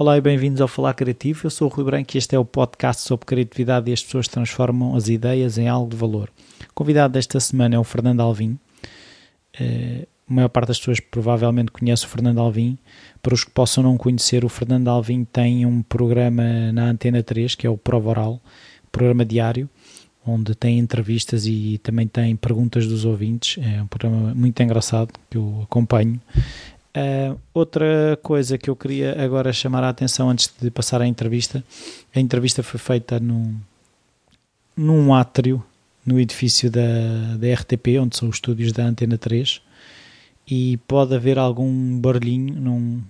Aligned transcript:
Olá 0.00 0.16
e 0.16 0.20
bem-vindos 0.20 0.60
ao 0.60 0.68
Falar 0.68 0.94
Criativo. 0.94 1.40
Eu 1.44 1.50
sou 1.50 1.66
o 1.66 1.74
Rui 1.74 1.84
Branco 1.84 2.12
e 2.14 2.18
este 2.18 2.36
é 2.36 2.38
o 2.38 2.44
podcast 2.44 3.02
sobre 3.02 3.26
criatividade 3.26 3.90
e 3.90 3.92
as 3.92 4.00
pessoas 4.00 4.28
transformam 4.28 4.94
as 4.94 5.08
ideias 5.08 5.58
em 5.58 5.66
algo 5.66 5.90
de 5.90 5.96
valor. 5.96 6.30
O 6.70 6.72
convidado 6.72 7.14
desta 7.14 7.40
semana 7.40 7.74
é 7.74 7.78
o 7.80 7.82
Fernando 7.82 8.20
Alvim. 8.20 8.56
Uh, 9.60 10.06
a 10.30 10.32
maior 10.32 10.50
parte 10.50 10.68
das 10.68 10.78
pessoas 10.78 11.00
provavelmente 11.00 11.72
conhece 11.72 12.04
o 12.04 12.08
Fernando 12.08 12.38
Alvim. 12.38 12.78
Para 13.20 13.34
os 13.34 13.42
que 13.42 13.50
possam 13.50 13.82
não 13.82 13.98
conhecer, 13.98 14.44
o 14.44 14.48
Fernando 14.48 14.86
Alvim 14.86 15.24
tem 15.24 15.66
um 15.66 15.82
programa 15.82 16.70
na 16.70 16.84
Antena 16.90 17.20
3, 17.20 17.56
que 17.56 17.66
é 17.66 17.70
o 17.70 17.76
Prova 17.76 18.10
Oral, 18.10 18.40
programa 18.92 19.24
diário, 19.24 19.68
onde 20.24 20.54
tem 20.54 20.78
entrevistas 20.78 21.44
e 21.44 21.80
também 21.82 22.06
tem 22.06 22.36
perguntas 22.36 22.86
dos 22.86 23.04
ouvintes. 23.04 23.60
É 23.60 23.82
um 23.82 23.88
programa 23.88 24.32
muito 24.32 24.62
engraçado 24.62 25.12
que 25.28 25.36
eu 25.36 25.62
acompanho. 25.64 26.20
Uh, 26.98 27.38
outra 27.54 28.18
coisa 28.24 28.58
que 28.58 28.68
eu 28.68 28.74
queria 28.74 29.22
agora 29.22 29.52
chamar 29.52 29.84
a 29.84 29.88
atenção 29.88 30.30
antes 30.30 30.52
de 30.60 30.68
passar 30.68 31.00
à 31.00 31.06
entrevista, 31.06 31.62
a 32.12 32.18
entrevista 32.18 32.60
foi 32.60 32.80
feita 32.80 33.20
num, 33.20 33.56
num 34.76 35.14
átrio 35.14 35.62
no 36.04 36.18
edifício 36.18 36.68
da, 36.68 37.36
da 37.38 37.54
RTP, 37.54 38.00
onde 38.00 38.16
são 38.16 38.28
os 38.28 38.36
estúdios 38.36 38.72
da 38.72 38.84
Antena 38.84 39.16
3, 39.16 39.62
e 40.50 40.76
pode 40.88 41.14
haver 41.14 41.38
algum 41.38 42.00
barulhinho, 42.00 42.60
não, 42.60 43.04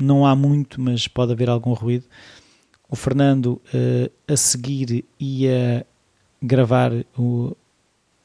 não 0.00 0.24
há 0.24 0.34
muito, 0.34 0.80
mas 0.80 1.06
pode 1.06 1.32
haver 1.32 1.50
algum 1.50 1.74
ruído. 1.74 2.04
O 2.88 2.96
Fernando 2.96 3.60
uh, 3.74 4.10
a 4.26 4.36
seguir 4.36 5.04
ia 5.20 5.84
gravar 6.40 6.92
o, 7.18 7.54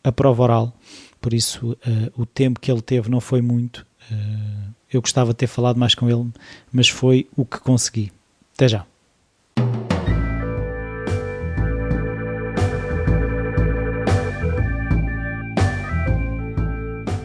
a 0.01 0.13
prova 0.13 0.43
oral, 0.43 0.77
por 1.19 1.33
isso 1.33 1.71
uh, 1.71 2.21
o 2.21 2.25
tempo 2.25 2.59
que 2.59 2.71
ele 2.71 2.81
teve 2.81 3.09
não 3.09 3.19
foi 3.19 3.41
muito. 3.41 3.85
Uh, 4.09 4.58
eu 4.91 5.01
gostava 5.01 5.31
de 5.31 5.37
ter 5.37 5.47
falado 5.47 5.77
mais 5.77 5.93
com 5.93 6.09
ele, 6.09 6.27
mas 6.71 6.89
foi 6.89 7.27
o 7.37 7.45
que 7.45 7.59
consegui. 7.59 8.11
Até 8.55 8.67
já. 8.67 8.85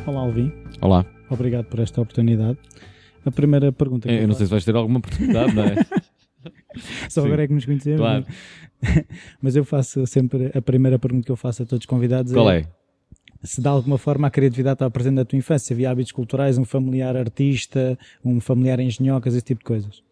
Olá, 0.07 0.21
Alvin. 0.21 0.53
Olá. 0.81 1.07
Obrigado 1.31 1.65
por 1.65 1.81
esta 1.81 2.01
oportunidade. 2.03 2.59
A 3.25 3.31
primeira 3.31 3.73
pergunta. 3.73 4.11
Eu, 4.11 4.21
eu 4.21 4.29
não 4.29 4.35
sei 4.35 4.47
se 4.47 4.51
vais 4.51 4.65
ter 4.65 4.77
alguma 4.77 4.99
oportunidade, 4.99 5.55
não 5.55 5.65
é? 5.65 5.77
Só 7.09 7.23
Sim. 7.23 7.29
agora 7.29 7.45
é 7.45 7.49
que 7.49 7.55
nos 7.55 7.65
conhecemos. 7.65 7.99
Claro. 7.99 8.27
Mas 9.41 9.57
eu 9.57 9.65
faço 9.65 10.07
sempre 10.07 10.51
a 10.55 10.61
primeira 10.61 10.99
pergunta 10.99 11.25
que 11.25 11.33
eu 11.33 11.37
faço 11.37 11.63
a 11.63 11.67
todos 11.67 11.85
os 11.85 11.87
convidados. 11.87 12.33
Qual 12.33 12.51
é? 12.51 12.59
é? 12.59 12.67
Se 13.43 13.61
de 13.61 13.69
alguma 13.69 13.99
forma 13.99 14.27
a 14.27 14.31
criatividade 14.31 14.77
estava 14.77 14.91
presente 14.91 15.15
na 15.15 15.25
tua 15.25 15.39
infância, 15.39 15.75
havia 15.75 15.91
hábitos 15.91 16.13
culturais, 16.13 16.57
um 16.57 16.65
familiar 16.65 17.17
artista, 17.17 17.99
um 18.25 18.41
familiar 18.41 18.81
engenhocas, 18.81 19.35
esse 19.35 19.45
tipo 19.45 19.61
de 19.61 19.65
coisas. 19.65 20.03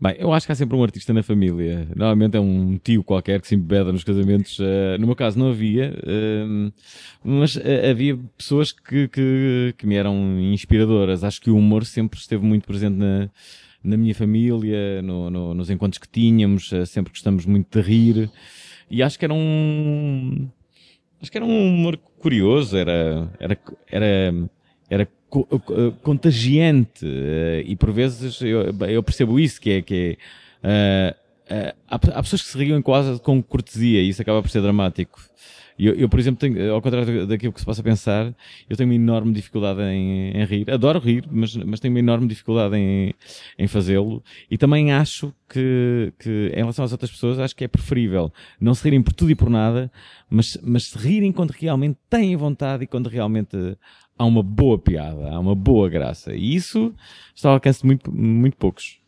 Bem, 0.00 0.16
eu 0.18 0.32
acho 0.32 0.44
que 0.44 0.52
há 0.52 0.54
sempre 0.54 0.76
um 0.76 0.82
artista 0.82 1.12
na 1.14 1.22
família. 1.22 1.88
Normalmente 1.96 2.36
é 2.36 2.40
um 2.40 2.76
tio 2.76 3.02
qualquer 3.02 3.40
que 3.40 3.48
se 3.48 3.54
embeda 3.54 3.92
nos 3.92 4.04
casamentos. 4.04 4.58
Uh, 4.58 4.98
no 4.98 5.06
meu 5.06 5.16
caso 5.16 5.38
não 5.38 5.48
havia, 5.48 5.94
uh, 6.02 6.72
mas 7.22 7.56
uh, 7.56 7.62
havia 7.90 8.18
pessoas 8.36 8.72
que, 8.72 9.08
que, 9.08 9.74
que, 9.78 9.86
me 9.86 9.94
eram 9.94 10.38
inspiradoras. 10.40 11.24
Acho 11.24 11.40
que 11.40 11.50
o 11.50 11.56
humor 11.56 11.86
sempre 11.86 12.18
esteve 12.18 12.44
muito 12.44 12.66
presente 12.66 12.96
na, 12.96 13.30
na 13.82 13.96
minha 13.96 14.14
família, 14.14 15.00
no, 15.00 15.30
no, 15.30 15.54
nos 15.54 15.70
encontros 15.70 15.98
que 15.98 16.08
tínhamos. 16.08 16.70
sempre 16.86 17.12
gostamos 17.12 17.46
muito 17.46 17.80
de 17.80 17.86
rir. 17.86 18.30
E 18.90 19.02
acho 19.02 19.18
que 19.18 19.24
era 19.24 19.32
um 19.32 20.48
Acho 21.24 21.32
que 21.32 21.38
era 21.38 21.46
um 21.46 21.68
humor 21.68 21.96
curioso, 22.18 22.76
era, 22.76 23.30
era, 23.40 23.58
era, 23.90 24.34
era 24.90 25.08
contagiante 26.02 27.02
eh, 27.02 27.62
e 27.64 27.74
por 27.74 27.90
vezes 27.90 28.42
eu, 28.42 28.74
eu 28.86 29.02
percebo 29.02 29.40
isso, 29.40 29.58
que 29.58 29.70
é 29.70 29.80
que 29.80 30.18
é, 30.62 31.16
uh, 31.50 31.76
há, 31.88 31.94
há 31.94 32.22
pessoas 32.22 32.42
que 32.42 32.48
se 32.48 32.58
riam 32.58 32.82
quase 32.82 33.18
com 33.20 33.42
cortesia 33.42 34.02
e 34.02 34.10
isso 34.10 34.20
acaba 34.20 34.42
por 34.42 34.50
ser 34.50 34.60
dramático. 34.60 35.18
Eu, 35.78 35.94
eu, 35.94 36.08
por 36.08 36.20
exemplo, 36.20 36.38
tenho, 36.38 36.72
ao 36.72 36.80
contrário 36.80 37.26
daquilo 37.26 37.52
que 37.52 37.58
se 37.58 37.66
possa 37.66 37.82
pensar, 37.82 38.32
eu 38.68 38.76
tenho 38.76 38.88
uma 38.88 38.94
enorme 38.94 39.32
dificuldade 39.32 39.80
em, 39.82 40.30
em 40.30 40.44
rir. 40.44 40.70
Adoro 40.70 41.00
rir, 41.00 41.24
mas, 41.30 41.56
mas 41.56 41.80
tenho 41.80 41.92
uma 41.92 41.98
enorme 41.98 42.28
dificuldade 42.28 42.76
em, 42.76 43.12
em 43.58 43.66
fazê-lo. 43.66 44.22
E 44.50 44.56
também 44.56 44.92
acho 44.92 45.34
que, 45.48 46.12
que, 46.18 46.52
em 46.52 46.58
relação 46.58 46.84
às 46.84 46.92
outras 46.92 47.10
pessoas, 47.10 47.38
acho 47.38 47.56
que 47.56 47.64
é 47.64 47.68
preferível 47.68 48.32
não 48.60 48.74
se 48.74 48.84
rirem 48.84 49.02
por 49.02 49.12
tudo 49.12 49.30
e 49.30 49.34
por 49.34 49.50
nada, 49.50 49.90
mas, 50.30 50.56
mas 50.62 50.84
se 50.84 50.98
rirem 50.98 51.32
quando 51.32 51.50
realmente 51.50 51.98
têm 52.08 52.36
vontade 52.36 52.84
e 52.84 52.86
quando 52.86 53.08
realmente 53.08 53.76
há 54.16 54.24
uma 54.24 54.42
boa 54.42 54.78
piada, 54.78 55.30
há 55.30 55.38
uma 55.38 55.54
boa 55.54 55.88
graça. 55.88 56.34
E 56.34 56.54
isso 56.54 56.94
está 57.34 57.48
ao 57.48 57.54
alcance 57.54 57.80
de 57.80 57.86
muito, 57.86 58.12
muito 58.14 58.56
poucos. 58.56 59.03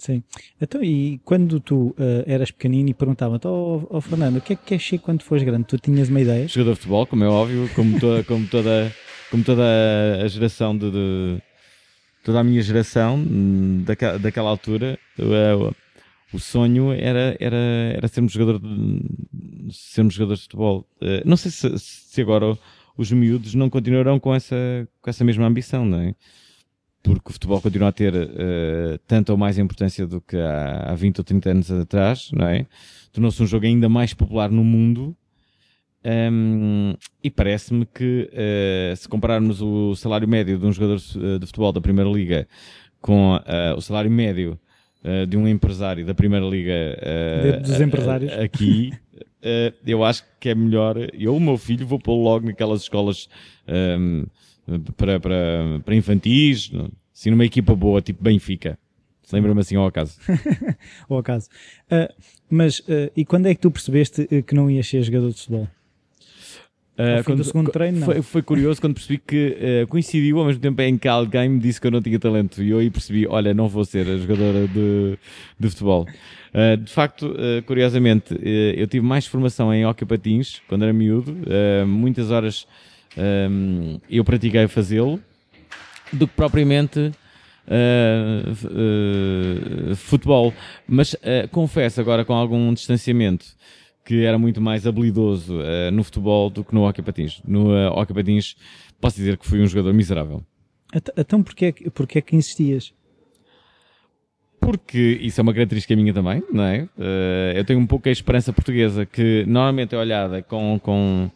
Sim. 0.00 0.22
Então, 0.58 0.82
e 0.82 1.20
quando 1.26 1.60
tu 1.60 1.88
uh, 1.88 2.24
eras 2.24 2.50
pequenino 2.50 2.88
e 2.88 2.94
perguntavam-te, 2.94 3.46
oh, 3.46 3.86
oh, 3.90 4.00
Fernando, 4.00 4.38
o 4.38 4.40
que 4.40 4.54
é 4.54 4.56
que 4.56 4.64
queres 4.64 4.88
ser 4.88 4.96
quando 4.96 5.22
fores 5.22 5.44
grande? 5.44 5.66
Tu 5.66 5.76
tinhas 5.76 6.08
uma 6.08 6.22
ideia? 6.22 6.48
Jogador 6.48 6.70
de 6.72 6.76
futebol, 6.78 7.06
como 7.06 7.22
é 7.22 7.28
óbvio, 7.28 7.68
como 7.74 8.00
toda, 8.00 8.24
como 8.24 8.46
toda, 8.46 8.96
como 9.30 9.44
toda 9.44 9.62
a 10.24 10.26
geração 10.26 10.74
de, 10.74 10.90
de 10.90 11.42
toda 12.24 12.40
a 12.40 12.42
minha 12.42 12.62
geração 12.62 13.16
hum, 13.16 13.82
daquela, 13.84 14.18
daquela 14.18 14.48
altura, 14.48 14.98
uh, 15.18 15.76
o 16.32 16.38
sonho 16.38 16.92
era, 16.92 17.36
era, 17.38 17.92
era 17.94 18.08
sermos 18.08 18.32
jogador 18.32 18.58
de, 18.58 19.02
sermos 19.70 20.14
jogadores 20.14 20.40
de 20.40 20.44
futebol. 20.44 20.86
Uh, 21.02 21.20
não 21.26 21.36
sei 21.36 21.50
se, 21.50 21.78
se 21.78 22.22
agora 22.22 22.56
os 22.96 23.12
miúdos 23.12 23.54
não 23.54 23.68
continuarão 23.68 24.18
com 24.18 24.34
essa, 24.34 24.56
com 25.02 25.10
essa 25.10 25.22
mesma 25.24 25.46
ambição, 25.46 25.84
não 25.84 26.00
é? 26.00 26.14
Porque 27.02 27.30
o 27.30 27.32
futebol 27.32 27.60
continua 27.60 27.88
a 27.88 27.92
ter 27.92 28.14
uh, 28.14 28.98
tanto 29.06 29.30
ou 29.30 29.38
mais 29.38 29.58
importância 29.58 30.06
do 30.06 30.20
que 30.20 30.36
há, 30.36 30.90
há 30.90 30.94
20 30.94 31.18
ou 31.18 31.24
30 31.24 31.50
anos 31.50 31.70
atrás, 31.70 32.30
não 32.32 32.46
é? 32.46 32.66
Tornou-se 33.12 33.42
um 33.42 33.46
jogo 33.46 33.66
ainda 33.66 33.88
mais 33.88 34.14
popular 34.14 34.50
no 34.50 34.62
mundo. 34.62 35.16
Um, 36.02 36.94
e 37.22 37.30
parece-me 37.30 37.84
que 37.84 38.30
uh, 38.32 38.96
se 38.96 39.06
compararmos 39.06 39.60
o 39.60 39.94
salário 39.94 40.26
médio 40.26 40.58
de 40.58 40.64
um 40.64 40.72
jogador 40.72 40.96
eh, 40.96 41.38
de 41.38 41.44
futebol 41.44 41.72
da 41.72 41.80
Primeira 41.80 42.08
Liga 42.08 42.48
com 43.02 43.36
uh, 43.36 43.76
o 43.76 43.82
salário 43.82 44.10
médio 44.10 44.58
de 45.26 45.34
um 45.34 45.48
empresário 45.48 46.04
da 46.04 46.12
Primeira 46.12 46.44
Liga 46.44 46.94
dos 47.62 47.80
empresários 47.80 48.30
aqui, 48.34 48.92
eu 49.86 50.04
acho 50.04 50.22
que 50.38 50.50
é 50.50 50.54
melhor. 50.54 50.94
Eu, 51.14 51.34
o 51.34 51.40
meu 51.40 51.56
filho, 51.56 51.86
vou 51.86 51.98
pô-lo 51.98 52.22
logo 52.22 52.44
naquelas 52.44 52.82
escolas 52.82 53.26
um, 53.98 54.26
para, 54.96 55.20
para, 55.20 55.80
para 55.84 55.94
infantis, 55.94 56.70
assim 57.14 57.30
numa 57.30 57.44
equipa 57.44 57.74
boa, 57.74 58.00
tipo 58.00 58.22
Benfica. 58.22 58.78
Lembra-me 59.32 59.60
assim 59.60 59.76
ao 59.76 59.86
acaso. 59.86 60.18
ao 61.08 61.18
acaso. 61.18 61.48
Uh, 61.86 62.12
mas, 62.48 62.80
uh, 62.80 63.10
e 63.16 63.24
quando 63.24 63.46
é 63.46 63.54
que 63.54 63.60
tu 63.60 63.70
percebeste 63.70 64.22
uh, 64.22 64.42
que 64.42 64.54
não 64.54 64.70
ias 64.70 64.88
ser 64.88 65.02
jogador 65.02 65.28
de 65.28 65.36
futebol? 65.36 65.68
Uh, 67.00 67.24
quando, 67.24 67.38
do 67.38 67.44
segundo 67.44 67.70
treino, 67.70 68.04
foi, 68.04 68.20
foi, 68.20 68.42
curioso 68.42 68.78
quando 68.78 68.92
percebi 68.92 69.16
que 69.18 69.56
uh, 69.84 69.86
coincidiu 69.86 70.38
ao 70.38 70.44
mesmo 70.44 70.60
tempo 70.60 70.82
em 70.82 70.98
que 70.98 71.08
alguém 71.08 71.48
me 71.48 71.58
disse 71.58 71.80
que 71.80 71.86
eu 71.86 71.90
não 71.90 72.02
tinha 72.02 72.18
talento 72.18 72.62
e 72.62 72.68
eu 72.68 72.78
aí 72.78 72.90
percebi, 72.90 73.26
olha, 73.26 73.54
não 73.54 73.68
vou 73.68 73.86
ser 73.86 74.06
a 74.06 74.18
jogadora 74.18 74.68
de, 74.68 75.18
de 75.58 75.70
futebol. 75.70 76.06
Uh, 76.52 76.76
de 76.76 76.92
facto, 76.92 77.34
curiosamente, 77.64 78.36
eu 78.76 78.86
tive 78.86 79.06
mais 79.06 79.26
formação 79.26 79.72
em 79.72 79.86
hockey 79.86 80.04
patins 80.04 80.60
quando 80.68 80.82
era 80.82 80.92
miúdo, 80.92 81.34
muitas 81.86 82.30
horas 82.30 82.66
um, 83.16 84.00
eu 84.08 84.24
pratiquei 84.24 84.68
fazê-lo, 84.68 85.20
do 86.12 86.26
que 86.26 86.34
propriamente 86.34 87.12
uh, 87.70 88.50
uh, 89.92 89.96
futebol. 89.96 90.52
Mas 90.86 91.14
uh, 91.14 91.48
confesso 91.50 92.00
agora 92.00 92.24
com 92.24 92.34
algum 92.34 92.72
distanciamento 92.74 93.46
que 94.04 94.24
era 94.24 94.38
muito 94.38 94.60
mais 94.60 94.86
habilidoso 94.86 95.58
no 95.92 96.02
futebol 96.02 96.50
do 96.50 96.64
que 96.64 96.74
no 96.74 96.84
hockey 96.88 97.02
patins. 97.02 97.40
No 97.46 97.68
uh, 97.68 97.92
hockey 97.92 98.14
patins 98.14 98.56
posso 99.00 99.16
dizer 99.16 99.36
que 99.36 99.46
fui 99.46 99.60
um 99.60 99.66
jogador 99.66 99.92
miserável. 99.92 100.42
Então 101.16 101.42
porquê, 101.42 101.72
porquê 101.94 102.18
é 102.18 102.22
que 102.22 102.34
insistias? 102.34 102.92
Porque 104.58 105.18
isso 105.22 105.40
é 105.40 105.42
uma 105.42 105.54
característica 105.54 105.94
minha 105.94 106.12
também, 106.12 106.42
não 106.52 106.64
é? 106.64 106.88
eu 107.54 107.64
tenho 107.64 107.78
um 107.78 107.86
pouco 107.86 108.08
a 108.08 108.12
esperança 108.12 108.52
portuguesa 108.52 109.06
que 109.06 109.44
normalmente 109.46 109.94
é 109.94 109.98
olhada 109.98 110.42
com, 110.42 110.78
com 110.82 111.30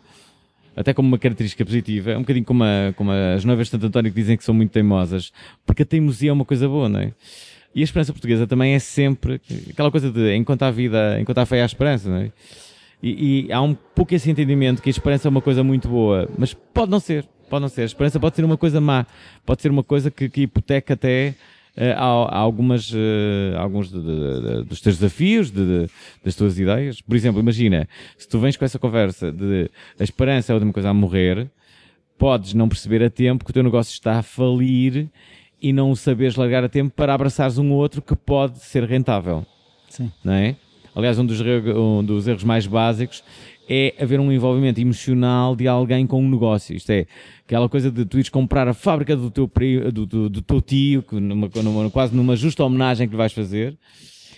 até 0.76 0.92
como 0.92 1.08
uma 1.08 1.18
característica 1.18 1.64
positiva, 1.64 2.12
é 2.12 2.16
um 2.16 2.20
bocadinho 2.20 2.44
como, 2.44 2.64
a, 2.64 2.92
como 2.96 3.10
as 3.10 3.44
noivas 3.44 3.66
de 3.66 3.72
Santo 3.72 3.86
António 3.86 4.12
que 4.12 4.20
dizem 4.20 4.36
que 4.36 4.44
são 4.44 4.54
muito 4.54 4.70
teimosas, 4.70 5.32
porque 5.66 5.82
a 5.82 5.86
teimosia 5.86 6.30
é 6.30 6.32
uma 6.32 6.44
coisa 6.44 6.68
boa, 6.68 6.88
não 6.88 7.00
é? 7.00 7.12
E 7.74 7.80
a 7.80 7.84
esperança 7.84 8.12
portuguesa 8.12 8.46
também 8.46 8.74
é 8.74 8.78
sempre 8.78 9.40
aquela 9.68 9.90
coisa 9.90 10.10
de 10.10 10.34
enquanto 10.36 10.62
há 10.62 10.70
vida, 10.70 11.18
enquanto 11.20 11.38
há 11.38 11.46
fé, 11.46 11.62
há 11.62 11.66
esperança, 11.66 12.08
não 12.08 12.18
é? 12.18 12.32
E, 13.02 13.46
e, 13.48 13.52
há 13.52 13.60
um 13.60 13.74
pouco 13.74 14.14
esse 14.14 14.30
entendimento 14.30 14.80
que 14.80 14.88
a 14.88 14.92
esperança 14.92 15.28
é 15.28 15.30
uma 15.30 15.42
coisa 15.42 15.62
muito 15.62 15.88
boa, 15.88 16.28
mas 16.38 16.54
pode 16.54 16.90
não 16.90 17.00
ser, 17.00 17.26
pode 17.50 17.60
não 17.60 17.68
ser. 17.68 17.82
A 17.82 17.84
esperança 17.84 18.18
pode 18.18 18.36
ser 18.36 18.44
uma 18.44 18.56
coisa 18.56 18.80
má, 18.80 19.06
pode 19.44 19.60
ser 19.60 19.70
uma 19.70 19.82
coisa 19.82 20.10
que, 20.10 20.28
que 20.28 20.42
hipoteca 20.42 20.94
até 20.94 21.34
há, 21.76 22.04
há, 22.04 22.38
algumas, 22.38 22.92
uh, 22.92 23.56
alguns 23.58 23.90
de, 23.90 24.00
de, 24.00 24.40
de, 24.40 24.64
dos 24.64 24.80
teus 24.80 24.98
desafios, 24.98 25.50
das 25.50 26.34
tuas 26.36 26.58
ideias. 26.58 27.00
Por 27.00 27.16
exemplo, 27.16 27.40
imagina, 27.40 27.88
se 28.16 28.28
tu 28.28 28.38
vens 28.38 28.56
com 28.56 28.64
essa 28.64 28.78
conversa 28.78 29.32
de 29.32 29.70
a 29.98 30.04
esperança 30.04 30.52
é 30.52 30.54
a 30.54 30.56
última 30.56 30.72
coisa 30.72 30.90
a 30.90 30.94
morrer, 30.94 31.50
podes 32.18 32.54
não 32.54 32.68
perceber 32.68 33.02
a 33.02 33.10
tempo 33.10 33.44
que 33.44 33.50
o 33.50 33.54
teu 33.54 33.62
negócio 33.62 33.92
está 33.92 34.18
a 34.18 34.22
falir 34.22 35.08
e 35.60 35.72
não 35.72 35.90
o 35.90 35.96
saberes 35.96 36.36
largar 36.36 36.62
a 36.62 36.68
tempo 36.68 36.92
para 36.94 37.14
abraçares 37.14 37.58
um 37.58 37.72
outro 37.72 38.02
que 38.02 38.14
pode 38.14 38.58
ser 38.58 38.84
rentável. 38.84 39.44
Sim. 39.88 40.12
Não 40.22 40.32
é? 40.32 40.56
Aliás, 40.94 41.18
um 41.18 41.26
dos, 41.26 41.40
um 41.40 42.04
dos 42.04 42.28
erros 42.28 42.44
mais 42.44 42.66
básicos 42.66 43.24
é 43.68 43.94
haver 43.98 44.20
um 44.20 44.30
envolvimento 44.32 44.80
emocional 44.80 45.56
de 45.56 45.66
alguém 45.66 46.06
com 46.06 46.22
um 46.22 46.30
negócio. 46.30 46.76
Isto 46.76 46.90
é, 46.90 47.06
aquela 47.44 47.68
coisa 47.68 47.90
de 47.90 48.04
tu 48.04 48.18
ires 48.18 48.28
comprar 48.28 48.68
a 48.68 48.74
fábrica 48.74 49.16
do 49.16 49.30
teu, 49.30 49.50
do, 49.92 50.06
do, 50.06 50.28
do 50.28 50.42
teu 50.42 50.60
tio, 50.60 51.04
numa, 51.12 51.50
numa, 51.62 51.90
quase 51.90 52.14
numa 52.14 52.36
justa 52.36 52.64
homenagem 52.64 53.06
que 53.06 53.12
lhe 53.12 53.18
vais 53.18 53.32
fazer, 53.32 53.76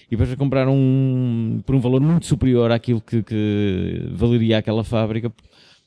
e 0.06 0.10
depois 0.10 0.28
vais 0.28 0.38
comprar 0.38 0.68
um 0.68 1.60
por 1.66 1.74
um 1.74 1.80
valor 1.80 2.00
muito 2.00 2.26
superior 2.26 2.70
àquilo 2.70 3.00
que, 3.00 3.22
que 3.22 4.08
valeria 4.12 4.58
aquela 4.58 4.84
fábrica, 4.84 5.32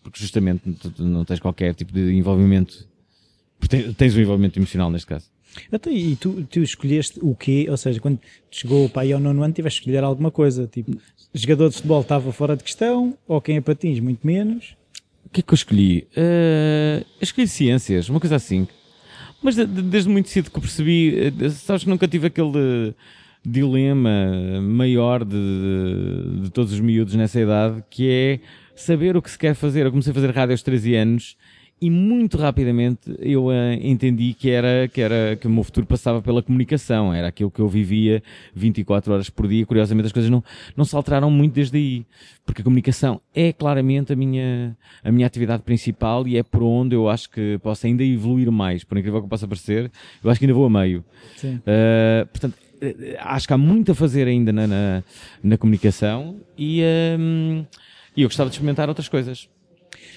porque 0.04 0.20
justamente 0.20 0.62
não 1.00 1.24
tens 1.24 1.40
qualquer 1.40 1.74
tipo 1.74 1.94
de 1.94 2.14
envolvimento 2.14 2.90
Tens 3.98 4.16
um 4.16 4.22
envolvimento 4.22 4.58
emocional 4.58 4.90
neste 4.90 5.08
caso. 5.08 5.30
Então, 5.72 5.92
e 5.92 6.16
tu, 6.16 6.46
tu 6.50 6.60
escolheste 6.60 7.20
o 7.22 7.36
quê? 7.36 7.68
Ou 7.70 7.78
seja, 7.78 8.00
quando 8.00 8.20
chegou 8.50 8.86
o 8.86 8.90
pai 8.90 9.12
ao 9.12 9.20
nono 9.20 9.44
ano, 9.44 9.54
tiveste 9.54 9.82
que 9.82 9.90
escolher 9.90 10.04
alguma 10.04 10.32
coisa. 10.32 10.68
Tipo, 10.68 10.98
jogador 11.34 11.70
de 11.70 11.76
futebol 11.76 12.02
estava 12.02 12.32
fora 12.32 12.56
de 12.56 12.64
questão, 12.64 13.18
ou 13.28 13.40
quem 13.42 13.58
é 13.58 13.62
patins, 13.62 14.00
muito 14.00 14.26
menos. 14.26 14.76
O 15.26 15.30
que 15.30 15.42
é 15.42 15.44
que 15.44 15.54
eu 15.54 15.56
escolhi? 15.56 16.08
Uh, 16.18 17.06
eu 17.20 17.22
escolhi 17.22 17.48
ciências, 17.48 18.10
uma 18.10 18.20
coisa 18.20 18.36
assim. 18.36 18.68
Mas 19.42 19.56
de, 19.56 19.66
de, 19.66 19.82
desde 19.84 20.10
muito 20.10 20.30
cedo 20.30 20.50
que 20.50 20.60
percebi, 20.60 21.32
uh, 21.40 21.50
sabes 21.52 21.84
que 21.84 21.90
nunca 21.90 22.08
tive 22.08 22.28
aquele 22.28 22.96
dilema 23.46 24.60
maior 24.62 25.24
de, 25.24 25.32
de, 25.32 26.42
de, 26.42 26.50
todos 26.50 26.74
os 26.74 26.80
miúdos 26.80 27.16
nessa 27.16 27.40
idade, 27.40 27.84
que 27.90 28.10
é 28.10 28.40
saber 28.76 29.16
o 29.16 29.22
que 29.22 29.30
se 29.30 29.38
quer 29.38 29.54
fazer. 29.54 29.86
Eu 29.86 29.92
comecei 29.92 30.12
a 30.12 30.14
fazer 30.14 30.32
rádio 30.32 30.54
aos 30.54 30.64
13 30.64 30.96
anos 30.96 31.38
e 31.82 31.90
muito 31.90 32.38
rapidamente 32.38 33.16
eu 33.20 33.46
uh, 33.46 33.74
entendi 33.82 34.34
que 34.34 34.50
era, 34.50 34.88
que 34.88 35.00
era 35.00 35.36
que 35.36 35.48
o 35.48 35.50
meu 35.50 35.64
futuro 35.64 35.86
passava 35.86 36.22
pela 36.22 36.44
comunicação, 36.44 37.14
era 37.14 37.28
aquilo 37.28 37.50
que 37.50 37.60
eu 37.60 37.68
vivia 37.68 38.22
24 38.54 39.14
horas 39.14 39.30
por 39.30 39.48
dia. 39.48 39.66
Curiosamente 39.66 40.08
as 40.08 40.12
coisas 40.12 40.30
não, 40.30 40.44
não 40.76 40.84
se 40.84 40.96
alteraram 40.96 41.32
muito 41.32 41.54
desde 41.54 41.78
aí, 41.78 42.06
porque 42.46 42.62
a 42.62 42.64
comunicação 42.64 43.22
é 43.34 43.54
claramente 43.54 44.12
a 44.12 44.16
minha, 44.16 44.76
a 45.04 45.12
minha 45.12 45.26
atividade 45.26 45.64
principal 45.64 46.28
e 46.28 46.38
é 46.38 46.44
por 46.44 46.64
onde 46.64 46.96
eu 46.96 47.08
acho 47.08 47.30
que 47.30 47.58
posso 47.60 47.88
ainda 47.88 48.04
evoluir 48.04 48.52
mais, 48.52 48.84
por 48.84 48.98
incrível 48.98 49.22
que 49.22 49.30
possa 49.30 49.48
parecer, 49.48 49.92
eu 50.24 50.30
acho 50.30 50.40
que 50.40 50.46
ainda 50.46 50.54
vou 50.54 50.66
a 50.66 50.70
meio. 50.70 51.04
Uh, 51.44 52.28
portanto, 52.28 52.56
eh, 52.82 53.18
acho 53.20 53.48
que 53.48 53.54
há 53.54 53.58
muito 53.58 53.92
a 53.92 53.96
fazer 53.96 54.28
ainda 54.28 54.52
na, 54.52 54.68
na, 54.68 55.04
na 55.44 55.58
comunicação 55.58 56.42
e, 56.58 56.82
um, 57.20 57.66
e 58.16 58.22
eu 58.24 58.28
gostava 58.28 58.50
de 58.50 58.56
experimentar 58.56 58.90
outras 58.90 59.08
coisas. 59.08 59.50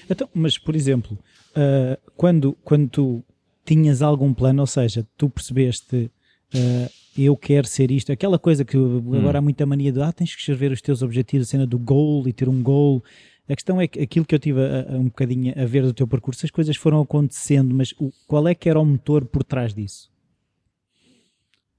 Então, 0.09 0.29
mas, 0.33 0.57
por 0.57 0.75
exemplo, 0.75 1.17
uh, 1.55 2.11
quando, 2.15 2.57
quando 2.63 2.89
tu 2.89 3.23
tinhas 3.65 4.01
algum 4.01 4.33
plano, 4.33 4.61
ou 4.61 4.67
seja, 4.67 5.07
tu 5.17 5.29
percebeste 5.29 6.11
uh, 6.53 6.89
eu 7.17 7.37
quero 7.37 7.67
ser 7.67 7.91
isto, 7.91 8.11
aquela 8.11 8.39
coisa 8.39 8.65
que 8.65 8.75
agora 8.75 9.37
hum. 9.37 9.39
há 9.39 9.41
muita 9.41 9.65
mania 9.65 9.91
de 9.91 10.01
ah, 10.01 10.11
tens 10.11 10.33
que 10.33 10.39
escrever 10.39 10.71
os 10.71 10.81
teus 10.81 11.01
objetivos, 11.01 11.47
a 11.47 11.51
cena 11.51 11.67
do 11.67 11.77
goal 11.77 12.27
e 12.27 12.33
ter 12.33 12.49
um 12.49 12.63
goal. 12.63 13.03
A 13.47 13.55
questão 13.55 13.79
é 13.79 13.87
que 13.87 13.99
aquilo 13.99 14.25
que 14.25 14.33
eu 14.33 14.39
tive 14.39 14.61
a, 14.61 14.93
a 14.93 14.97
um 14.97 15.05
bocadinho 15.05 15.53
a 15.55 15.65
ver 15.65 15.83
do 15.83 15.93
teu 15.93 16.07
percurso, 16.07 16.45
as 16.45 16.51
coisas 16.51 16.75
foram 16.75 17.01
acontecendo, 17.01 17.75
mas 17.75 17.93
o, 17.99 18.11
qual 18.27 18.47
é 18.47 18.55
que 18.55 18.67
era 18.67 18.79
o 18.79 18.85
motor 18.85 19.25
por 19.25 19.43
trás 19.43 19.73
disso? 19.73 20.11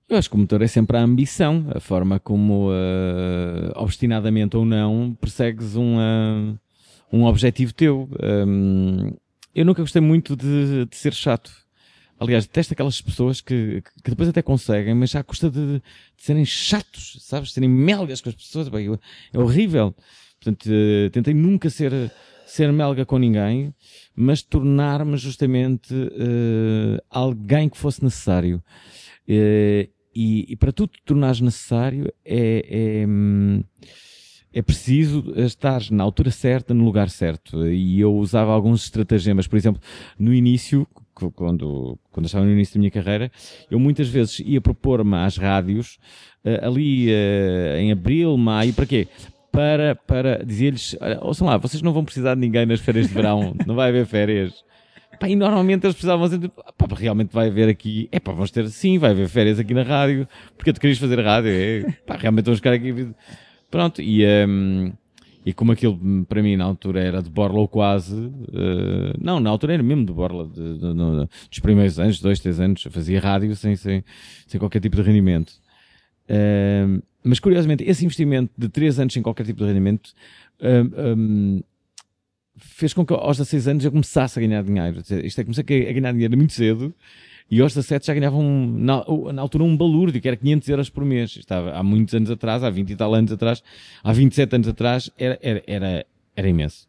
Eu 0.09 0.19
acho 0.19 0.29
que 0.29 0.37
o 0.37 0.39
motor 0.39 0.61
é 0.61 0.67
sempre 0.67 0.97
a 0.99 1.01
ambição, 1.01 1.67
a 1.75 1.81
forma 1.81 2.21
como, 2.21 2.69
uh, 2.69 3.73
obstinadamente 3.75 4.57
ou 4.57 4.65
não, 4.65 5.17
persegues 5.19 5.75
um, 5.75 5.97
uh, 5.97 6.59
um 7.11 7.25
objetivo 7.25 7.73
teu. 7.73 8.09
Um, 8.23 9.15
eu 9.55 9.65
nunca 9.65 9.83
gostei 9.83 10.03
muito 10.03 10.35
de, 10.37 10.87
de 10.87 10.97
ser 10.97 11.15
chato. 11.15 11.51
Aliás, 12.19 12.47
detesto 12.47 12.73
aquelas 12.73 13.01
pessoas 13.01 13.41
que, 13.41 13.83
que 14.03 14.11
depois 14.11 14.29
até 14.29 14.41
conseguem, 14.41 14.95
mas 14.95 15.11
já 15.11 15.23
custa 15.23 15.51
de, 15.51 15.79
de 15.79 15.83
serem 16.17 16.45
chatos, 16.45 17.19
sabes? 17.21 17.53
Serem 17.53 17.69
melgas 17.69 18.21
com 18.21 18.29
as 18.29 18.35
pessoas. 18.35 18.69
Bem, 18.69 18.89
é 19.33 19.39
horrível. 19.39 19.95
Portanto, 20.41 20.67
uh, 20.67 21.11
tentei 21.11 21.35
nunca 21.35 21.71
ser, 21.71 22.13
ser 22.47 22.73
melga 22.73 23.05
com 23.05 23.19
ninguém, 23.19 23.75
mas 24.15 24.43
tornar-me 24.43 25.17
justamente 25.17 25.93
uh, 25.95 27.03
alguém 27.11 27.69
que 27.69 27.79
fosse 27.79 28.03
necessário. 28.03 28.63
Uh, 29.29 29.89
e, 30.15 30.53
e, 30.53 30.57
para 30.57 30.71
tu 30.71 30.87
te 30.87 31.03
tornares 31.05 31.41
necessário 31.41 32.13
é, 32.25 33.01
é 33.03 33.07
hum, 33.07 33.65
é 34.55 34.63
preciso 34.63 35.35
estar 35.37 35.83
na 35.91 36.05
altura 36.05 36.31
certa, 36.31 36.73
no 36.73 36.85
lugar 36.85 37.11
certo. 37.11 37.67
E 37.67 38.01
eu 38.01 38.15
usava 38.15 38.53
alguns 38.53 38.85
estratagemas, 38.85 39.49
por 39.49 39.57
exemplo, 39.57 39.83
no 40.17 40.33
início, 40.33 40.87
quando, 41.35 41.99
quando 42.13 42.27
estava 42.27 42.45
no 42.45 42.53
início 42.53 42.75
da 42.75 42.79
minha 42.79 42.91
carreira, 42.91 43.33
eu 43.69 43.81
muitas 43.81 44.09
vezes 44.09 44.39
ia 44.39 44.61
propor-me 44.61 45.17
às 45.17 45.37
rádios, 45.37 45.99
uh, 46.45 46.67
ali 46.67 47.09
uh, 47.09 47.79
em 47.79 47.91
abril, 47.91 48.37
maio, 48.37 48.73
para 48.73 48.87
quê? 48.87 49.09
Para, 49.51 49.97
para 49.97 50.45
dizer-lhes, 50.45 50.97
ouçam 51.21 51.49
lá, 51.49 51.57
vocês 51.57 51.83
não 51.83 51.93
vão 51.93 52.05
precisar 52.05 52.35
de 52.35 52.41
ninguém 52.41 52.65
nas 52.65 52.81
férias 52.81 53.09
de 53.09 53.15
verão, 53.15 53.55
não 53.67 53.75
vai 53.75 53.89
haver 53.89 54.07
férias. 54.07 54.65
Pá, 55.19 55.29
e 55.29 55.37
normalmente 55.37 55.85
eles 55.85 55.95
precisavam 55.95 56.29
dizer, 56.29 56.49
pá, 56.49 56.87
realmente 56.97 57.33
vai 57.33 57.49
haver 57.49 57.69
aqui, 57.69 58.09
é 58.13 58.21
pá, 58.21 58.33
vamos 58.33 58.53
ter, 58.53 58.69
sim, 58.69 58.99
vai 58.99 59.11
haver 59.11 59.29
férias 59.29 59.59
aqui 59.59 59.75
na 59.75 59.83
rádio, 59.83 60.29
porque 60.57 60.73
tu 60.73 60.81
querias 60.81 60.99
fazer 60.99 61.21
rádio, 61.21 61.51
é, 61.51 61.93
pá, 62.07 62.17
realmente 62.17 62.45
vamos 62.45 62.59
ficar 62.59 62.73
aqui 62.73 62.93
Pronto, 63.75 64.01
e, 64.01 64.25
um, 64.47 64.93
e 65.45 65.53
como 65.53 65.73
aquilo 65.73 65.99
para 66.29 66.41
mim 66.41 66.55
na 66.55 66.63
altura 66.63 67.01
era 67.01 67.21
de 67.21 67.29
Borla 67.29 67.59
ou 67.59 67.67
quase, 67.67 68.15
uh, 68.15 69.19
não, 69.21 69.41
na 69.41 69.51
altura 69.51 69.75
era 69.75 69.83
mesmo 69.83 70.07
de 70.07 70.13
Borla, 70.13 70.47
de, 70.47 70.75
de, 70.75 70.79
de, 70.79 71.29
dos 71.51 71.59
primeiros 71.61 71.99
anos, 71.99 72.21
dois, 72.21 72.39
três 72.39 72.61
anos, 72.61 72.87
fazia 72.89 73.19
rádio 73.19 73.57
sem, 73.57 73.75
sem, 73.75 74.05
sem 74.47 74.61
qualquer 74.61 74.79
tipo 74.79 74.95
de 74.95 75.03
rendimento. 75.03 75.55
Uh, 76.31 77.03
mas 77.25 77.41
curiosamente, 77.41 77.83
esse 77.83 78.05
investimento 78.05 78.53
de 78.57 78.69
três 78.69 79.01
anos 79.01 79.13
sem 79.13 79.25
qualquer 79.25 79.45
tipo 79.45 79.59
de 79.59 79.67
rendimento 79.67 80.15
uh, 80.61 81.17
um, 81.19 81.61
fez 82.57 82.95
com 82.95 83.05
que 83.05 83.13
aos 83.13 83.39
16 83.39 83.67
anos 83.67 83.85
eu 83.85 83.91
começasse 83.91 84.39
a 84.39 84.43
ganhar 84.43 84.63
dinheiro. 84.63 85.01
Isto 85.01 85.41
é, 85.41 85.43
comecei 85.43 85.65
a 85.65 85.93
ganhar 85.93 86.13
dinheiro 86.13 86.37
muito 86.37 86.53
cedo 86.53 86.95
e 87.51 87.61
aos 87.61 87.75
17 87.75 88.07
já 88.07 88.15
ganhavam, 88.15 88.43
na, 88.67 89.05
na, 89.33 89.43
altura, 89.43 89.65
um 89.65 89.77
balúrdio, 89.77 90.21
que 90.21 90.27
era 90.27 90.37
500 90.37 90.69
euros 90.69 90.91
por 90.91 91.05
mês. 91.05 91.37
Estava 91.37 91.73
há 91.73 91.83
muitos 91.83 92.15
anos 92.15 92.31
atrás, 92.31 92.65
há 92.65 92.71
20 92.71 92.91
e 92.91 92.97
tal 92.97 93.15
anos 93.15 93.33
atrás, 93.33 93.63
há 94.03 94.13
27 94.13 94.57
anos 94.57 94.69
atrás, 94.69 95.11
era, 95.19 95.39
era, 95.43 95.63
era, 95.67 96.07
era 96.35 96.49
imenso. 96.49 96.89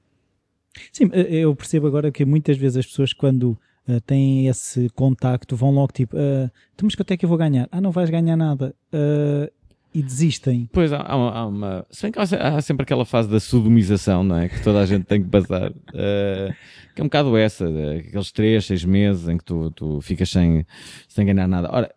Sim, 0.91 1.09
eh, 1.13 1.35
eu 1.35 1.55
percebo 1.55 1.87
agora 1.87 2.11
que 2.11 2.25
muitas 2.25 2.57
vezes 2.57 2.77
as 2.77 2.85
pessoas, 2.85 3.13
quando 3.13 3.57
uh, 3.87 4.01
têm 4.01 4.47
esse 4.47 4.89
contacto, 4.89 5.55
vão 5.55 5.71
logo 5.71 5.91
tipo, 5.91 6.15
uh, 6.15 6.49
mas 6.81 6.95
quanto 6.95 7.11
é 7.11 7.17
que 7.17 7.25
eu 7.25 7.29
vou 7.29 7.37
ganhar? 7.37 7.67
Ah, 7.71 7.81
não 7.81 7.91
vais 7.91 8.09
ganhar 8.09 8.35
nada. 8.35 8.75
Uh, 8.93 9.51
e 9.95 10.03
desistem. 10.03 10.69
Pois 10.73 10.91
há, 10.91 11.01
há, 11.01 11.45
uma. 11.45 11.85
Se 11.89 12.03
bem 12.03 12.11
que 12.11 12.19
há, 12.19 12.61
sempre 12.61 12.83
aquela 12.83 13.05
fase 13.05 13.29
da 13.29 13.39
sodomização, 13.39 14.25
não 14.25 14.37
é? 14.37 14.49
Que 14.49 14.61
toda 14.61 14.81
a 14.81 14.85
gente 14.85 15.05
tem 15.05 15.23
que 15.23 15.29
passar. 15.29 15.71
Uh, 15.71 16.53
que 16.93 16.99
é 16.99 17.03
um 17.03 17.07
bocado 17.07 17.37
essa, 17.37 17.65
aqueles 17.65 18.29
três, 18.33 18.65
seis 18.65 18.83
meses 18.83 19.29
em 19.29 19.37
que 19.37 19.45
tu, 19.45 19.71
tu 19.71 20.01
ficas 20.01 20.29
sem, 20.29 20.65
sem 21.07 21.25
ganhar 21.25 21.47
nada. 21.47 21.69
Ora, 21.71 21.95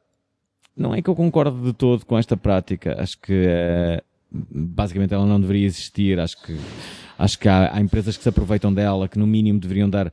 não 0.77 0.95
é 0.95 1.03
que 1.03 1.11
eu 1.11 1.17
concordo 1.17 1.61
de 1.61 1.73
todo 1.73 2.07
com 2.07 2.17
esta 2.17 2.37
prática. 2.37 2.95
Acho 3.03 3.19
que 3.19 3.33
uh, 3.33 4.01
basicamente 4.31 5.13
ela 5.13 5.27
não 5.27 5.41
deveria 5.41 5.67
existir. 5.67 6.21
Acho 6.21 6.41
que 6.41 6.57
Acho 7.19 7.39
que 7.39 7.49
há, 7.49 7.75
há 7.75 7.81
empresas 7.81 8.17
que 8.17 8.23
se 8.23 8.29
aproveitam 8.29 8.73
dela, 8.73 9.09
que 9.09 9.19
no 9.19 9.27
mínimo 9.27 9.59
deveriam 9.59 9.91
dar 9.91 10.13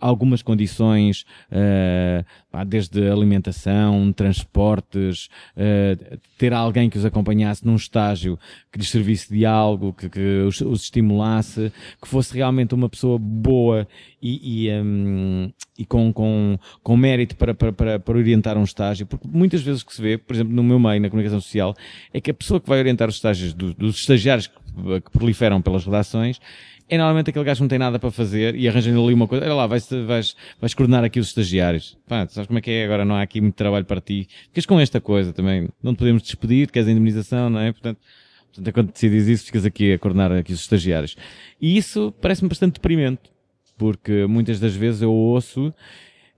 algumas 0.00 0.42
condições, 0.42 1.24
uh, 1.50 2.64
desde 2.66 3.08
alimentação, 3.08 4.12
transportes, 4.12 5.28
uh, 5.56 6.18
ter 6.38 6.52
alguém 6.52 6.90
que 6.90 6.98
os 6.98 7.04
acompanhasse 7.04 7.66
num 7.66 7.76
estágio 7.76 8.38
que 8.70 8.78
lhes 8.78 8.90
servisse 8.90 9.32
de 9.32 9.46
algo, 9.46 9.92
que, 9.92 10.08
que 10.08 10.42
os, 10.46 10.60
os, 10.60 10.82
estimulasse, 10.82 11.72
que 12.00 12.06
fosse 12.06 12.34
realmente 12.34 12.74
uma 12.74 12.88
pessoa 12.88 13.18
boa 13.18 13.88
e, 14.20 14.66
e, 14.66 14.72
um, 14.72 15.52
e 15.78 15.84
com, 15.84 16.12
com, 16.12 16.58
com 16.82 16.96
mérito 16.96 17.36
para, 17.36 17.54
para, 17.54 17.72
para, 17.72 17.98
para 17.98 18.18
orientar 18.18 18.56
um 18.56 18.64
estágio. 18.64 19.06
Porque 19.06 19.26
muitas 19.26 19.62
vezes 19.62 19.82
o 19.82 19.86
que 19.86 19.94
se 19.94 20.02
vê, 20.02 20.18
por 20.18 20.34
exemplo, 20.34 20.52
no 20.52 20.62
meu 20.62 20.78
meio, 20.78 21.00
na 21.00 21.08
comunicação 21.08 21.40
social, 21.40 21.74
é 22.12 22.20
que 22.20 22.30
a 22.30 22.34
pessoa 22.34 22.60
que 22.60 22.68
vai 22.68 22.78
orientar 22.78 23.08
os 23.08 23.16
estágios 23.16 23.52
do, 23.52 23.74
dos 23.74 23.96
estagiários 23.96 24.46
que 24.46 24.54
que 25.04 25.10
proliferam 25.10 25.60
pelas 25.60 25.84
redações, 25.84 26.40
é 26.88 26.98
normalmente 26.98 27.30
aquele 27.30 27.44
gajo 27.44 27.58
que 27.58 27.62
não 27.62 27.68
tem 27.68 27.78
nada 27.78 27.98
para 27.98 28.10
fazer 28.10 28.54
e 28.54 28.68
arranja 28.68 28.90
ali 28.90 29.14
uma 29.14 29.26
coisa, 29.26 29.44
olha 29.44 29.54
lá, 29.54 29.66
vais, 29.66 29.88
vais, 30.06 30.36
vais 30.60 30.74
coordenar 30.74 31.04
aqui 31.04 31.18
os 31.18 31.28
estagiários. 31.28 31.96
Pá, 32.06 32.26
sabes 32.28 32.46
como 32.46 32.58
é 32.58 32.62
que 32.62 32.70
é? 32.70 32.84
Agora 32.84 33.04
não 33.04 33.14
há 33.14 33.22
aqui 33.22 33.40
muito 33.40 33.54
trabalho 33.54 33.84
para 33.84 34.00
ti. 34.00 34.28
Ficas 34.48 34.66
com 34.66 34.78
esta 34.78 35.00
coisa 35.00 35.32
também. 35.32 35.68
Não 35.82 35.94
te 35.94 35.98
podemos 35.98 36.22
despedir, 36.22 36.70
queres 36.70 36.88
a 36.88 36.90
indemnização, 36.90 37.48
não 37.48 37.60
é? 37.60 37.72
Portanto, 37.72 37.98
portanto 38.52 38.74
quando 38.74 38.92
decides 38.92 39.26
isso, 39.26 39.46
ficas 39.46 39.64
aqui 39.64 39.94
a 39.94 39.98
coordenar 39.98 40.32
aqui 40.32 40.52
os 40.52 40.60
estagiários. 40.60 41.16
E 41.60 41.76
isso 41.76 42.12
parece-me 42.20 42.48
bastante 42.48 42.74
deprimente, 42.74 43.22
porque 43.78 44.26
muitas 44.26 44.60
das 44.60 44.76
vezes 44.76 45.00
eu 45.00 45.12
ouço 45.12 45.72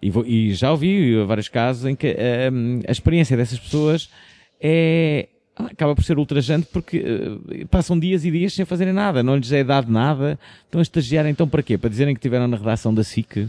e, 0.00 0.10
vou, 0.10 0.24
e 0.24 0.54
já 0.54 0.70
ouvi 0.70 1.16
vários 1.24 1.48
casos 1.48 1.86
em 1.86 1.96
que 1.96 2.14
um, 2.52 2.80
a 2.86 2.92
experiência 2.92 3.36
dessas 3.36 3.58
pessoas 3.58 4.08
é, 4.60 5.28
acaba 5.56 5.94
por 5.94 6.02
ser 6.02 6.18
ultrajante 6.18 6.66
porque 6.72 6.98
uh, 6.98 7.68
passam 7.68 7.98
dias 7.98 8.24
e 8.24 8.30
dias 8.30 8.52
sem 8.52 8.64
fazerem 8.64 8.92
nada, 8.92 9.22
não 9.22 9.36
lhes 9.36 9.52
é 9.52 9.62
dado 9.62 9.90
nada, 9.90 10.38
estão 10.64 10.80
a 10.80 10.82
estagiar 10.82 11.26
então 11.26 11.48
para 11.48 11.62
quê? 11.62 11.78
Para 11.78 11.90
dizerem 11.90 12.14
que 12.14 12.18
estiveram 12.18 12.48
na 12.48 12.56
redação 12.56 12.92
da 12.92 13.04
SIC? 13.04 13.48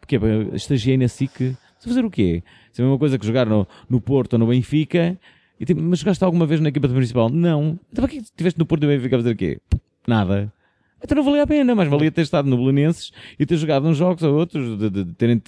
Porque 0.00 0.18
estagiei 0.52 0.96
na 0.96 1.08
SIC, 1.08 1.56
a 1.84 1.88
fazer 1.88 2.04
o 2.04 2.10
quê? 2.10 2.42
Se 2.72 2.80
é 2.80 2.84
a 2.84 2.86
mesma 2.86 2.98
coisa 2.98 3.18
que 3.18 3.26
jogar 3.26 3.46
no, 3.46 3.66
no 3.88 4.00
Porto 4.00 4.34
ou 4.34 4.38
no 4.38 4.46
Benfica, 4.46 5.18
e, 5.58 5.64
tipo, 5.64 5.80
mas 5.80 6.00
jogaste 6.00 6.24
alguma 6.24 6.46
vez 6.46 6.60
na 6.60 6.68
equipa 6.68 6.88
principal? 6.88 7.28
Não. 7.30 7.78
Então 7.90 8.04
para 8.04 8.08
que 8.08 8.18
estiveste 8.18 8.58
no 8.58 8.66
Porto 8.66 8.82
e 8.82 8.86
no 8.86 8.92
Benfica 8.92 9.16
a 9.16 9.18
fazer 9.20 9.32
o 9.32 9.36
quê? 9.36 9.60
Nada. 10.06 10.52
Então 11.04 11.16
não 11.16 11.22
valia 11.22 11.42
a 11.42 11.46
pena, 11.46 11.74
mas 11.74 11.86
valia 11.86 12.10
ter 12.10 12.22
estado 12.22 12.48
no 12.48 12.56
Belenenses 12.56 13.12
e 13.38 13.44
ter 13.44 13.56
jogado 13.58 13.86
uns 13.86 13.98
jogos 13.98 14.22
ou 14.22 14.34
outros, 14.34 14.78
de, 14.78 14.88
de, 14.88 15.04
de 15.04 15.12
terem 15.12 15.40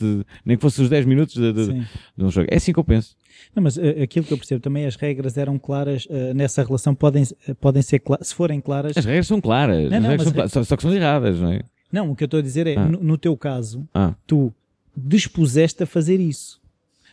nem 0.45 0.57
que 0.57 0.61
fosse 0.61 0.83
os 0.83 0.91
10 0.91 1.07
minutos 1.07 1.35
de, 1.35 1.51
de, 1.51 1.87
um 2.19 2.31
jogo. 2.31 2.47
É 2.51 2.57
assim 2.57 2.75
que 2.75 2.79
eu 2.79 2.85
penso. 2.85 3.17
Não, 3.55 3.63
mas 3.63 3.79
uh, 3.79 4.03
aquilo 4.03 4.27
que 4.27 4.33
eu 4.35 4.37
percebo 4.37 4.61
também, 4.61 4.85
as 4.85 4.97
regras 4.97 5.39
eram 5.39 5.59
claras 5.59 6.05
uh, 6.07 6.35
nessa 6.35 6.63
relação, 6.63 6.95
podem, 6.95 7.23
uh, 7.23 7.55
podem 7.55 7.81
ser 7.81 8.03
se 8.21 8.35
forem 8.35 8.61
claras. 8.61 8.97
As 8.99 9.05
regras 9.07 9.27
são 9.27 9.41
claras, 9.41 9.91
não, 9.91 10.01
não, 10.01 10.09
regras 10.11 10.25
são 10.25 10.33
claras 10.33 10.53
só, 10.53 10.63
só, 10.63 10.77
que 10.77 10.83
são 10.83 10.95
erradas, 10.95 11.41
não 11.41 11.53
é? 11.53 11.63
Não, 11.91 12.11
o 12.11 12.17
que 12.17 12.23
eu 12.23 12.27
estou 12.27 12.39
a 12.39 12.43
dizer 12.43 12.67
é, 12.67 12.77
ah. 12.77 12.87
no, 12.87 13.03
no, 13.03 13.17
teu 13.17 13.35
caso, 13.35 13.89
ah. 13.95 14.15
tu 14.27 14.53
dispuseste 14.95 15.83
a 15.83 15.87
fazer 15.87 16.21
isso 16.21 16.61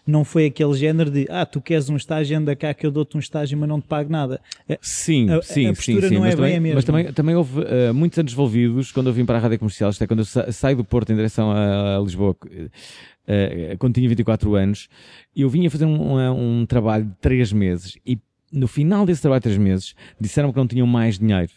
não 0.06 0.26
foi 0.26 0.46
aquele 0.46 0.74
género 0.74 1.10
de 1.10 1.26
ah, 1.30 1.46
tu 1.46 1.62
queres 1.62 1.90
um 1.90 1.96
estágio, 1.96 2.38
anda 2.38 2.56
cá 2.56 2.74
que 2.74 2.86
eu 2.86 2.92
dou-te 2.92 3.16
um 3.16 3.20
estágio, 3.20 3.58
mas 3.58 3.70
não 3.70 3.80
te 3.80 3.88
pago 3.88 4.12
nada. 4.12 4.42
Sim, 4.82 5.30
a, 5.30 5.42
sim, 5.42 5.68
a 5.68 5.76
sim, 5.76 6.02
sim. 6.02 6.14
Não 6.14 6.22
mas, 6.22 6.34
é 6.34 6.36
também, 6.36 6.74
mas 6.74 6.84
também, 6.84 7.14
também 7.14 7.36
houve 7.36 7.62
uh, 7.62 7.94
muitos 7.94 8.20
anos 8.20 8.34
envolvidos 8.34 8.92
quando 8.92 9.08
eu 9.08 9.14
vim 9.14 9.26
para 9.26 9.38
a 9.38 9.42
rádio 9.42 9.60
comercial, 9.60 9.90
isto 9.90 10.04
é 10.04 10.08
quando 10.08 10.20
eu 10.20 10.54
saio 10.54 10.76
do 10.76 10.84
Porto 10.84 11.12
em 11.12 11.16
direção 11.16 11.52
a, 11.52 11.98
a 11.98 12.00
Lisboa. 12.02 12.36
Uh, 12.44 13.78
quando 13.80 13.96
tinha 13.96 14.10
24 14.10 14.56
anos, 14.56 14.90
eu 15.34 15.50
vinha 15.50 15.72
fazer 15.72 15.86
um, 15.86 16.18
um, 16.18 16.62
um 16.62 16.66
trabalho 16.66 17.06
de 17.06 17.16
3 17.22 17.54
meses 17.54 17.98
e 18.06 18.20
no 18.52 18.68
final 18.68 19.06
desse 19.06 19.22
trabalho 19.22 19.40
de 19.40 19.44
3 19.44 19.58
meses 19.58 19.96
disseram 20.20 20.52
que 20.52 20.58
não 20.58 20.68
tinham 20.68 20.86
mais 20.86 21.18
dinheiro 21.18 21.52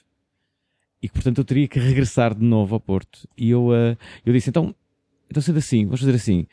e 1.03 1.09
que 1.09 1.15
portanto 1.15 1.39
eu 1.39 1.45
teria 1.45 1.67
que 1.67 1.79
regressar 1.79 2.35
de 2.35 2.45
novo 2.45 2.75
ao 2.75 2.81
Porto. 2.81 3.29
E 3.37 3.51
eu, 3.51 3.69
uh, 3.69 3.97
eu 4.25 4.33
disse: 4.33 4.49
então, 4.49 4.73
então 5.29 5.43
sendo 5.43 5.59
assim, 5.59 5.85
vamos 5.85 6.01
fazer 6.01 6.15
assim 6.15 6.47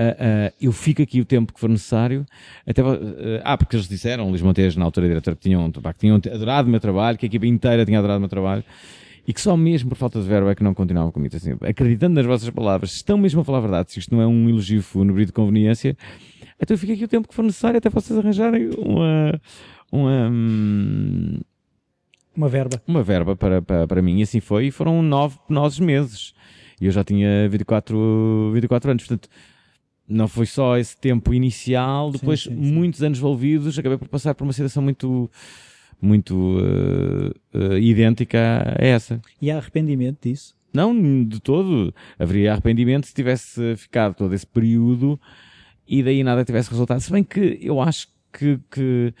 uh, 0.00 0.50
uh, 0.50 0.54
eu 0.60 0.72
fico 0.72 1.02
aqui 1.02 1.20
o 1.20 1.24
tempo 1.24 1.52
que 1.52 1.60
for 1.60 1.68
necessário. 1.68 2.24
Até, 2.66 2.82
uh, 2.82 2.96
ah, 3.42 3.56
porque 3.56 3.76
eles 3.76 3.88
disseram, 3.88 4.28
Luís 4.28 4.42
Montes, 4.42 4.76
na 4.76 4.84
altura 4.84 5.08
diretor, 5.08 5.34
que 5.36 5.42
tinham, 5.42 5.70
que 5.70 5.98
tinham 5.98 6.16
adorado 6.16 6.68
o 6.68 6.70
meu 6.70 6.80
trabalho, 6.80 7.18
que 7.18 7.26
a 7.26 7.28
equipa 7.28 7.46
inteira 7.46 7.84
tinha 7.84 7.98
adorado 7.98 8.18
o 8.18 8.20
meu 8.20 8.28
trabalho 8.28 8.64
e 9.26 9.32
que 9.32 9.40
só 9.40 9.56
mesmo 9.56 9.88
por 9.88 9.96
falta 9.96 10.20
de 10.20 10.28
verbo 10.28 10.48
é 10.48 10.54
que 10.54 10.62
não 10.62 10.72
continuavam 10.72 11.10
comigo. 11.10 11.34
Assim, 11.34 11.56
acreditando 11.62 12.14
nas 12.14 12.24
vossas 12.24 12.48
palavras, 12.50 12.92
estão 12.92 13.18
mesmo 13.18 13.40
a 13.40 13.44
falar 13.44 13.58
a 13.58 13.62
verdade, 13.62 13.92
se 13.92 13.98
isto 13.98 14.14
não 14.14 14.22
é 14.22 14.26
um 14.26 14.48
elogio 14.48 14.82
fúnebre 14.82 15.26
de 15.26 15.32
conveniência, 15.32 15.96
então 16.60 16.74
eu 16.74 16.78
fico 16.78 16.92
aqui 16.92 17.04
o 17.04 17.08
tempo 17.08 17.28
que 17.28 17.34
for 17.34 17.42
necessário 17.42 17.78
até 17.78 17.90
vocês 17.90 18.18
arranjarem 18.18 18.70
uma. 18.78 19.40
uma 19.92 20.28
hum, 20.30 21.40
uma 22.36 22.48
verba. 22.48 22.82
Uma 22.86 23.02
verba 23.02 23.34
para, 23.34 23.62
para, 23.62 23.86
para 23.86 24.02
mim, 24.02 24.18
e 24.18 24.22
assim 24.22 24.40
foi, 24.40 24.66
e 24.66 24.70
foram 24.70 25.02
nove 25.02 25.38
nove 25.48 25.82
meses. 25.82 26.34
E 26.80 26.86
eu 26.86 26.92
já 26.92 27.02
tinha 27.02 27.48
24, 27.48 28.52
24 28.52 28.90
anos, 28.90 29.04
portanto, 29.04 29.28
não 30.08 30.28
foi 30.28 30.46
só 30.46 30.76
esse 30.76 30.96
tempo 30.96 31.34
inicial, 31.34 32.10
depois 32.10 32.42
sim, 32.42 32.50
sim, 32.50 32.56
sim. 32.56 32.72
muitos 32.72 33.02
anos 33.02 33.18
envolvidos, 33.18 33.78
acabei 33.78 33.98
por 33.98 34.08
passar 34.08 34.34
por 34.34 34.44
uma 34.44 34.52
situação 34.52 34.82
muito 34.82 35.30
muito 36.00 36.34
uh, 36.34 37.58
uh, 37.58 37.78
idêntica 37.78 38.38
a 38.78 38.84
essa. 38.84 39.20
E 39.40 39.50
há 39.50 39.56
arrependimento 39.56 40.28
disso? 40.28 40.54
Não, 40.72 40.94
de 41.24 41.40
todo. 41.40 41.94
Haveria 42.18 42.52
arrependimento 42.52 43.06
se 43.06 43.14
tivesse 43.14 43.76
ficado 43.76 44.14
todo 44.14 44.34
esse 44.34 44.46
período 44.46 45.18
e 45.88 46.02
daí 46.02 46.22
nada 46.22 46.44
tivesse 46.44 46.70
resultado. 46.70 47.00
Se 47.00 47.10
bem 47.10 47.24
que 47.24 47.58
eu 47.62 47.80
acho 47.80 48.08
que, 48.30 48.60
que 48.70 49.14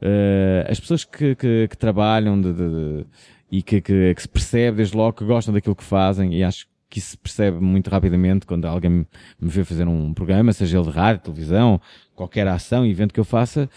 uh, 0.00 0.70
as 0.70 0.78
pessoas 0.78 1.04
que, 1.04 1.34
que, 1.34 1.66
que 1.68 1.76
trabalham 1.76 2.40
de, 2.40 2.52
de, 2.52 2.68
de, 2.68 3.06
e 3.50 3.62
que, 3.62 3.80
que, 3.80 4.14
que 4.14 4.22
se 4.22 4.28
percebe 4.28 4.76
desde 4.76 4.96
logo 4.96 5.14
que 5.14 5.24
gostam 5.24 5.52
daquilo 5.52 5.74
que 5.74 5.82
fazem 5.82 6.32
e 6.34 6.44
acho 6.44 6.66
que 6.90 7.00
se 7.00 7.16
percebe 7.16 7.60
muito 7.60 7.88
rapidamente 7.88 8.44
quando 8.44 8.66
alguém 8.66 8.90
me 8.90 9.06
vê 9.40 9.64
fazer 9.64 9.86
um 9.86 10.12
programa, 10.12 10.52
seja 10.52 10.78
ele 10.78 10.86
de 10.86 10.90
rádio, 10.90 11.22
televisão, 11.22 11.80
qualquer 12.16 12.48
ação, 12.48 12.84
evento 12.84 13.14
que 13.14 13.20
eu 13.20 13.24
faça, 13.24 13.70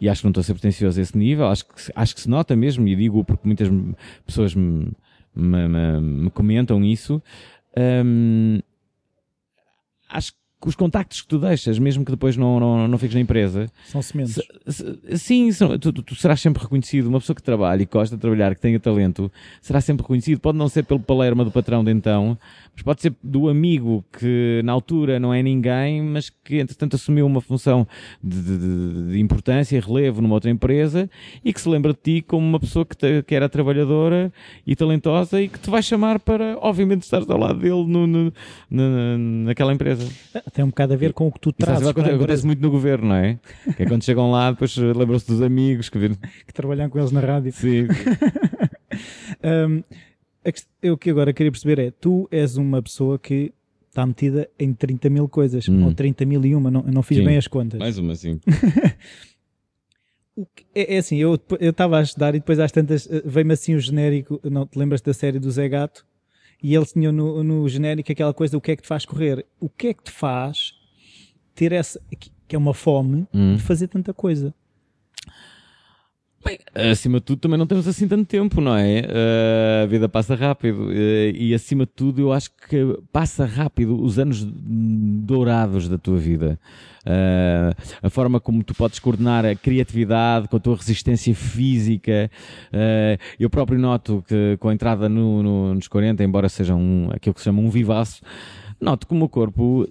e 0.00 0.08
acho 0.08 0.20
que 0.20 0.26
não 0.26 0.30
estou 0.30 0.40
a 0.40 0.44
ser 0.44 0.54
pretencioso 0.54 1.00
a 1.00 1.02
esse 1.02 1.18
nível, 1.18 1.48
acho 1.48 1.66
que, 1.66 1.72
acho 1.94 2.14
que 2.14 2.20
se 2.20 2.30
nota 2.30 2.54
mesmo, 2.54 2.86
e 2.86 2.94
digo 2.94 3.24
porque 3.24 3.44
muitas 3.44 3.68
pessoas 4.24 4.54
me, 4.54 4.92
me, 5.34 5.68
me, 5.68 6.00
me 6.00 6.30
comentam 6.30 6.84
isso, 6.84 7.20
hum, 7.76 8.60
acho 10.08 10.32
os 10.68 10.74
contactos 10.74 11.20
que 11.20 11.28
tu 11.28 11.38
deixas, 11.38 11.78
mesmo 11.78 12.04
que 12.04 12.10
depois 12.10 12.36
não, 12.36 12.60
não, 12.60 12.88
não 12.88 12.98
fiques 12.98 13.14
na 13.14 13.20
empresa. 13.20 13.70
São 13.86 14.02
sementes. 14.02 14.40
Sim, 15.16 15.50
são, 15.52 15.78
tu, 15.78 15.92
tu, 15.92 16.02
tu, 16.02 16.14
serás 16.14 16.40
sempre 16.40 16.62
reconhecido. 16.62 17.06
Uma 17.06 17.20
pessoa 17.20 17.34
que 17.34 17.42
trabalha 17.42 17.82
e 17.82 17.86
gosta 17.86 18.16
de 18.16 18.20
trabalhar, 18.20 18.54
que 18.54 18.60
tenha 18.60 18.78
talento, 18.78 19.30
será 19.60 19.80
sempre 19.80 20.02
reconhecido. 20.02 20.40
Pode 20.40 20.58
não 20.58 20.68
ser 20.68 20.84
pelo 20.84 21.00
palerma 21.00 21.44
do 21.44 21.50
patrão 21.50 21.84
de 21.84 21.90
então, 21.90 22.38
mas 22.74 22.82
pode 22.82 23.02
ser 23.02 23.14
do 23.22 23.48
amigo 23.48 24.04
que 24.18 24.62
na 24.64 24.72
altura 24.72 25.20
não 25.20 25.32
é 25.32 25.42
ninguém, 25.42 26.02
mas 26.02 26.30
que 26.30 26.58
entretanto 26.58 26.96
assumiu 26.96 27.26
uma 27.26 27.40
função 27.40 27.86
de, 28.22 28.40
de, 28.40 29.12
de 29.12 29.20
importância 29.20 29.76
e 29.76 29.80
relevo 29.80 30.22
numa 30.22 30.34
outra 30.34 30.50
empresa 30.50 31.08
e 31.44 31.52
que 31.52 31.60
se 31.60 31.68
lembra 31.68 31.92
de 31.92 31.98
ti 31.98 32.24
como 32.26 32.46
uma 32.46 32.58
pessoa 32.58 32.84
que, 32.84 32.96
te, 32.96 33.22
que 33.22 33.34
era 33.34 33.48
trabalhadora 33.48 34.32
e 34.66 34.74
talentosa 34.74 35.40
e 35.40 35.48
que 35.48 35.58
te 35.58 35.68
vai 35.68 35.82
chamar 35.82 36.18
para, 36.18 36.56
obviamente, 36.60 37.02
estar 37.02 37.22
ao 37.28 37.38
lado 37.38 37.58
dele 37.58 37.84
no, 37.84 38.06
no, 38.06 38.32
no, 38.70 39.18
naquela 39.44 39.72
empresa. 39.72 40.08
Tem 40.52 40.64
um 40.64 40.68
bocado 40.68 40.92
a 40.92 40.96
ver 40.96 41.12
com 41.12 41.28
o 41.28 41.32
que 41.32 41.40
tu 41.40 41.52
trazes. 41.52 41.80
Isso 41.80 41.90
acontece, 41.90 42.44
muito 42.44 42.60
no 42.60 42.70
governo, 42.70 43.08
não 43.08 43.16
é? 43.16 43.38
Que 43.76 43.84
é 43.84 43.86
quando 43.86 44.04
chegam 44.04 44.30
lá, 44.30 44.50
depois 44.50 44.76
lembram-se 44.76 45.26
dos 45.26 45.40
amigos 45.40 45.88
que, 45.88 45.98
que 46.46 46.52
trabalham 46.52 46.90
com 46.90 46.98
eles 46.98 47.10
na 47.10 47.20
rádio. 47.20 47.52
Sim. 47.52 47.86
um, 49.42 49.82
o 50.90 50.96
que 50.96 51.10
agora 51.10 51.32
queria 51.32 51.50
perceber 51.50 51.78
é, 51.78 51.90
tu 51.90 52.28
és 52.30 52.56
uma 52.56 52.82
pessoa 52.82 53.18
que 53.18 53.52
está 53.88 54.06
metida 54.06 54.48
em 54.58 54.72
30 54.72 55.10
mil 55.10 55.28
coisas, 55.28 55.68
hum. 55.68 55.84
ou 55.84 55.94
30 55.94 56.24
mil 56.24 56.44
e 56.44 56.54
uma, 56.54 56.70
não, 56.70 56.82
não 56.82 57.02
fiz 57.02 57.18
sim, 57.18 57.24
bem 57.24 57.36
as 57.36 57.46
contas. 57.46 57.78
Mais 57.78 57.98
uma, 57.98 58.14
sim. 58.14 58.40
é, 60.74 60.94
é, 60.94 60.98
assim, 60.98 61.16
eu 61.16 61.38
estava 61.60 61.98
a 61.98 62.02
estudar 62.02 62.34
e 62.34 62.40
depois 62.40 62.58
às 62.58 62.72
tantas 62.72 63.06
eh, 63.10 63.22
veio-me 63.24 63.52
assim 63.52 63.74
o 63.74 63.80
genérico, 63.80 64.40
não 64.44 64.66
te 64.66 64.78
lembras 64.78 65.02
da 65.02 65.12
série 65.12 65.38
do 65.38 65.50
Zé 65.50 65.68
Gato? 65.68 66.06
E 66.62 66.74
ele 66.74 66.86
tinha 66.86 67.10
no, 67.10 67.42
no 67.42 67.68
genérico 67.68 68.12
aquela 68.12 68.32
coisa, 68.32 68.56
o 68.56 68.60
que 68.60 68.72
é 68.72 68.76
que 68.76 68.82
te 68.82 68.88
faz 68.88 69.04
correr? 69.04 69.44
O 69.58 69.68
que 69.68 69.88
é 69.88 69.94
que 69.94 70.04
te 70.04 70.10
faz 70.10 70.74
ter 71.54 71.72
essa, 71.72 72.00
que 72.46 72.54
é 72.54 72.58
uma 72.58 72.74
fome, 72.74 73.26
hum. 73.32 73.56
de 73.56 73.62
fazer 73.62 73.88
tanta 73.88 74.14
coisa? 74.14 74.54
Bem, 76.44 76.58
acima 76.90 77.20
de 77.20 77.24
tudo 77.24 77.38
também 77.38 77.56
não 77.56 77.66
temos 77.66 77.86
assim 77.86 78.08
tanto 78.08 78.24
tempo, 78.24 78.60
não 78.60 78.76
é? 78.76 79.02
Uh, 79.02 79.84
a 79.84 79.86
vida 79.86 80.08
passa 80.08 80.34
rápido 80.34 80.86
uh, 80.86 80.92
e 80.92 81.54
acima 81.54 81.86
de 81.86 81.92
tudo 81.92 82.20
eu 82.20 82.32
acho 82.32 82.50
que 82.68 82.98
passa 83.12 83.44
rápido 83.44 84.02
os 84.02 84.18
anos 84.18 84.44
dourados 84.44 85.88
da 85.88 85.96
tua 85.96 86.18
vida. 86.18 86.58
Uh, 87.06 87.74
a 88.02 88.10
forma 88.10 88.40
como 88.40 88.64
tu 88.64 88.74
podes 88.74 88.98
coordenar 88.98 89.46
a 89.46 89.54
criatividade 89.54 90.48
com 90.48 90.56
a 90.56 90.60
tua 90.60 90.76
resistência 90.76 91.32
física. 91.32 92.28
eu 93.38 93.48
próprio 93.48 93.78
noto 93.78 94.24
que 94.26 94.56
com 94.58 94.68
a 94.68 94.74
entrada 94.74 95.08
no, 95.08 95.42
no, 95.42 95.74
nos 95.74 95.86
40, 95.86 96.24
embora 96.24 96.48
seja 96.48 96.74
um, 96.74 97.08
aquilo 97.12 97.34
que 97.34 97.40
se 97.40 97.44
chama 97.44 97.60
um 97.60 97.70
vivaço, 97.70 98.20
noto 98.80 99.06
que 99.06 99.12
o 99.12 99.16
meu 99.16 99.28
corpo 99.28 99.86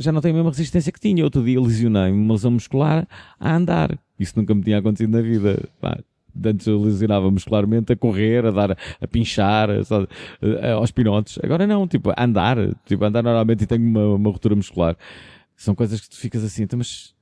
já 0.00 0.10
não 0.10 0.20
tem 0.20 0.32
a 0.32 0.34
mesma 0.34 0.50
resistência 0.50 0.90
que 0.90 0.98
tinha. 0.98 1.22
Outro 1.22 1.44
dia 1.44 1.60
lesionei-me 1.60 2.18
uma 2.18 2.34
lesão 2.34 2.50
muscular 2.50 3.06
a 3.38 3.54
andar 3.54 3.98
isso 4.20 4.34
nunca 4.36 4.54
me 4.54 4.62
tinha 4.62 4.78
acontecido 4.78 5.10
na 5.10 5.22
vida. 5.22 5.66
Pá, 5.80 5.98
antes 6.44 6.66
eu 6.66 6.80
lesionava 6.80 7.30
muscularmente 7.30 7.92
a 7.92 7.96
correr, 7.96 8.44
a 8.44 8.50
dar, 8.50 8.76
a 9.00 9.08
pinchar, 9.08 9.70
a, 9.70 10.72
aos 10.72 10.90
pinotes. 10.90 11.38
Agora 11.42 11.66
não, 11.66 11.88
tipo, 11.88 12.10
a 12.10 12.22
andar, 12.22 12.58
tipo, 12.84 13.02
a 13.02 13.08
andar 13.08 13.22
normalmente 13.22 13.64
e 13.64 13.66
tenho 13.66 13.82
uma, 13.82 14.14
uma 14.14 14.30
ruptura 14.30 14.54
muscular. 14.54 14.94
São 15.56 15.74
coisas 15.74 16.00
que 16.00 16.10
tu 16.10 16.16
ficas 16.18 16.44
assim, 16.44 16.64
então, 16.64 16.78
mas, 16.78 17.14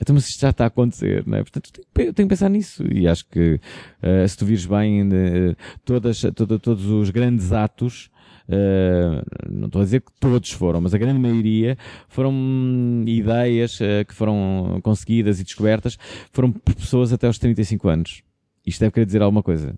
então, 0.00 0.14
mas 0.14 0.28
isto 0.28 0.40
já 0.40 0.48
está 0.48 0.64
a 0.64 0.68
acontecer, 0.68 1.24
não 1.26 1.36
é? 1.36 1.42
Portanto, 1.42 1.70
tenho, 1.92 2.12
tenho 2.14 2.28
que 2.28 2.32
pensar 2.32 2.48
nisso 2.48 2.84
e 2.90 3.06
acho 3.06 3.26
que 3.26 3.60
uh, 4.02 4.26
se 4.26 4.36
tu 4.36 4.46
vires 4.46 4.64
bem 4.64 5.02
uh, 5.02 5.56
todas, 5.84 6.22
todo, 6.34 6.58
todos 6.58 6.86
os 6.86 7.10
grandes 7.10 7.52
atos 7.52 8.10
não 9.48 9.66
estou 9.66 9.80
a 9.80 9.84
dizer 9.84 10.00
que 10.00 10.12
todos 10.18 10.50
foram, 10.50 10.80
mas 10.80 10.94
a 10.94 10.98
grande 10.98 11.18
maioria 11.18 11.76
foram 12.08 12.32
ideias 13.06 13.80
uh, 13.80 14.04
que 14.06 14.14
foram 14.14 14.80
conseguidas 14.82 15.40
e 15.40 15.44
descobertas, 15.44 15.98
foram 16.32 16.50
por 16.52 16.74
pessoas 16.74 17.12
até 17.12 17.26
aos 17.26 17.38
35 17.38 17.88
anos. 17.88 18.22
Isto 18.66 18.80
deve 18.80 18.92
querer 18.92 19.06
dizer 19.06 19.22
alguma 19.22 19.42
coisa. 19.42 19.74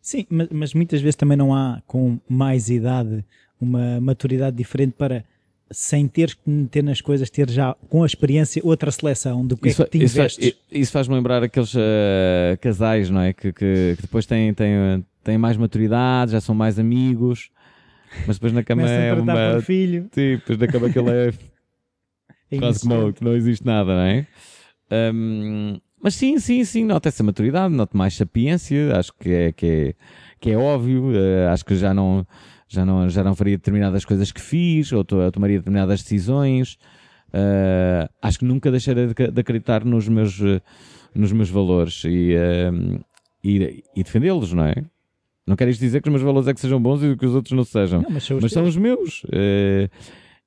Sim, 0.00 0.26
mas, 0.30 0.48
mas 0.50 0.74
muitas 0.74 1.00
vezes 1.00 1.16
também 1.16 1.36
não 1.36 1.54
há, 1.54 1.82
com 1.86 2.18
mais 2.28 2.68
idade, 2.70 3.24
uma 3.60 4.00
maturidade 4.00 4.56
diferente 4.56 4.94
para 4.96 5.24
sem 5.70 6.08
teres 6.08 6.34
que 6.34 6.50
meter 6.50 6.82
nas 6.82 7.00
coisas, 7.00 7.30
ter 7.30 7.48
já 7.48 7.76
com 7.88 8.02
a 8.02 8.06
experiência 8.06 8.60
outra 8.64 8.90
seleção 8.90 9.46
do 9.46 9.56
que 9.56 9.68
isso, 9.68 9.82
é 9.82 9.84
que 9.84 9.90
te 9.92 10.04
investes. 10.04 10.44
Isso, 10.44 10.58
isso 10.72 10.92
faz-me 10.92 11.14
lembrar 11.14 11.44
aqueles 11.44 11.74
uh, 11.74 12.58
casais, 12.60 13.08
não 13.08 13.20
é? 13.20 13.32
Que, 13.32 13.52
que, 13.52 13.94
que, 13.94 14.02
depois 14.02 14.26
têm, 14.26 14.52
têm, 14.52 15.04
têm 15.22 15.38
mais 15.38 15.56
maturidade, 15.56 16.32
já 16.32 16.40
são 16.40 16.56
mais 16.56 16.78
amigos 16.78 17.50
mas 18.26 18.36
depois 18.36 18.52
na 18.52 18.62
cama 18.62 18.88
é 18.88 19.12
uma. 19.14 19.54
Por 19.54 19.62
filho. 19.62 20.08
Sim, 20.12 20.36
depois 20.36 20.58
na 20.58 20.66
cama 20.66 20.86
aquilo 20.88 21.10
é. 21.10 21.28
é 22.50 22.58
quase 22.58 22.80
que 22.80 22.88
não, 22.88 23.12
que 23.12 23.24
não 23.24 23.34
existe 23.34 23.64
nada, 23.64 23.94
não 23.94 24.02
é? 24.02 24.26
Um, 25.12 25.78
mas 26.02 26.14
sim, 26.14 26.38
sim, 26.38 26.64
sim, 26.64 26.84
nota 26.84 27.08
essa 27.08 27.22
maturidade, 27.22 27.74
nota 27.74 27.96
mais 27.96 28.14
sapiência, 28.14 28.96
acho 28.96 29.12
que 29.12 29.30
é, 29.30 29.52
que 29.52 29.66
é, 29.66 29.94
que 30.40 30.50
é 30.50 30.56
óbvio, 30.56 31.10
uh, 31.10 31.48
acho 31.52 31.64
que 31.64 31.76
já 31.76 31.92
não, 31.92 32.26
já, 32.66 32.84
não, 32.86 33.08
já 33.08 33.22
não 33.22 33.34
faria 33.34 33.56
determinadas 33.56 34.04
coisas 34.04 34.32
que 34.32 34.40
fiz, 34.40 34.92
ou 34.92 35.04
to, 35.04 35.30
tomaria 35.30 35.58
determinadas 35.58 36.02
decisões, 36.02 36.78
uh, 37.28 38.10
acho 38.22 38.38
que 38.38 38.44
nunca 38.46 38.70
deixarei 38.70 39.08
de, 39.08 39.14
de 39.14 39.40
acreditar 39.40 39.84
nos 39.84 40.08
meus, 40.08 40.40
nos 41.14 41.32
meus 41.32 41.50
valores 41.50 42.02
e, 42.06 42.34
uh, 42.34 43.04
e, 43.44 43.84
e 43.94 44.02
defendê-los, 44.02 44.54
não 44.54 44.64
é? 44.64 44.74
Não 45.46 45.56
quero 45.56 45.70
isto 45.70 45.80
dizer 45.80 46.00
que 46.00 46.08
os 46.08 46.12
meus 46.12 46.22
valores 46.22 46.48
é 46.48 46.54
que 46.54 46.60
sejam 46.60 46.80
bons 46.80 47.02
e 47.02 47.16
que 47.16 47.26
os 47.26 47.34
outros 47.34 47.56
não 47.56 47.64
sejam, 47.64 48.02
não, 48.02 48.10
mas, 48.10 48.24
são 48.24 48.36
os, 48.36 48.42
mas 48.42 48.52
são 48.52 48.64
os 48.64 48.76
meus. 48.76 49.24
Uh, 49.24 49.90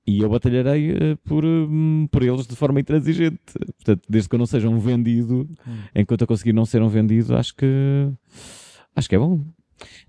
e 0.05 0.19
eu 0.19 0.29
batalharei 0.29 0.91
uh, 0.91 1.17
por, 1.23 1.45
um, 1.45 2.07
por 2.11 2.23
eles 2.23 2.45
de 2.45 2.55
forma 2.55 2.79
intransigente. 2.79 3.39
Portanto, 3.77 4.01
desde 4.07 4.29
que 4.29 4.35
eu 4.35 4.39
não 4.39 4.45
seja 4.45 4.69
um 4.69 4.79
vendido, 4.79 5.49
hum. 5.67 5.77
enquanto 5.95 6.21
eu 6.21 6.27
conseguir 6.27 6.53
não 6.53 6.65
ser 6.65 6.81
um 6.81 6.89
vendido, 6.89 7.35
acho 7.35 7.55
que 7.55 7.65
acho 8.95 9.09
que 9.09 9.15
é 9.15 9.19
bom. 9.19 9.41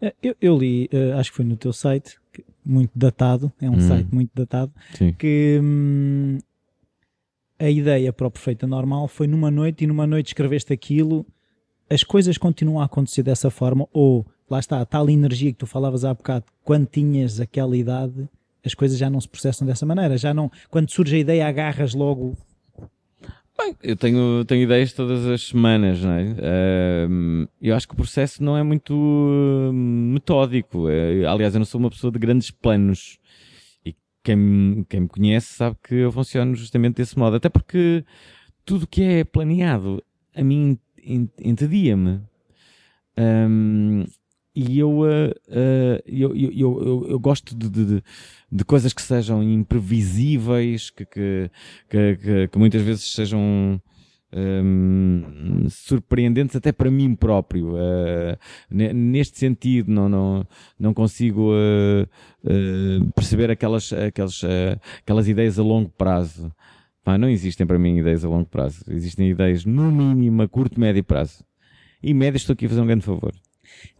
Eh, 0.00 0.14
eu, 0.22 0.36
eu 0.40 0.58
li, 0.58 0.88
uh, 0.92 1.18
acho 1.18 1.30
que 1.30 1.36
foi 1.36 1.44
no 1.44 1.56
teu 1.56 1.72
site, 1.72 2.16
muito 2.64 2.92
datado, 2.94 3.52
é 3.60 3.68
um 3.68 3.74
hum. 3.74 3.80
site 3.80 4.08
muito 4.12 4.30
datado, 4.34 4.72
Sim. 4.94 5.12
que 5.12 5.58
hum, 5.62 6.38
a 7.58 7.70
ideia 7.70 8.12
para 8.12 8.26
o 8.26 8.30
Perfeita 8.30 8.66
Normal 8.66 9.08
foi 9.08 9.26
numa 9.26 9.50
noite 9.50 9.84
e 9.84 9.86
numa 9.86 10.06
noite 10.06 10.28
escreveste 10.28 10.72
aquilo, 10.72 11.26
as 11.88 12.02
coisas 12.02 12.38
continuam 12.38 12.80
a 12.80 12.84
acontecer 12.84 13.22
dessa 13.22 13.50
forma, 13.50 13.86
ou 13.92 14.26
lá 14.48 14.58
está, 14.58 14.80
a 14.80 14.86
tal 14.86 15.08
energia 15.08 15.52
que 15.52 15.58
tu 15.58 15.66
falavas 15.66 16.04
há 16.04 16.12
bocado, 16.14 16.44
quando 16.62 16.86
tinhas 16.86 17.40
aquela 17.40 17.76
idade, 17.76 18.28
as 18.64 18.74
coisas 18.74 18.98
já 18.98 19.10
não 19.10 19.20
se 19.20 19.28
processam 19.28 19.66
dessa 19.66 19.84
maneira, 19.84 20.16
já 20.16 20.32
não, 20.32 20.50
quando 20.70 20.90
surge 20.90 21.16
a 21.16 21.18
ideia 21.18 21.46
agarras 21.46 21.94
logo 21.94 22.36
Bem, 23.56 23.76
eu 23.84 23.96
tenho, 23.96 24.44
tenho 24.44 24.62
ideias 24.64 24.92
todas 24.92 25.24
as 25.26 25.42
semanas, 25.42 26.02
não 26.02 26.10
é? 26.10 26.24
Uh, 26.24 27.48
eu 27.62 27.76
acho 27.76 27.86
que 27.86 27.94
o 27.94 27.96
processo 27.96 28.42
não 28.42 28.56
é 28.56 28.64
muito 28.64 29.70
metódico. 29.72 30.88
Uh, 30.88 31.28
aliás, 31.28 31.54
eu 31.54 31.60
não 31.60 31.64
sou 31.64 31.78
uma 31.78 31.90
pessoa 31.90 32.10
de 32.10 32.18
grandes 32.18 32.50
planos. 32.50 33.16
E 33.86 33.94
quem, 34.24 34.84
quem 34.88 35.00
me 35.02 35.08
conhece 35.08 35.54
sabe 35.54 35.76
que 35.84 35.94
eu 35.94 36.10
funciono 36.10 36.56
justamente 36.56 36.96
desse 36.96 37.16
modo. 37.16 37.36
Até 37.36 37.48
porque 37.48 38.04
tudo 38.64 38.88
que 38.88 39.02
é 39.02 39.24
planeado, 39.24 40.02
a 40.34 40.42
mim 40.42 40.76
entedia-me. 41.38 42.20
E 44.54 44.78
eu, 44.78 45.00
uh, 45.00 45.04
uh, 45.04 46.02
eu, 46.06 46.36
eu, 46.36 46.52
eu, 46.52 47.06
eu, 47.08 47.18
gosto 47.18 47.56
de, 47.56 47.68
de, 47.68 48.02
de, 48.52 48.64
coisas 48.64 48.92
que 48.92 49.02
sejam 49.02 49.42
imprevisíveis, 49.42 50.90
que, 50.90 51.04
que, 51.04 51.50
que, 51.90 52.48
que 52.48 52.58
muitas 52.58 52.80
vezes 52.82 53.12
sejam 53.12 53.82
um, 54.32 55.66
surpreendentes 55.68 56.54
até 56.54 56.70
para 56.70 56.88
mim 56.88 57.16
próprio. 57.16 57.74
Uh, 57.74 58.38
neste 58.70 59.38
sentido, 59.38 59.90
não, 59.90 60.08
não, 60.08 60.46
não 60.78 60.94
consigo 60.94 61.50
perceber 63.16 63.50
aquelas, 63.50 63.92
aquelas, 63.92 64.40
aquelas 65.00 65.26
ideias 65.26 65.58
a 65.58 65.62
longo 65.64 65.90
prazo. 65.90 66.52
Pá, 67.02 67.18
não 67.18 67.28
existem 67.28 67.66
para 67.66 67.78
mim 67.78 67.98
ideias 67.98 68.24
a 68.24 68.28
longo 68.28 68.46
prazo. 68.46 68.84
Existem 68.88 69.28
ideias 69.30 69.64
no 69.64 69.90
mínimo 69.90 70.42
a 70.42 70.48
curto, 70.48 70.78
médio 70.78 71.02
prazo. 71.02 71.44
E 72.00 72.14
médio 72.14 72.36
estou 72.36 72.54
aqui 72.54 72.66
a 72.66 72.68
fazer 72.68 72.80
um 72.80 72.86
grande 72.86 73.04
favor. 73.04 73.34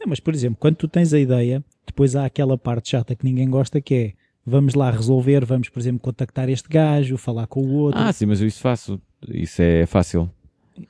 Não, 0.01 0.07
mas, 0.09 0.21
por 0.21 0.35
exemplo, 0.35 0.57
quando 0.59 0.77
tu 0.77 0.89
tens 0.89 1.13
a 1.13 1.19
ideia, 1.19 1.65
depois 1.87 2.17
há 2.17 2.25
aquela 2.25 2.57
parte 2.57 2.91
chata 2.91 3.15
que 3.15 3.25
ninguém 3.25 3.49
gosta 3.49 3.81
que 3.81 3.95
é 3.95 4.13
vamos 4.47 4.75
lá 4.75 4.91
resolver, 4.91 5.45
vamos, 5.45 5.69
por 5.69 5.81
exemplo, 5.81 6.01
contactar 6.01 6.49
este 6.49 6.69
gajo, 6.69 7.17
falar 7.17 7.47
com 7.47 7.61
o 7.61 7.73
outro. 7.73 8.01
Ah, 8.01 8.13
sim, 8.13 8.27
mas 8.27 8.41
eu 8.41 8.47
isso 8.47 8.61
faço. 8.61 9.01
Isso 9.29 9.63
é 9.63 9.87
fácil. 9.87 10.31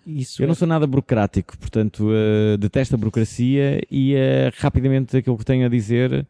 Isso 0.06 0.42
eu 0.42 0.44
é... 0.44 0.48
não 0.48 0.54
sou 0.54 0.66
nada 0.66 0.86
burocrático, 0.86 1.56
portanto, 1.58 2.08
uh, 2.08 2.56
detesto 2.58 2.94
a 2.94 2.98
burocracia 2.98 3.80
e 3.90 4.14
uh, 4.14 4.52
rapidamente 4.56 5.16
aquilo 5.16 5.36
que 5.36 5.44
tenho 5.44 5.66
a 5.66 5.68
dizer 5.68 6.26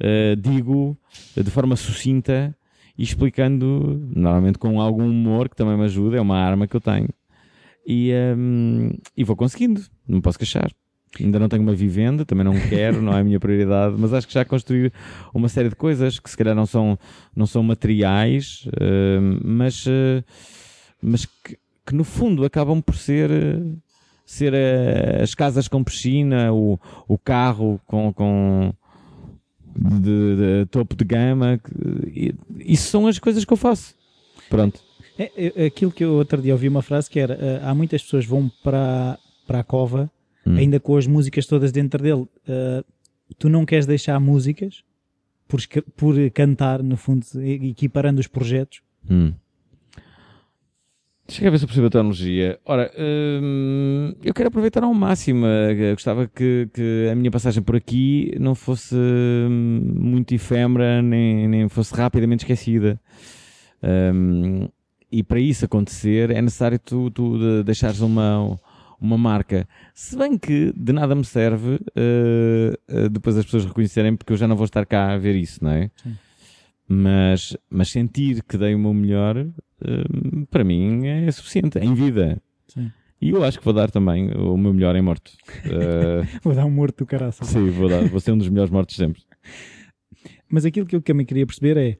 uh, 0.00 0.36
digo 0.36 0.96
de 1.36 1.50
forma 1.50 1.76
sucinta 1.76 2.54
e 2.98 3.02
explicando, 3.02 4.08
normalmente 4.14 4.58
com 4.58 4.80
algum 4.80 5.08
humor 5.08 5.48
que 5.48 5.56
também 5.56 5.76
me 5.76 5.84
ajuda, 5.84 6.16
é 6.16 6.20
uma 6.20 6.38
arma 6.38 6.66
que 6.66 6.74
eu 6.74 6.80
tenho. 6.80 7.08
E, 7.86 8.10
um, 8.36 8.90
e 9.16 9.22
vou 9.22 9.36
conseguindo, 9.36 9.82
não 10.08 10.20
posso 10.20 10.38
queixar. 10.38 10.72
Ainda 11.20 11.38
não 11.38 11.48
tenho 11.48 11.62
uma 11.62 11.74
vivenda, 11.74 12.24
também 12.24 12.44
não 12.44 12.54
quero, 12.68 13.00
não 13.02 13.12
é 13.12 13.20
a 13.20 13.24
minha 13.24 13.40
prioridade, 13.40 13.96
mas 13.98 14.12
acho 14.12 14.26
que 14.26 14.34
já 14.34 14.44
construí 14.44 14.92
uma 15.32 15.48
série 15.48 15.68
de 15.68 15.76
coisas 15.76 16.18
que 16.18 16.30
se 16.30 16.36
calhar 16.36 16.54
não 16.54 16.66
são, 16.66 16.98
não 17.34 17.46
são 17.46 17.62
materiais, 17.62 18.66
uh, 18.68 19.40
mas, 19.44 19.86
uh, 19.86 20.24
mas 21.02 21.24
que, 21.24 21.58
que, 21.86 21.94
no 21.94 22.04
fundo 22.04 22.44
acabam 22.44 22.80
por 22.80 22.96
ser, 22.96 23.30
ser 24.24 24.52
uh, 24.52 25.22
as 25.22 25.34
casas 25.34 25.68
com 25.68 25.82
piscina, 25.82 26.52
o, 26.52 26.78
o 27.08 27.18
carro 27.18 27.80
com, 27.86 28.12
com 28.12 28.72
de, 29.74 30.00
de, 30.00 30.36
de 30.36 30.66
topo 30.66 30.94
de 30.96 31.04
gama, 31.04 31.58
que, 31.58 32.34
isso 32.60 32.88
são 32.90 33.06
as 33.06 33.18
coisas 33.18 33.44
que 33.44 33.52
eu 33.52 33.56
faço. 33.56 33.94
Pronto. 34.48 34.80
É, 35.18 35.52
é, 35.56 35.66
aquilo 35.66 35.90
que 35.90 36.04
eu 36.04 36.12
outro 36.12 36.42
dia 36.42 36.52
ouvi 36.52 36.68
uma 36.68 36.82
frase 36.82 37.08
que 37.08 37.18
era: 37.18 37.60
há 37.64 37.74
muitas 37.74 38.02
pessoas 38.02 38.26
vão 38.26 38.50
para, 38.62 39.18
para 39.46 39.60
a 39.60 39.64
cova 39.64 40.10
hum. 40.46 40.56
ainda 40.56 40.78
com 40.78 40.96
as 40.96 41.06
músicas 41.06 41.46
todas 41.46 41.72
dentro 41.72 42.02
dele. 42.02 42.22
Uh, 42.22 42.84
tu 43.38 43.48
não 43.48 43.66
queres 43.66 43.86
deixar 43.86 44.18
músicas 44.20 44.84
por, 45.48 45.60
por 45.96 46.14
cantar, 46.30 46.82
no 46.82 46.96
fundo, 46.96 47.24
equiparando 47.42 48.20
os 48.20 48.26
projetos? 48.26 48.80
Hum. 49.10 49.32
Deixa 51.26 51.44
eu 51.44 51.50
ver 51.50 51.58
se 51.58 51.64
eu 51.64 51.68
percebo 51.68 51.88
a 51.88 51.90
tua 51.90 52.00
analogia. 52.02 52.58
Ora, 52.64 52.90
hum, 52.96 54.14
eu 54.22 54.32
quero 54.32 54.48
aproveitar 54.48 54.84
ao 54.84 54.94
máximo. 54.94 55.44
Eu 55.44 55.94
gostava 55.94 56.28
que, 56.28 56.68
que, 56.72 57.08
a 57.10 57.16
minha 57.16 57.32
passagem 57.32 57.62
por 57.62 57.74
aqui 57.74 58.32
não 58.38 58.54
fosse 58.54 58.94
hum, 58.94 59.94
muito 59.98 60.32
efêmera, 60.32 61.02
nem, 61.02 61.48
nem 61.48 61.68
fosse 61.68 61.92
rapidamente 61.94 62.44
esquecida. 62.44 63.00
Hum, 63.82 64.68
e 65.10 65.22
para 65.22 65.40
isso 65.40 65.64
acontecer 65.64 66.30
é 66.30 66.40
necessário 66.40 66.78
tu, 66.78 67.10
tu 67.10 67.62
deixares 67.64 68.00
uma, 68.00 68.56
uma 69.00 69.18
marca. 69.18 69.68
Se 69.94 70.16
bem 70.16 70.38
que 70.38 70.72
de 70.76 70.92
nada 70.92 71.14
me 71.14 71.24
serve 71.24 71.74
uh, 71.74 72.94
uh, 72.94 73.08
depois 73.10 73.36
as 73.36 73.44
pessoas 73.44 73.64
reconhecerem, 73.64 74.16
porque 74.16 74.32
eu 74.32 74.36
já 74.36 74.48
não 74.48 74.56
vou 74.56 74.64
estar 74.64 74.84
cá 74.86 75.12
a 75.12 75.18
ver 75.18 75.34
isso, 75.36 75.62
não 75.62 75.70
é? 75.70 75.90
Sim. 76.02 76.16
Mas, 76.88 77.56
mas 77.68 77.90
sentir 77.90 78.42
que 78.44 78.56
dei 78.56 78.74
o 78.74 78.78
meu 78.78 78.94
melhor, 78.94 79.36
uh, 79.38 80.46
para 80.50 80.64
mim 80.64 81.06
é 81.06 81.30
suficiente, 81.30 81.78
em 81.78 81.94
vida. 81.94 82.40
Sim. 82.68 82.92
E 83.20 83.30
eu 83.30 83.42
acho 83.42 83.58
que 83.58 83.64
vou 83.64 83.74
dar 83.74 83.90
também 83.90 84.30
o 84.32 84.56
meu 84.56 84.72
melhor 84.72 84.94
em 84.94 85.02
morto. 85.02 85.32
vou 86.42 86.54
dar 86.54 86.66
um 86.66 86.70
morto 86.70 86.98
do 86.98 87.06
caraça. 87.06 87.44
Sim, 87.44 87.70
vou 87.70 87.88
dar. 87.88 88.06
Vou 88.08 88.20
ser 88.20 88.32
um 88.32 88.38
dos 88.38 88.48
melhores 88.48 88.70
mortos 88.70 88.94
sempre. 88.94 89.22
Mas 90.48 90.64
aquilo 90.64 90.86
que 90.86 90.94
eu 90.94 91.00
também 91.00 91.24
queria 91.24 91.46
perceber 91.46 91.76
é 91.76 91.98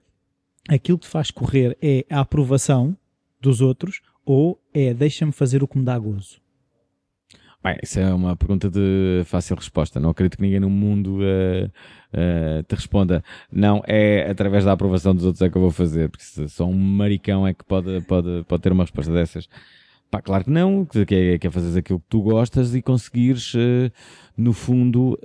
aquilo 0.69 0.99
que 0.99 1.07
te 1.07 1.11
faz 1.11 1.31
correr 1.31 1.77
é 1.81 2.05
a 2.11 2.21
aprovação 2.21 2.97
dos 3.41 3.61
outros 3.61 4.01
ou 4.25 4.61
é 4.75 4.93
deixa-me 4.93 5.33
fazer 5.33 5.63
o 5.63 5.69
que 5.69 5.79
me 5.79 5.85
dá 5.85 5.99
gozo? 5.99 6.41
Bem, 7.63 7.77
isso 7.83 7.99
é 7.99 8.13
uma 8.15 8.37
pergunta 8.37 8.71
de 8.71 9.23
fácil 9.25 9.57
resposta. 9.57 9.99
Não 9.99 10.11
acredito 10.11 10.37
que 10.37 10.43
ninguém 10.43 10.61
no 10.61 10.71
mundo 10.71 11.19
uh, 11.19 11.67
uh, 11.67 12.63
te 12.63 12.75
responda. 12.75 13.25
Não, 13.51 13.83
é 13.87 14.31
através 14.31 14.65
da 14.65 14.73
aprovação 14.73 15.15
dos 15.15 15.25
outros 15.25 15.43
é 15.43 15.51
que 15.51 15.57
eu 15.57 15.63
vou 15.63 15.71
fazer. 15.71 16.09
Porque 16.09 16.49
só 16.49 16.65
um 16.65 16.75
maricão 16.75 17.47
é 17.47 17.53
que 17.53 17.65
pode, 17.65 18.01
pode, 18.03 18.45
pode 18.47 18.63
ter 18.63 18.73
uma 18.73 18.85
resposta 18.85 19.13
dessas. 19.13 19.49
Pá, 20.11 20.23
claro 20.23 20.45
que 20.45 20.51
não, 20.51 20.85
que 20.85 21.01
é, 21.01 21.39
que 21.39 21.47
é 21.47 21.51
aquilo 21.79 21.99
que 21.99 22.07
tu 22.09 22.23
gostas 22.23 22.75
e 22.75 22.81
conseguires, 22.81 23.53
uh, 23.55 23.91
no 24.37 24.53
fundo, 24.53 25.19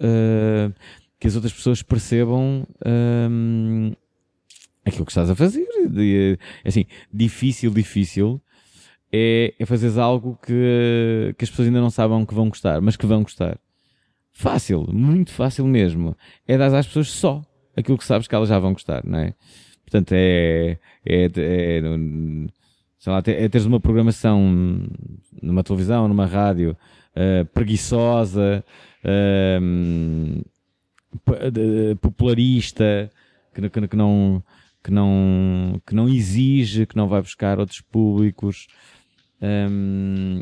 que 1.20 1.28
as 1.28 1.36
outras 1.36 1.54
pessoas 1.54 1.84
percebam 1.84 2.66
aquilo 4.84 5.06
que 5.06 5.12
estás 5.12 5.30
a 5.30 5.36
fazer. 5.36 5.68
assim, 6.66 6.86
difícil, 7.14 7.72
difícil 7.72 8.42
é, 9.12 9.54
é 9.60 9.66
fazeres 9.66 9.98
algo 9.98 10.38
que, 10.46 11.36
que 11.38 11.44
as 11.44 11.50
pessoas 11.50 11.68
ainda 11.68 11.82
não 11.82 11.90
sabem 11.90 12.26
que 12.26 12.34
vão 12.34 12.50
gostar, 12.50 12.82
mas 12.82 12.96
que 12.96 13.06
vão 13.06 13.24
gostar. 13.24 13.58
Fácil, 14.32 14.88
muito 14.92 15.32
fácil 15.32 15.66
mesmo. 15.68 16.16
É 16.48 16.58
dar 16.58 16.74
às 16.74 16.88
pessoas 16.88 17.10
só 17.10 17.42
aquilo 17.76 17.98
que 17.98 18.06
sabes 18.06 18.28
que 18.28 18.36
elas 18.36 18.50
já 18.50 18.60
vão 18.60 18.74
gostar, 18.74 19.06
não 19.06 19.20
é? 19.20 19.34
Portanto, 19.84 20.14
é, 20.14 20.78
é, 21.06 21.26
é, 21.26 21.82
sei 22.98 23.12
lá, 23.12 23.20
é 23.26 23.50
teres 23.50 23.66
uma 23.66 23.80
programação 23.80 24.88
numa 25.42 25.64
televisão, 25.64 26.08
numa 26.08 26.26
rádio, 26.26 26.78
uh, 27.16 27.46
preguiçosa, 27.48 28.64
uh, 29.04 30.42
popularista, 32.00 33.12
que, 33.54 33.70
que, 33.70 33.88
que, 33.88 33.96
não, 33.98 34.42
que, 34.82 34.92
não, 34.92 35.82
que 35.86 35.94
não 35.94 36.08
exige, 36.08 36.86
que 36.86 36.96
não 36.96 37.10
vai 37.10 37.22
buscar 37.22 37.60
outros 37.60 37.82
públicos, 37.82 38.68
um, 39.42 40.42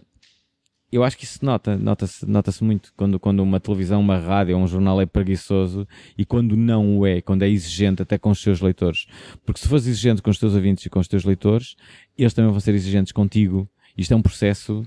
eu 0.91 1.03
acho 1.03 1.17
que 1.17 1.23
isso 1.23 1.45
nota, 1.45 1.77
nota-se 1.77 2.25
nota 2.25 2.51
muito 2.61 2.91
quando, 2.97 3.19
quando 3.19 3.41
uma 3.41 3.59
televisão, 3.59 4.01
uma 4.01 4.17
rádio 4.17 4.57
um 4.57 4.65
jornal 4.65 4.99
é 4.99 5.05
preguiçoso 5.05 5.87
e 6.17 6.25
quando 6.25 6.57
não 6.57 6.97
o 6.97 7.05
é, 7.05 7.21
quando 7.21 7.43
é 7.43 7.49
exigente 7.49 8.01
até 8.01 8.17
com 8.17 8.31
os 8.31 8.41
seus 8.41 8.59
leitores. 8.59 9.05
Porque 9.45 9.61
se 9.61 9.67
fores 9.67 9.85
exigente 9.85 10.21
com 10.21 10.31
os 10.31 10.39
teus 10.39 10.55
ouvintes 10.55 10.85
e 10.85 10.89
com 10.89 10.99
os 10.99 11.07
teus 11.07 11.23
leitores, 11.23 11.75
eles 12.17 12.33
também 12.33 12.49
vão 12.49 12.59
ser 12.59 12.73
exigentes 12.73 13.11
contigo. 13.11 13.69
Isto 13.95 14.13
é 14.13 14.17
um 14.17 14.21
processo 14.21 14.83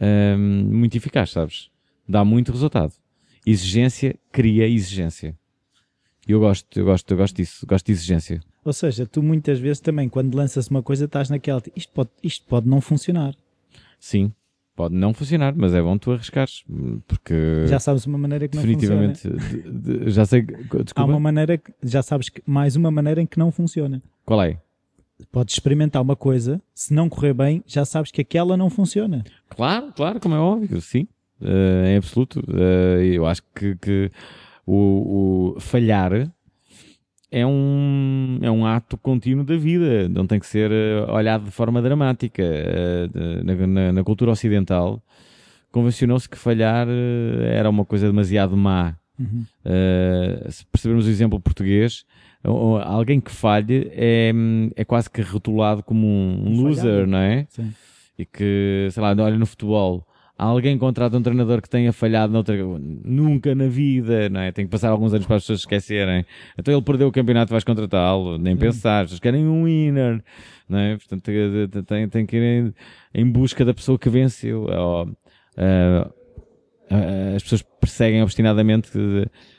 um, 0.00 0.64
muito 0.68 0.96
eficaz, 0.96 1.30
sabes? 1.30 1.70
Dá 2.08 2.24
muito 2.24 2.50
resultado. 2.50 2.92
Exigência 3.46 4.18
cria 4.32 4.66
exigência. 4.66 5.38
Eu 6.26 6.40
gosto, 6.40 6.76
eu 6.76 6.84
gosto, 6.84 7.08
eu 7.12 7.16
gosto 7.16 7.36
disso, 7.36 7.64
gosto 7.64 7.86
de 7.86 7.92
exigência. 7.92 8.40
Ou 8.64 8.72
seja, 8.72 9.06
tu 9.06 9.22
muitas 9.22 9.60
vezes 9.60 9.78
também, 9.78 10.08
quando 10.08 10.34
lanças 10.34 10.66
uma 10.66 10.82
coisa, 10.82 11.04
estás 11.04 11.30
naquela. 11.30 11.62
Isto 11.76 11.92
pode, 11.92 12.10
isto 12.20 12.44
pode 12.48 12.68
não 12.68 12.80
funcionar. 12.80 13.32
Sim, 13.98 14.32
pode 14.74 14.94
não 14.94 15.12
funcionar, 15.14 15.54
mas 15.56 15.74
é 15.74 15.80
bom 15.82 15.96
tu 15.98 16.12
arriscares, 16.12 16.64
porque 17.06 17.66
Já 17.66 17.78
sabes 17.78 18.06
uma 18.06 18.18
maneira 18.18 18.46
que 18.48 18.56
não 18.56 18.62
definitivamente 18.62 19.22
funciona. 19.28 19.72
de- 19.72 19.98
de- 20.04 20.10
já 20.10 20.24
sei. 20.24 20.42
Desculpa, 20.42 20.92
Há 20.96 21.04
uma 21.04 21.20
maneira 21.20 21.56
que 21.58 21.72
já 21.82 22.02
sabes 22.02 22.28
que 22.28 22.42
mais 22.46 22.76
uma 22.76 22.90
maneira 22.90 23.20
em 23.22 23.26
que 23.26 23.38
não 23.38 23.50
funciona. 23.50 24.02
qual 24.24 24.42
é? 24.42 24.58
Podes 25.32 25.54
experimentar 25.54 26.02
uma 26.02 26.14
coisa, 26.14 26.60
se 26.74 26.92
não 26.92 27.08
correr 27.08 27.32
bem, 27.32 27.62
já 27.66 27.86
sabes 27.86 28.10
que 28.10 28.20
aquela 28.20 28.54
não 28.54 28.68
funciona. 28.68 29.24
Claro, 29.48 29.90
claro, 29.94 30.20
como 30.20 30.34
é 30.34 30.38
óbvio, 30.38 30.80
sim, 30.80 31.08
Eh, 31.40 31.92
em 31.92 31.96
absoluto. 31.96 32.42
Eh, 32.48 33.12
eu 33.14 33.26
acho 33.26 33.42
que, 33.54 33.76
que 33.76 34.10
o, 34.66 35.54
o 35.56 35.60
falhar 35.60 36.30
é 37.30 37.44
um, 37.46 38.38
é 38.42 38.50
um 38.50 38.64
ato 38.64 38.96
contínuo 38.96 39.44
da 39.44 39.56
vida, 39.56 40.08
não 40.08 40.26
tem 40.26 40.38
que 40.38 40.46
ser 40.46 40.70
eh, 40.70 41.04
olhado 41.10 41.44
de 41.44 41.50
forma 41.50 41.82
dramática. 41.82 42.42
Eh, 42.42 43.08
na, 43.44 43.66
na- 43.66 43.92
na 43.92 44.04
cultura 44.04 44.30
ocidental, 44.30 45.02
convencionou-se 45.72 46.28
que 46.28 46.38
falhar 46.38 46.86
eh, 46.88 47.54
era 47.56 47.68
uma 47.68 47.84
coisa 47.84 48.06
demasiado 48.06 48.56
má. 48.56 48.94
Uh, 49.64 50.50
se 50.52 50.66
percebermos 50.66 51.06
o 51.06 51.10
exemplo 51.10 51.40
português, 51.40 52.04
alguém 52.84 53.18
que 53.18 53.30
falhe 53.30 53.90
é, 53.92 54.30
é 54.76 54.84
quase 54.84 55.08
que 55.10 55.22
rotulado 55.22 55.82
como 55.82 56.06
um, 56.06 56.48
Um 56.48 56.62
loser, 56.62 56.82
falhado. 56.84 57.06
não 57.10 57.18
é? 57.18 57.46
Sim. 57.48 57.72
E 58.18 58.26
que, 58.26 58.88
sei 58.90 59.02
lá, 59.02 59.14
olha 59.18 59.38
no 59.38 59.46
futebol, 59.46 60.06
alguém 60.38 60.76
contrata 60.76 61.16
um 61.16 61.22
treinador 61.22 61.62
que 61.62 61.68
tenha 61.68 61.92
falhado 61.92 62.32
noutra, 62.32 62.56
nunca 62.56 63.54
na 63.54 63.66
vida, 63.66 64.28
não 64.28 64.40
é? 64.40 64.52
Tem 64.52 64.66
que 64.66 64.70
passar 64.70 64.90
alguns 64.90 65.12
anos 65.14 65.26
para 65.26 65.36
as 65.36 65.42
pessoas 65.42 65.60
esquecerem. 65.60 66.26
Então 66.58 66.74
ele 66.74 66.82
perdeu 66.82 67.08
o 67.08 67.12
campeonato, 67.12 67.50
vais 67.50 67.64
contratá-lo, 67.64 68.38
nem 68.38 68.56
pensar, 68.56 69.00
as 69.00 69.04
pessoas 69.04 69.20
querem 69.20 69.46
um 69.46 69.64
winner, 69.64 70.22
não 70.68 70.78
é? 70.78 70.96
Portanto, 70.96 71.30
tem, 71.86 72.08
tem, 72.08 72.26
que 72.26 72.36
ir 72.36 72.74
em, 73.14 73.30
busca 73.30 73.64
da 73.64 73.72
pessoa 73.72 73.98
que 73.98 74.10
venceu. 74.10 74.64
Ou, 74.64 75.16
ah, 75.56 76.10
ah, 76.90 77.36
as 77.36 77.42
pessoas 77.42 77.62
perseguem 77.62 78.22
obstinadamente 78.22 78.90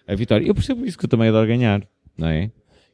a 0.08 0.16
vitória. 0.16 0.46
Eu 0.46 0.54
percebo 0.54 0.86
isso 0.86 0.98
que 0.98 1.06
eu 1.06 1.10
também 1.10 1.30
adoro 1.30 1.48
ganhar, 1.48 1.82
não 2.18 2.28
é? 2.28 2.52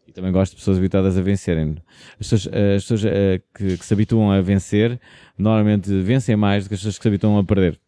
E 0.08 0.12
também 0.12 0.32
gosto 0.32 0.52
de 0.52 0.58
pessoas 0.58 0.78
habituadas 0.78 1.18
a 1.18 1.22
vencerem. 1.22 1.76
As 2.20 2.28
pessoas, 2.30 2.48
as 2.48 2.84
pessoas 2.84 3.06
ah, 3.06 3.42
que, 3.58 3.78
que 3.78 3.86
se 3.86 3.94
habituam 3.94 4.32
a 4.32 4.42
vencer 4.42 5.00
normalmente 5.38 5.90
vencem 6.02 6.36
mais 6.36 6.66
do 6.66 6.68
que 6.70 6.74
as 6.76 6.80
pessoas 6.82 6.98
que 6.98 7.02
se 7.04 7.08
habituam 7.08 7.38
a 7.38 7.44
perder. 7.44 7.80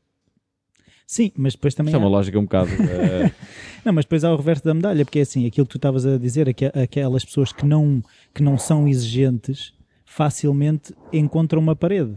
Sim, 1.08 1.32
mas 1.38 1.54
depois 1.54 1.76
também. 1.76 1.92
Isto 1.92 1.98
é 1.98 2.00
há- 2.00 2.04
uma 2.04 2.10
lógica 2.10 2.40
um 2.40 2.44
bocado. 2.44 2.72
ah, 2.72 3.32
Não, 3.86 3.94
mas 3.94 4.06
depois 4.06 4.24
há 4.24 4.34
o 4.34 4.38
reverso 4.38 4.64
da 4.64 4.74
medalha, 4.74 5.06
porque 5.06 5.20
é 5.20 5.22
assim, 5.22 5.46
aquilo 5.46 5.68
que 5.68 5.72
tu 5.74 5.78
estavas 5.78 6.06
a 6.06 6.18
dizer, 6.18 6.50
aqu- 6.50 6.72
aquelas 6.82 7.24
pessoas 7.24 7.52
que 7.52 7.66
não, 7.66 8.02
que 8.34 8.42
não 8.42 8.58
são 8.58 8.88
exigentes 8.88 9.74
facilmente 10.06 10.96
encontram 11.14 11.62
uma 11.62 11.76
parede. 11.76 12.16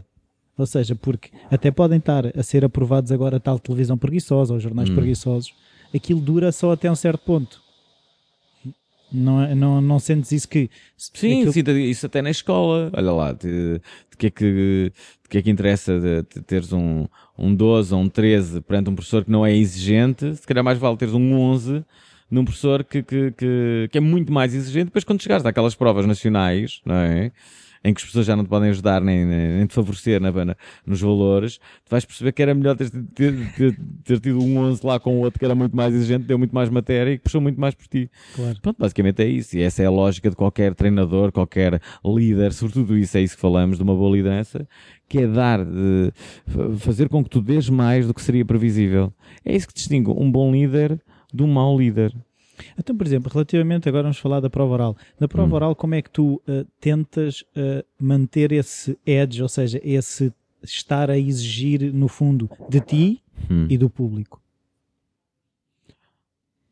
Ou 0.57 0.65
seja, 0.65 0.95
porque 0.95 1.29
até 1.51 1.69
podem 1.71 1.99
estar 1.99 2.25
a 2.37 2.43
ser 2.43 2.65
aprovados 2.65 3.11
agora 3.11 3.37
a 3.37 3.39
tal 3.39 3.59
televisão 3.59 3.97
preguiçosa 3.97 4.53
ou 4.53 4.59
jornais 4.59 4.89
Hum. 4.89 4.95
preguiçosos, 4.95 5.53
aquilo 5.93 6.19
dura 6.19 6.51
só 6.51 6.71
até 6.71 6.89
um 6.91 6.95
certo 6.95 7.19
ponto. 7.23 7.61
Não, 9.11 9.41
é- 9.41 9.55
não, 9.55 9.81
não 9.81 9.99
sentes 9.99 10.31
isso 10.31 10.47
que. 10.47 10.69
Sim, 10.97 11.47
aquilo- 11.47 11.53
sim, 11.53 11.89
isso 11.89 12.05
até 12.05 12.21
na 12.21 12.29
escola. 12.29 12.91
Olha 12.93 13.11
lá, 13.11 13.31
de, 13.33 13.79
de 13.79 14.17
que 14.17 14.27
é 14.27 14.29
que, 14.29 14.91
de 15.23 15.29
que 15.29 15.37
é 15.37 15.41
que 15.41 15.49
interessa 15.49 15.99
de, 15.99 16.21
de 16.35 16.41
teres 16.45 16.71
um, 16.73 17.07
um 17.37 17.53
12 17.55 17.93
ou 17.93 18.01
um 18.01 18.09
13 18.09 18.61
perante 18.61 18.89
um 18.89 18.95
professor 18.95 19.23
que 19.25 19.31
não 19.31 19.45
é 19.45 19.55
exigente? 19.55 20.35
Se 20.35 20.45
calhar 20.45 20.63
mais 20.63 20.77
vale 20.77 20.97
teres 20.97 21.13
um 21.13 21.33
11 21.33 21.83
num 22.29 22.43
professor 22.45 22.83
que, 22.83 23.01
que, 23.01 23.31
que, 23.31 23.89
que 23.91 23.97
é 23.97 24.01
muito 24.01 24.31
mais 24.31 24.53
exigente. 24.53 24.85
Depois, 24.85 25.03
quando 25.03 25.21
chegares 25.21 25.43
àquelas 25.45 25.73
provas 25.73 26.05
nacionais, 26.05 26.79
não 26.85 26.95
é? 26.95 27.31
Em 27.83 27.93
que 27.93 28.01
as 28.01 28.05
pessoas 28.05 28.25
já 28.25 28.35
não 28.35 28.43
te 28.43 28.49
podem 28.49 28.69
ajudar 28.71 28.99
nem, 29.01 29.25
nem, 29.25 29.47
nem 29.57 29.65
te 29.65 29.73
favorecer 29.73 30.19
na, 30.19 30.31
na- 30.43 30.55
nos 30.85 30.99
valores, 30.99 31.57
tu 31.57 31.89
vais 31.89 32.03
perceber 32.03 32.33
que 32.33 32.41
era 32.41 32.53
melhor 32.53 32.75
ter, 32.75 32.89
ter, 32.89 33.33
ter, 33.55 33.79
ter 34.03 34.19
tido 34.19 34.43
um 34.43 34.57
11 34.57 34.85
lá 34.85 34.99
com 34.99 35.15
o 35.17 35.19
outro 35.21 35.39
que 35.39 35.45
era 35.45 35.55
muito 35.55 35.75
mais 35.75 35.93
exigente, 35.93 36.25
deu 36.25 36.37
muito 36.37 36.53
mais 36.53 36.69
matéria 36.69 37.11
e 37.13 37.17
que 37.17 37.23
puxou 37.23 37.39
muito 37.39 37.59
mais 37.59 37.73
por 37.73 37.87
ti. 37.87 38.11
Claro. 38.35 38.57
Pronto, 38.61 38.77
basicamente 38.79 39.21
é 39.23 39.27
isso. 39.27 39.55
E 39.57 39.61
essa 39.61 39.81
é 39.81 39.85
a 39.85 39.89
lógica 39.91 40.29
de 40.29 40.35
qualquer 40.35 40.75
treinador, 40.75 41.31
qualquer 41.31 41.81
líder, 42.05 42.51
sobretudo 42.53 42.97
isso, 42.97 43.17
é 43.17 43.21
isso 43.21 43.35
que 43.35 43.41
falamos 43.41 43.77
de 43.77 43.83
uma 43.83 43.95
boa 43.95 44.15
liderança, 44.15 44.67
que 45.07 45.19
é 45.19 45.27
dar, 45.27 45.63
de, 45.63 46.11
fa- 46.47 46.71
fazer 46.77 47.07
com 47.09 47.23
que 47.23 47.29
tu 47.29 47.41
dês 47.41 47.69
mais 47.69 48.05
do 48.07 48.13
que 48.13 48.21
seria 48.21 48.43
previsível. 48.43 49.13
É 49.45 49.55
isso 49.55 49.67
que 49.67 49.73
distingue 49.73 50.09
um 50.11 50.29
bom 50.29 50.51
líder 50.51 50.99
de 51.33 51.43
um 51.43 51.47
mau 51.47 51.77
líder. 51.79 52.13
Então, 52.77 52.95
por 52.95 53.05
exemplo, 53.05 53.31
relativamente, 53.31 53.87
agora 53.87 54.03
vamos 54.03 54.17
falar 54.19 54.39
da 54.39 54.49
prova 54.49 54.73
oral. 54.73 54.97
Na 55.19 55.27
prova 55.27 55.51
Hum. 55.51 55.55
oral, 55.55 55.75
como 55.75 55.95
é 55.95 56.01
que 56.01 56.09
tu 56.09 56.41
eh, 56.47 56.65
tentas 56.79 57.43
eh, 57.55 57.83
manter 57.99 58.51
esse 58.51 58.97
edge, 59.05 59.41
ou 59.41 59.49
seja, 59.49 59.79
esse 59.83 60.33
estar 60.63 61.09
a 61.09 61.17
exigir, 61.17 61.93
no 61.93 62.07
fundo, 62.07 62.49
de 62.69 62.79
ti 62.81 63.21
Hum. 63.49 63.67
e 63.69 63.77
do 63.77 63.89
público? 63.89 64.41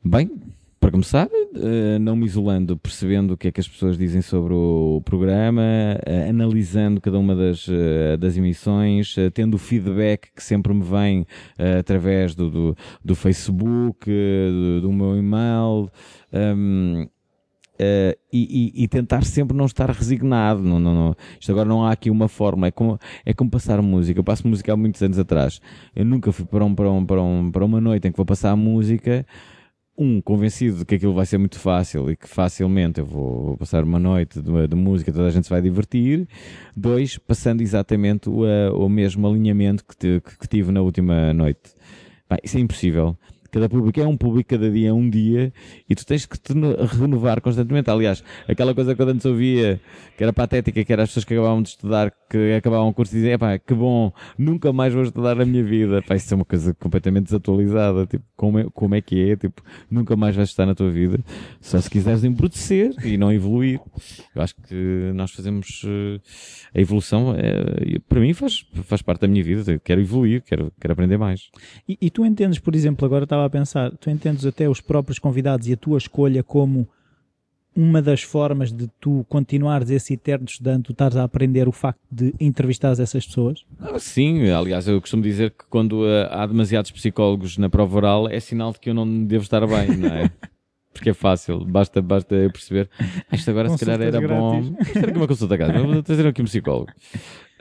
Bem, 0.04 0.30
para 0.88 0.94
começar, 0.94 1.28
eh, 1.54 2.00
não 2.00 2.16
me 2.16 2.26
isolando, 2.26 2.78
percebendo 2.78 3.34
o 3.34 3.38
que 3.38 3.50
é 3.50 3.52
que 3.52 3.60
as 3.60 3.68
pessoas 3.68 3.98
dizem 3.98 4.22
sobre 4.22 4.54
o 4.54 5.02
programa, 5.04 5.62
eh, 6.06 6.30
analisando 6.30 7.02
cada 7.02 7.20
uma 7.20 7.36
das, 7.36 7.68
eh, 7.70 8.16
das 8.16 8.38
emissões, 8.38 9.14
tendo 9.34 9.56
o 9.56 9.58
feedback 9.58 10.30
que 10.34 10.42
sempre 10.42 10.74
me 10.74 10.84
vem 10.84 11.28
através 11.78 12.34
do, 12.34 12.50
do, 12.50 12.78
do 13.04 13.16
Facebook, 13.16 14.10
do, 14.10 14.82
do 14.84 14.94
meu 14.94 15.18
e-mail. 15.18 15.92
hum, 16.34 17.06
eh, 17.80 18.18
e, 18.34 18.72
e- 18.80 18.84
e 18.84 18.88
tentar 18.88 19.24
sempre 19.24 19.56
não 19.56 19.66
estar 19.66 19.90
resignado. 19.92 20.62
Não, 20.64 20.80
não, 20.80 20.96
não. 20.96 21.16
Isto 21.40 21.52
agora 21.52 21.68
não 21.68 21.86
há 21.86 21.92
aqui 21.92 22.10
uma 22.10 22.28
fórmula, 22.28 22.68
é 22.68 22.72
como, 22.72 22.98
é 23.26 23.34
como 23.34 23.52
passar 23.52 23.82
música. 23.82 24.20
Eu 24.20 24.24
passo 24.24 24.48
música 24.48 24.74
há 24.74 24.78
muitos 24.78 25.02
anos 25.04 25.20
atrás. 25.20 25.60
Eu 25.96 26.06
nunca 26.06 26.32
fui 26.32 26.46
para, 26.46 26.64
um, 26.66 26.74
para, 26.74 26.90
um, 26.90 27.06
para, 27.06 27.22
um, 27.22 27.52
para 27.52 27.66
uma 27.66 27.80
noite 27.82 28.08
em 28.08 28.12
que 28.12 28.18
vou 28.18 28.26
passar 28.26 28.56
música 28.56 29.26
um, 29.98 30.22
convencido 30.22 30.78
de 30.80 30.86
que 30.86 30.96
aquilo 30.96 31.14
vai 31.14 31.26
ser 31.26 31.38
muito 31.38 31.60
fácil 31.60 32.10
e 32.12 32.16
que 32.16 32.28
facilmente 32.28 33.00
eu 33.00 33.06
vou, 33.06 33.44
vou 33.46 33.58
passar 33.58 33.84
uma 33.84 33.98
noite 34.00 34.42
de, 34.42 34.68
de 34.68 34.76
música, 34.76 35.12
toda 35.12 35.28
a 35.28 35.32
gente 35.32 35.46
se 35.46 35.50
vai 35.50 35.62
divertir. 35.62 36.28
Dois, 36.76 37.18
passando 37.18 37.62
exatamente 37.62 38.30
o, 38.30 38.46
eh, 38.46 38.70
o 38.72 38.88
mesmo 38.90 39.28
alinhamento 39.28 39.84
que, 39.86 39.96
te- 39.98 40.22
que- 40.22 40.38
que 40.38 40.48
tive 40.48 40.72
na 40.72 40.82
última 40.82 41.34
noite. 41.34 41.72
Pá, 42.28 42.38
isso 42.44 42.58
é 42.58 42.60
impossível. 42.60 43.18
Cada 43.58 43.70
público 43.70 44.00
é 44.00 44.06
um 44.06 44.16
público, 44.16 44.52
cada 44.52 44.70
dia 44.70 44.90
é 44.90 44.94
um 44.94 45.10
dia 45.10 45.52
e 45.90 45.96
tu 45.96 46.06
tens 46.06 46.28
que 46.28 46.38
te 46.40 46.54
no- 46.54 46.76
renovar 46.86 47.42
constantemente. 47.42 47.90
Aliás, 47.90 48.24
aquela 48.48 48.72
coisa 48.76 48.94
que 48.94 49.02
eu 49.02 49.10
antes 49.10 49.26
ouvia, 49.26 49.82
que 50.16 50.22
era 50.24 50.32
patética, 50.32 50.86
que 50.86 50.94
era 50.94 51.02
as 51.02 51.10
pessoas 51.10 51.26
que 51.26 51.34
acabavam 51.34 51.64
de 51.64 51.70
estudar, 51.70 52.14
que 52.30 52.54
acabavam 52.54 52.90
o 52.90 52.94
curso 52.94 53.16
e 53.16 53.20
diziam, 53.20 53.40
pá, 53.40 53.58
que 53.58 53.74
bom, 53.74 54.14
nunca 54.38 54.72
mais 54.72 54.94
vou 54.94 55.02
estudar 55.02 55.34
na 55.36 55.44
minha 55.44 55.64
vida. 55.64 56.04
Pá, 56.04 56.16
isso 56.16 56.32
é 56.32 56.36
uma 56.36 56.46
coisa 56.46 56.72
completamente 56.76 57.24
desatualizada. 57.24 58.06
Tipo, 58.06 58.24
como 58.36 58.60
é, 58.60 58.66
como 58.72 58.94
é 58.94 59.02
que 59.02 59.28
é? 59.32 59.36
Tipo, 59.36 59.64
nunca 59.90 60.16
mais 60.16 60.36
vais 60.36 60.50
estar 60.50 60.68
na 60.68 60.76
tua 60.76 60.92
vida. 60.92 61.20
Só 61.60 61.82
se 61.82 61.90
quiseres 61.90 62.24
embrutecer 62.24 62.94
e 63.04 63.18
não 63.18 63.34
evoluir. 63.34 63.80
Eu 64.36 64.42
acho 64.44 64.54
que 64.54 65.12
nós 65.16 65.32
fazemos 65.32 65.82
eh, 65.84 66.20
a 66.76 66.80
evolução, 66.80 67.34
eh, 67.36 67.98
para 68.08 68.20
mim 68.20 68.34
faz, 68.36 68.64
faz 68.84 69.02
parte 69.02 69.22
da 69.22 69.28
minha 69.28 69.44
vida. 69.44 69.72
Eu 69.72 69.80
quero 69.80 70.00
evoluir, 70.00 70.44
quero, 70.44 70.72
quero 70.80 70.94
aprender 70.94 71.18
mais. 71.18 71.50
E, 71.90 71.98
e 72.00 72.12
tu 72.12 72.24
entendes, 72.24 72.60
por 72.60 72.76
exemplo, 72.76 73.04
agora 73.04 73.24
estava 73.24 73.47
a 73.48 73.50
pensar, 73.50 73.92
tu 73.98 74.10
entendes 74.10 74.46
até 74.46 74.70
os 74.70 74.80
próprios 74.82 75.18
convidados 75.20 75.68
e 75.68 75.74
a 75.74 75.78
tua 75.78 75.98
escolha 75.98 76.44
como 76.44 76.88
uma 77.76 78.02
das 78.02 78.24
formas 78.24 78.72
de 78.72 78.88
tu 79.00 79.24
continuares 79.30 79.92
esse 79.92 80.14
eterno 80.14 80.46
estudante, 80.46 80.86
tu 80.86 80.92
estares 80.94 81.16
a 81.16 81.24
aprender 81.24 81.68
o 81.68 81.72
facto 81.72 82.00
de 82.12 82.34
entrevistares 82.40 83.00
essas 83.00 83.26
pessoas? 83.28 83.64
Ah, 83.80 84.00
Sim, 84.00 84.50
aliás, 84.50 84.88
eu 84.88 85.00
costumo 85.00 85.22
dizer 85.22 85.52
que 85.52 85.64
quando 85.70 86.08
eh, 86.08 86.28
há 86.32 86.46
demasiados 86.48 86.90
psicólogos 86.90 87.58
na 87.60 87.70
prova 87.70 87.96
oral 87.98 88.28
é 88.28 88.40
sinal 88.40 88.72
de 88.74 88.80
que 88.80 88.90
eu 88.90 88.96
não 88.96 89.26
devo 89.26 89.44
estar 89.44 89.66
bem, 89.68 89.96
não 89.96 90.08
é? 90.10 90.32
Porque 90.92 91.12
é 91.12 91.14
fácil, 91.14 91.64
basta, 91.64 92.02
basta 92.02 92.34
eu 92.34 92.52
perceber. 92.52 92.90
"Ah, 93.30 93.36
Isto 93.36 93.52
agora 93.52 93.70
se 93.70 93.78
calhar 93.86 94.00
Consultas 94.00 94.16
era 94.24 94.28
bom. 94.28 94.60
Isto 94.82 94.98
era 94.98 95.10
aqui 95.10 95.18
uma 95.20 95.28
consulta 95.28 95.56
grátis, 95.58 95.82
vou 95.84 96.02
trazer 96.02 96.26
aqui 96.26 96.42
um 96.42 96.46
psicólogo. 96.46 96.92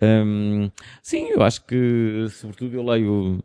Hum, 0.03 0.71
sim, 1.03 1.27
eu 1.29 1.43
acho 1.43 1.63
que, 1.67 2.27
sobretudo, 2.31 2.75
eu 2.75 2.83
leio, 2.83 3.45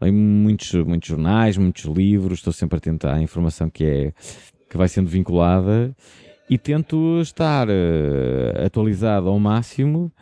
leio 0.00 0.14
muitos, 0.14 0.72
muitos 0.84 1.08
jornais, 1.08 1.56
muitos 1.56 1.84
livros, 1.84 2.38
estou 2.38 2.52
sempre 2.52 2.78
atento 2.78 3.06
à 3.06 3.20
informação 3.20 3.68
que, 3.70 3.84
é, 3.84 4.12
que 4.68 4.76
vai 4.76 4.88
sendo 4.88 5.08
vinculada 5.08 5.94
e 6.48 6.56
tento 6.58 7.20
estar 7.20 7.66
eh, 7.68 8.64
atualizado 8.64 9.28
ao 9.28 9.38
máximo 9.40 10.12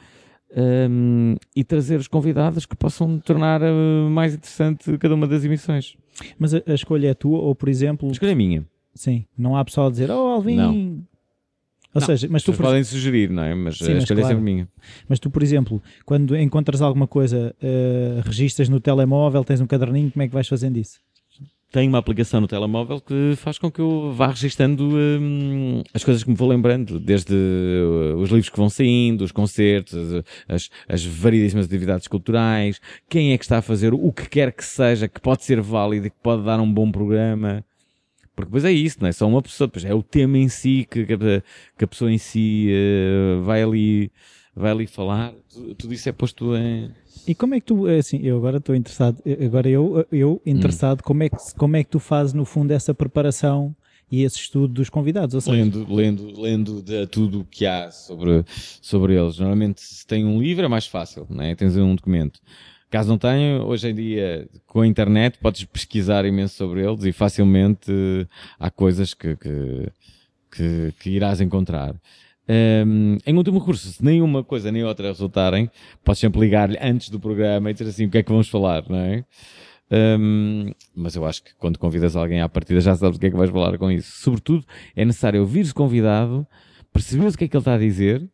hum, 0.56 1.36
e 1.54 1.62
trazer 1.64 1.98
os 1.98 2.08
convidados 2.08 2.64
que 2.64 2.76
possam 2.76 3.18
tornar 3.18 3.60
eh, 3.62 4.08
mais 4.08 4.34
interessante 4.34 4.96
cada 4.98 5.14
uma 5.14 5.26
das 5.26 5.44
emissões. 5.44 5.96
Mas 6.38 6.54
a, 6.54 6.62
a 6.66 6.74
escolha 6.74 7.08
é 7.08 7.14
tua, 7.14 7.38
ou 7.40 7.54
por 7.54 7.68
exemplo, 7.68 8.08
A 8.08 8.12
escolha 8.12 8.30
é 8.32 8.34
minha. 8.34 8.64
sim, 8.94 9.26
não 9.36 9.56
há 9.56 9.64
pessoal 9.64 9.88
a 9.88 9.90
dizer, 9.90 10.10
oh 10.10 10.14
Alvin. 10.14 10.56
Não. 10.56 11.04
Ou 11.94 12.00
Não, 12.00 12.06
seja, 12.06 12.26
mas 12.28 12.42
As 12.42 12.56
tu, 12.56 12.60
podem 12.60 12.82
sugerir, 12.82 13.30
não 13.30 13.42
é? 13.44 13.54
Mas 13.54 13.78
Sim, 13.78 13.92
a 13.92 13.94
mas 13.94 14.02
escolha 14.02 14.18
é 14.18 14.22
claro. 14.22 14.36
sempre 14.36 14.52
minha. 14.52 14.68
mas 15.08 15.20
tu, 15.20 15.30
por 15.30 15.42
exemplo, 15.42 15.82
quando 16.04 16.36
encontras 16.36 16.82
alguma 16.82 17.06
coisa, 17.06 17.54
eh, 17.62 18.20
registas 18.24 18.68
no 18.68 18.80
telemóvel, 18.80 19.44
tens 19.44 19.60
um 19.60 19.66
caderninho, 19.66 20.10
como 20.10 20.22
é 20.22 20.26
que 20.26 20.34
vais 20.34 20.48
fazendo 20.48 20.76
isso? 20.76 20.98
tenho 21.74 21.88
uma 21.88 21.98
aplicação 21.98 22.40
no 22.40 22.46
telemóvel 22.46 23.00
que 23.00 23.34
faz 23.36 23.58
com 23.58 23.68
que 23.68 23.80
eu 23.80 24.12
vá 24.12 24.28
registando 24.28 24.90
hum, 24.96 25.82
as 25.92 26.04
coisas 26.04 26.22
que 26.22 26.30
me 26.30 26.36
vou 26.36 26.48
lembrando, 26.48 27.00
desde 27.00 27.34
uh, 27.34 28.16
os 28.16 28.30
livros 28.30 28.48
que 28.48 28.56
vão 28.56 28.70
saindo, 28.70 29.24
os 29.24 29.32
concertos, 29.32 30.22
as, 30.48 30.70
as 30.88 31.04
variedíssimas 31.04 31.66
atividades 31.66 32.06
culturais, 32.06 32.80
quem 33.08 33.32
é 33.32 33.38
que 33.38 33.44
está 33.44 33.58
a 33.58 33.62
fazer 33.62 33.92
o 33.92 34.12
que 34.12 34.28
quer 34.28 34.52
que 34.52 34.64
seja, 34.64 35.08
que 35.08 35.20
pode 35.20 35.42
ser 35.42 35.60
válido 35.60 36.06
e 36.06 36.10
que 36.10 36.16
pode 36.22 36.44
dar 36.44 36.60
um 36.60 36.72
bom 36.72 36.92
programa. 36.92 37.64
Porque 38.34 38.48
depois 38.48 38.64
é 38.64 38.72
isso, 38.72 38.98
não 39.00 39.08
é 39.08 39.12
só 39.12 39.28
uma 39.28 39.40
pessoa, 39.40 39.68
depois 39.68 39.84
é 39.84 39.94
o 39.94 40.02
tema 40.02 40.38
em 40.38 40.48
si 40.48 40.86
que, 40.90 41.06
que 41.06 41.84
a 41.84 41.86
pessoa 41.86 42.12
em 42.12 42.18
si 42.18 42.68
uh, 42.70 43.42
vai 43.42 43.62
ali 43.62 44.10
vai 44.54 44.70
ali 44.70 44.86
falar, 44.86 45.34
tudo 45.76 45.92
isso 45.92 46.08
é 46.08 46.12
posto 46.12 46.54
em. 46.56 46.90
E 47.26 47.34
como 47.34 47.54
é 47.54 47.60
que 47.60 47.66
tu, 47.66 47.86
assim, 47.86 48.20
eu 48.22 48.36
agora 48.36 48.58
estou 48.58 48.74
interessado, 48.74 49.22
agora 49.44 49.68
eu, 49.68 50.06
eu 50.12 50.42
interessado, 50.44 51.00
hum. 51.00 51.04
como, 51.04 51.22
é 51.22 51.28
que, 51.28 51.36
como 51.56 51.76
é 51.76 51.84
que 51.84 51.90
tu 51.90 51.98
fazes 51.98 52.32
no 52.34 52.44
fundo 52.44 52.70
essa 52.70 52.92
preparação 52.92 53.74
e 54.10 54.22
esse 54.22 54.36
estudo 54.36 54.68
dos 54.68 54.90
convidados? 54.90 55.34
Ou 55.34 55.40
seja... 55.40 55.56
Lendo, 55.56 55.92
lendo, 55.92 56.40
lendo 56.40 56.82
de 56.82 57.06
tudo 57.06 57.40
o 57.40 57.44
que 57.44 57.66
há 57.66 57.90
sobre, 57.90 58.44
sobre 58.80 59.14
eles. 59.14 59.38
Normalmente, 59.38 59.80
se 59.80 60.06
tem 60.06 60.24
um 60.24 60.40
livro 60.40 60.64
é 60.64 60.68
mais 60.68 60.86
fácil, 60.86 61.26
não 61.30 61.42
é? 61.42 61.54
tens 61.54 61.76
um 61.76 61.94
documento. 61.94 62.40
Caso 62.94 63.08
não 63.08 63.18
tenha, 63.18 63.60
hoje 63.60 63.88
em 63.88 63.94
dia, 63.96 64.48
com 64.68 64.82
a 64.82 64.86
internet, 64.86 65.36
podes 65.40 65.64
pesquisar 65.64 66.24
imenso 66.24 66.54
sobre 66.54 66.80
eles 66.80 67.02
e 67.02 67.10
facilmente 67.10 67.90
há 68.56 68.70
coisas 68.70 69.12
que, 69.12 69.34
que, 69.34 69.88
que, 70.48 70.94
que 71.00 71.10
irás 71.10 71.40
encontrar. 71.40 71.96
Um, 72.86 73.18
em 73.26 73.36
último 73.36 73.58
recurso, 73.58 73.88
se 73.88 74.04
nenhuma 74.04 74.44
coisa 74.44 74.70
nem 74.70 74.84
outra 74.84 75.08
resultarem, 75.08 75.68
podes 76.04 76.20
sempre 76.20 76.40
ligar-lhe 76.40 76.78
antes 76.80 77.08
do 77.08 77.18
programa 77.18 77.68
e 77.68 77.72
dizer 77.72 77.88
assim 77.88 78.06
o 78.06 78.10
que 78.10 78.18
é 78.18 78.22
que 78.22 78.30
vamos 78.30 78.48
falar, 78.48 78.88
não 78.88 78.98
é? 78.98 79.24
Um, 79.90 80.70
mas 80.94 81.16
eu 81.16 81.26
acho 81.26 81.42
que 81.42 81.52
quando 81.56 81.80
convidas 81.80 82.14
alguém 82.14 82.42
à 82.42 82.48
partida 82.48 82.80
já 82.80 82.94
sabes 82.94 83.16
o 83.16 83.20
que 83.20 83.26
é 83.26 83.30
que 83.30 83.36
vais 83.36 83.50
falar 83.50 83.76
com 83.76 83.90
isso. 83.90 84.22
Sobretudo, 84.22 84.64
é 84.94 85.04
necessário 85.04 85.40
ouvir 85.40 85.66
o 85.66 85.74
convidado, 85.74 86.46
perceber 86.92 87.26
o 87.26 87.36
que 87.36 87.42
é 87.42 87.48
que 87.48 87.56
ele 87.56 87.60
está 87.60 87.74
a 87.74 87.78
dizer 87.78 88.24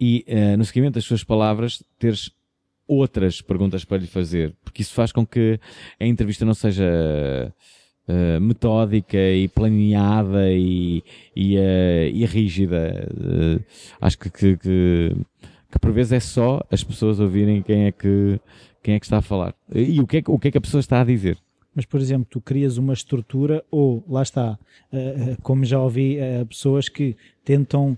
e, 0.00 0.24
uh, 0.26 0.56
no 0.56 0.64
seguimento 0.64 0.94
das 0.94 1.04
suas 1.04 1.22
palavras, 1.22 1.84
teres 1.98 2.30
outras 2.86 3.40
perguntas 3.40 3.84
para 3.84 3.98
lhe 3.98 4.06
fazer, 4.06 4.54
porque 4.64 4.82
isso 4.82 4.94
faz 4.94 5.12
com 5.12 5.26
que 5.26 5.58
a 5.98 6.06
entrevista 6.06 6.44
não 6.44 6.54
seja 6.54 7.52
uh, 8.08 8.40
metódica 8.40 9.18
e 9.18 9.48
planeada 9.48 10.52
e, 10.52 11.02
e, 11.34 11.56
uh, 11.56 12.08
e 12.12 12.24
rígida. 12.26 13.08
Uh, 13.12 13.64
acho 14.00 14.18
que, 14.18 14.30
que, 14.30 14.56
que, 14.56 15.16
que, 15.70 15.78
por 15.78 15.92
vezes 15.92 16.12
é 16.12 16.20
só 16.20 16.60
as 16.70 16.82
pessoas 16.82 17.20
ouvirem 17.20 17.62
quem 17.62 17.86
é 17.86 17.92
que, 17.92 18.40
quem 18.82 18.94
é 18.94 19.00
que 19.00 19.06
está 19.06 19.18
a 19.18 19.22
falar 19.22 19.54
e 19.74 20.00
o 20.00 20.06
que 20.06 20.18
é, 20.18 20.22
o 20.26 20.38
que 20.38 20.48
é 20.48 20.50
que 20.50 20.58
a 20.58 20.62
pessoa 20.62 20.80
está 20.80 21.00
a 21.00 21.04
dizer. 21.04 21.38
Mas, 21.74 21.86
por 21.86 22.00
exemplo, 22.00 22.26
tu 22.30 22.38
crias 22.38 22.76
uma 22.76 22.92
estrutura 22.92 23.64
ou, 23.70 24.04
lá 24.06 24.20
está, 24.20 24.58
como 25.42 25.64
já 25.64 25.80
ouvi 25.80 26.18
pessoas 26.46 26.86
que 26.86 27.16
tentam 27.46 27.96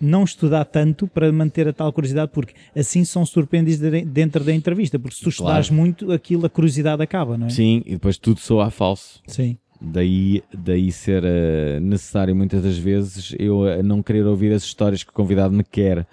não 0.00 0.24
estudar 0.24 0.64
tanto 0.64 1.06
para 1.06 1.30
manter 1.32 1.68
a 1.68 1.72
tal 1.72 1.92
curiosidade, 1.92 2.30
porque 2.32 2.54
assim 2.76 3.04
são 3.04 3.24
surpreendidos 3.26 3.80
dentro 4.06 4.44
da 4.44 4.52
entrevista, 4.52 4.98
porque 4.98 5.16
se 5.16 5.22
tu 5.22 5.28
estudares 5.28 5.68
claro. 5.68 5.80
muito, 5.80 6.12
aquilo, 6.12 6.46
a 6.46 6.48
curiosidade 6.50 7.02
acaba, 7.02 7.36
não 7.36 7.46
é? 7.46 7.50
Sim, 7.50 7.82
e 7.84 7.92
depois 7.92 8.16
tudo 8.18 8.40
soa 8.40 8.70
falso. 8.70 9.20
Sim. 9.26 9.56
Daí, 9.80 10.42
daí 10.52 10.90
ser 10.90 11.22
uh, 11.22 11.80
necessário 11.80 12.34
muitas 12.34 12.62
das 12.62 12.76
vezes 12.76 13.34
eu 13.38 13.60
uh, 13.60 13.82
não 13.82 14.02
querer 14.02 14.26
ouvir 14.26 14.52
as 14.52 14.64
histórias 14.64 15.04
que 15.04 15.10
o 15.10 15.12
convidado 15.12 15.54
me 15.54 15.62
quer 15.62 16.04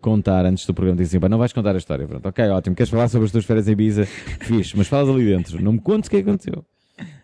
contar 0.00 0.46
antes 0.46 0.66
do 0.66 0.72
programa. 0.72 0.96
Dizem, 0.96 1.18
assim, 1.18 1.28
não 1.28 1.38
vais 1.38 1.52
contar 1.52 1.74
a 1.74 1.78
história. 1.78 2.06
Pronto, 2.06 2.26
ok, 2.26 2.48
ótimo. 2.48 2.74
Queres 2.74 2.90
falar 2.90 3.08
sobre 3.08 3.26
as 3.26 3.32
tuas 3.32 3.44
férias 3.44 3.68
em 3.68 3.72
Ibiza? 3.72 4.06
Fixe, 4.06 4.76
mas 4.76 4.88
falas 4.88 5.08
ali 5.08 5.24
dentro. 5.24 5.62
Não 5.62 5.72
me 5.72 5.80
contes 5.80 6.08
o 6.08 6.10
que 6.10 6.16
aconteceu. 6.16 6.64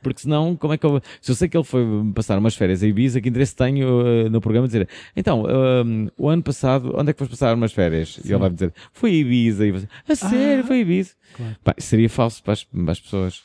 Porque 0.03 0.21
senão, 0.21 0.57
como 0.57 0.73
é 0.73 0.79
que 0.79 0.87
eu. 0.87 1.01
Se 1.21 1.31
eu 1.31 1.35
sei 1.35 1.49
que 1.49 1.57
ele 1.57 1.65
foi 1.65 1.85
passar 2.15 2.39
umas 2.39 2.55
férias 2.55 2.83
a 2.83 2.87
Ibiza, 2.87 3.21
que 3.21 3.29
interesse 3.29 3.55
tenho 3.55 4.03
uh, 4.03 4.31
no 4.31 4.41
programa 4.41 4.67
dizer 4.67 4.89
então, 5.15 5.43
uh, 5.43 6.13
o 6.17 6.29
ano 6.29 6.43
passado, 6.43 6.93
onde 6.97 7.11
é 7.11 7.13
que 7.13 7.19
foste 7.19 7.31
passar 7.31 7.55
umas 7.55 7.73
férias? 7.73 8.15
Sim. 8.15 8.23
E 8.25 8.33
ele 8.33 8.39
vai 8.39 8.51
dizer, 8.51 8.73
foi 8.93 9.11
a 9.11 9.15
Ibiza. 9.15 9.67
E 9.67 9.73
você, 9.73 9.87
a 9.87 10.13
ah, 10.13 10.15
sério, 10.15 10.65
foi 10.65 10.77
a 10.77 10.81
Ibiza. 10.81 11.11
Claro. 11.35 11.57
Pá, 11.65 11.75
seria 11.79 12.09
falso 12.09 12.43
para 12.43 12.53
as, 12.53 12.65
para 12.65 12.93
as, 12.93 13.01
pessoas. 13.01 13.43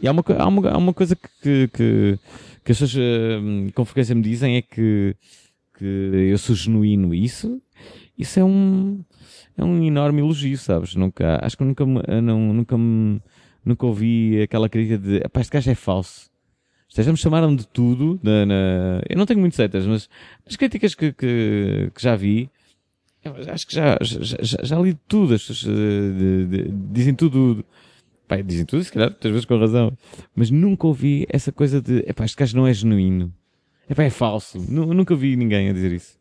E 0.00 0.06
há 0.06 0.12
uma, 0.12 0.24
há 0.38 0.46
uma, 0.46 0.70
há 0.70 0.76
uma 0.76 0.92
coisa 0.92 1.16
que, 1.16 1.68
que, 1.68 2.18
que 2.64 2.72
as 2.72 2.78
pessoas 2.78 2.94
uh, 2.94 3.72
com 3.72 3.84
frequência 3.84 4.14
me 4.14 4.22
dizem 4.22 4.56
é 4.56 4.62
que, 4.62 5.16
que 5.78 5.84
eu 6.30 6.38
sou 6.38 6.54
genuíno. 6.54 7.14
Isso, 7.14 7.60
isso 8.18 8.38
é 8.38 8.44
um, 8.44 9.02
é 9.56 9.64
um 9.64 9.82
enorme 9.82 10.20
elogio, 10.20 10.58
sabes? 10.58 10.94
Nunca, 10.94 11.40
acho 11.42 11.56
que 11.56 11.64
nunca, 11.64 11.84
não, 11.84 12.52
nunca 12.52 12.76
me 12.76 13.20
nunca 13.66 13.84
ouvi 13.84 14.40
aquela 14.40 14.68
crítica 14.68 14.96
de 14.96 15.20
pá, 15.28 15.40
este 15.40 15.52
gajo 15.52 15.70
é 15.70 15.74
falso. 15.74 16.30
Já 16.88 17.10
me 17.10 17.18
chamaram 17.18 17.54
de 17.54 17.66
tudo. 17.66 18.18
Na, 18.22 18.46
na... 18.46 19.02
Eu 19.08 19.18
não 19.18 19.26
tenho 19.26 19.40
muitas 19.40 19.56
setas, 19.56 19.86
mas 19.86 20.08
as 20.46 20.56
críticas 20.56 20.94
que, 20.94 21.12
que, 21.12 21.90
que 21.94 22.02
já 22.02 22.16
vi, 22.16 22.48
acho 23.52 23.66
que 23.66 23.74
já, 23.74 23.98
já, 24.00 24.36
já, 24.40 24.58
já 24.62 24.78
li 24.78 24.96
tudo. 25.06 25.34
As 25.34 25.42
pessoas 25.42 25.74
de, 25.74 26.70
dizem 26.92 27.14
tudo. 27.14 27.64
Pá, 28.26 28.40
dizem 28.40 28.64
tudo, 28.64 28.82
se 28.82 28.90
calhar, 28.90 29.10
muitas 29.10 29.30
vezes 29.30 29.44
com 29.44 29.58
razão. 29.58 29.92
Mas 30.34 30.50
nunca 30.50 30.86
ouvi 30.86 31.26
essa 31.28 31.52
coisa 31.52 31.82
de 31.82 31.98
epá, 32.08 32.24
este 32.24 32.36
gajo 32.36 32.56
não 32.56 32.66
é 32.66 32.72
genuíno. 32.72 33.32
Epá, 33.90 34.04
é 34.04 34.10
falso. 34.10 34.58
nunca 34.68 35.14
vi 35.14 35.36
ninguém 35.36 35.68
a 35.68 35.72
dizer 35.72 35.92
isso. 35.92 36.16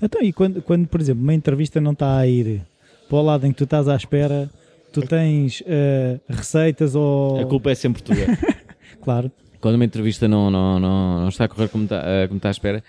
Então, 0.00 0.22
e 0.22 0.32
quando, 0.32 0.62
quando, 0.62 0.86
por 0.86 1.00
exemplo, 1.00 1.22
uma 1.22 1.34
entrevista 1.34 1.80
não 1.80 1.92
está 1.92 2.16
a 2.16 2.26
ir 2.26 2.62
para 3.08 3.18
o 3.18 3.22
lado 3.22 3.46
em 3.46 3.52
que 3.52 3.58
tu 3.58 3.64
estás 3.64 3.88
à 3.88 3.96
espera 3.96 4.50
tu 4.94 5.02
tens 5.02 5.60
uh, 5.62 6.20
receitas 6.28 6.94
ou. 6.94 7.40
A 7.40 7.46
culpa 7.46 7.70
é 7.70 7.74
sempre 7.74 8.02
tua. 8.02 8.14
claro. 9.02 9.30
Quando 9.60 9.74
uma 9.74 9.84
entrevista 9.84 10.28
não, 10.28 10.50
não, 10.50 10.78
não, 10.78 11.20
não 11.22 11.28
está 11.28 11.44
a 11.44 11.48
correr 11.48 11.68
como 11.68 11.84
está, 11.84 12.00
uh, 12.00 12.28
como 12.28 12.36
está 12.36 12.48
à 12.48 12.52
espera, 12.52 12.84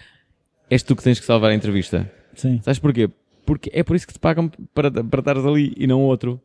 és 0.70 0.84
tu 0.84 0.96
que 0.96 1.04
tens 1.04 1.20
que 1.20 1.26
salvar 1.26 1.52
a 1.52 1.56
entrevista. 1.56 2.10
Sim. 2.36 2.62
Sabes 2.62 2.80
porquê? 2.80 3.10
Porque 3.46 3.72
é 3.74 3.84
por 3.84 3.96
isso 3.96 4.06
que 4.06 4.14
te 4.14 4.20
pagam 4.20 4.50
para, 4.74 4.92
para 4.92 5.20
estares 5.20 5.46
ali 5.46 5.74
e 5.76 5.88
não 5.88 6.02
outro. 6.02 6.40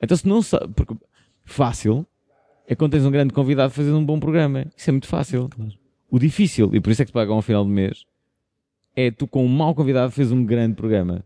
Então 0.00 0.16
se 0.16 0.28
não 0.28 0.42
sabe. 0.42 0.72
Porque 0.74 0.94
fácil 1.44 2.06
é 2.68 2.74
quando 2.76 2.92
tens 2.92 3.04
um 3.04 3.10
grande 3.10 3.32
convidado 3.32 3.72
fazendo 3.72 3.98
um 3.98 4.04
bom 4.04 4.20
programa. 4.20 4.66
Isso 4.76 4.90
é 4.90 4.92
muito 4.92 5.08
fácil. 5.08 5.48
Claro. 5.48 5.72
O 6.08 6.18
difícil, 6.18 6.70
e 6.74 6.80
por 6.80 6.90
isso 6.90 7.02
é 7.02 7.04
que 7.04 7.10
te 7.10 7.14
pagam 7.14 7.36
ao 7.36 7.42
final 7.42 7.64
do 7.64 7.70
mês, 7.70 8.04
é 8.94 9.10
tu 9.10 9.26
com 9.26 9.44
um 9.44 9.48
mau 9.48 9.74
convidado 9.74 10.12
fez 10.12 10.30
um 10.30 10.44
grande 10.44 10.74
programa. 10.74 11.24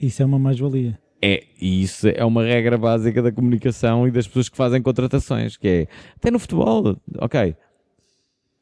Isso 0.00 0.22
é 0.22 0.24
uma 0.24 0.38
mais-valia. 0.38 0.98
É, 1.20 1.44
e 1.60 1.82
isso 1.82 2.06
é 2.08 2.24
uma 2.24 2.44
regra 2.44 2.78
básica 2.78 3.20
da 3.20 3.32
comunicação 3.32 4.06
e 4.06 4.10
das 4.10 4.26
pessoas 4.26 4.48
que 4.48 4.56
fazem 4.56 4.80
contratações, 4.80 5.56
que 5.56 5.66
é, 5.66 5.88
até 6.16 6.30
no 6.30 6.38
futebol, 6.38 6.96
ok, 7.18 7.56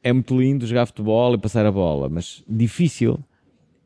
é 0.03 0.13
muito 0.13 0.39
lindo 0.39 0.67
jogar 0.67 0.87
futebol 0.87 1.35
e 1.35 1.39
passar 1.39 1.67
a 1.67 1.73
bola, 1.73 2.09
mas 2.09 2.43
difícil 2.49 3.19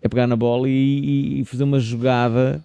é 0.01 0.09
pegar 0.09 0.29
na 0.29 0.37
bola 0.37 0.69
e, 0.69 1.41
e 1.41 1.45
fazer 1.45 1.65
uma 1.65 1.81
jogada 1.81 2.65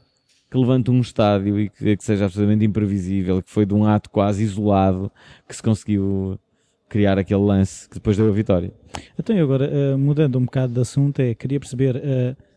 que 0.51 0.57
levante 0.57 0.91
um 0.91 1.01
estádio 1.01 1.59
e 1.59 1.69
que, 1.69 1.97
que, 1.97 2.03
seja 2.03 2.25
absolutamente 2.25 2.63
imprevisível, 2.63 3.41
que 3.41 3.49
foi 3.49 3.65
de 3.65 3.73
um 3.73 3.83
ato 3.83 4.09
quase 4.11 4.43
isolado 4.43 5.11
que 5.47 5.55
se 5.55 5.63
conseguiu 5.63 6.39
criar 6.87 7.17
aquele 7.17 7.41
lance 7.41 7.89
que 7.89 7.95
depois 7.95 8.15
deu 8.15 8.29
a 8.29 8.31
vitória. 8.31 8.71
Então, 9.17 9.35
agora, 9.37 9.69
uh, 9.69 9.97
mudando 9.97 10.37
um 10.37 10.45
bocado 10.45 10.71
de 10.71 10.79
assunto, 10.79 11.19
é, 11.19 11.33
queria 11.33 11.59
perceber... 11.59 11.95
Uh, 11.95 12.54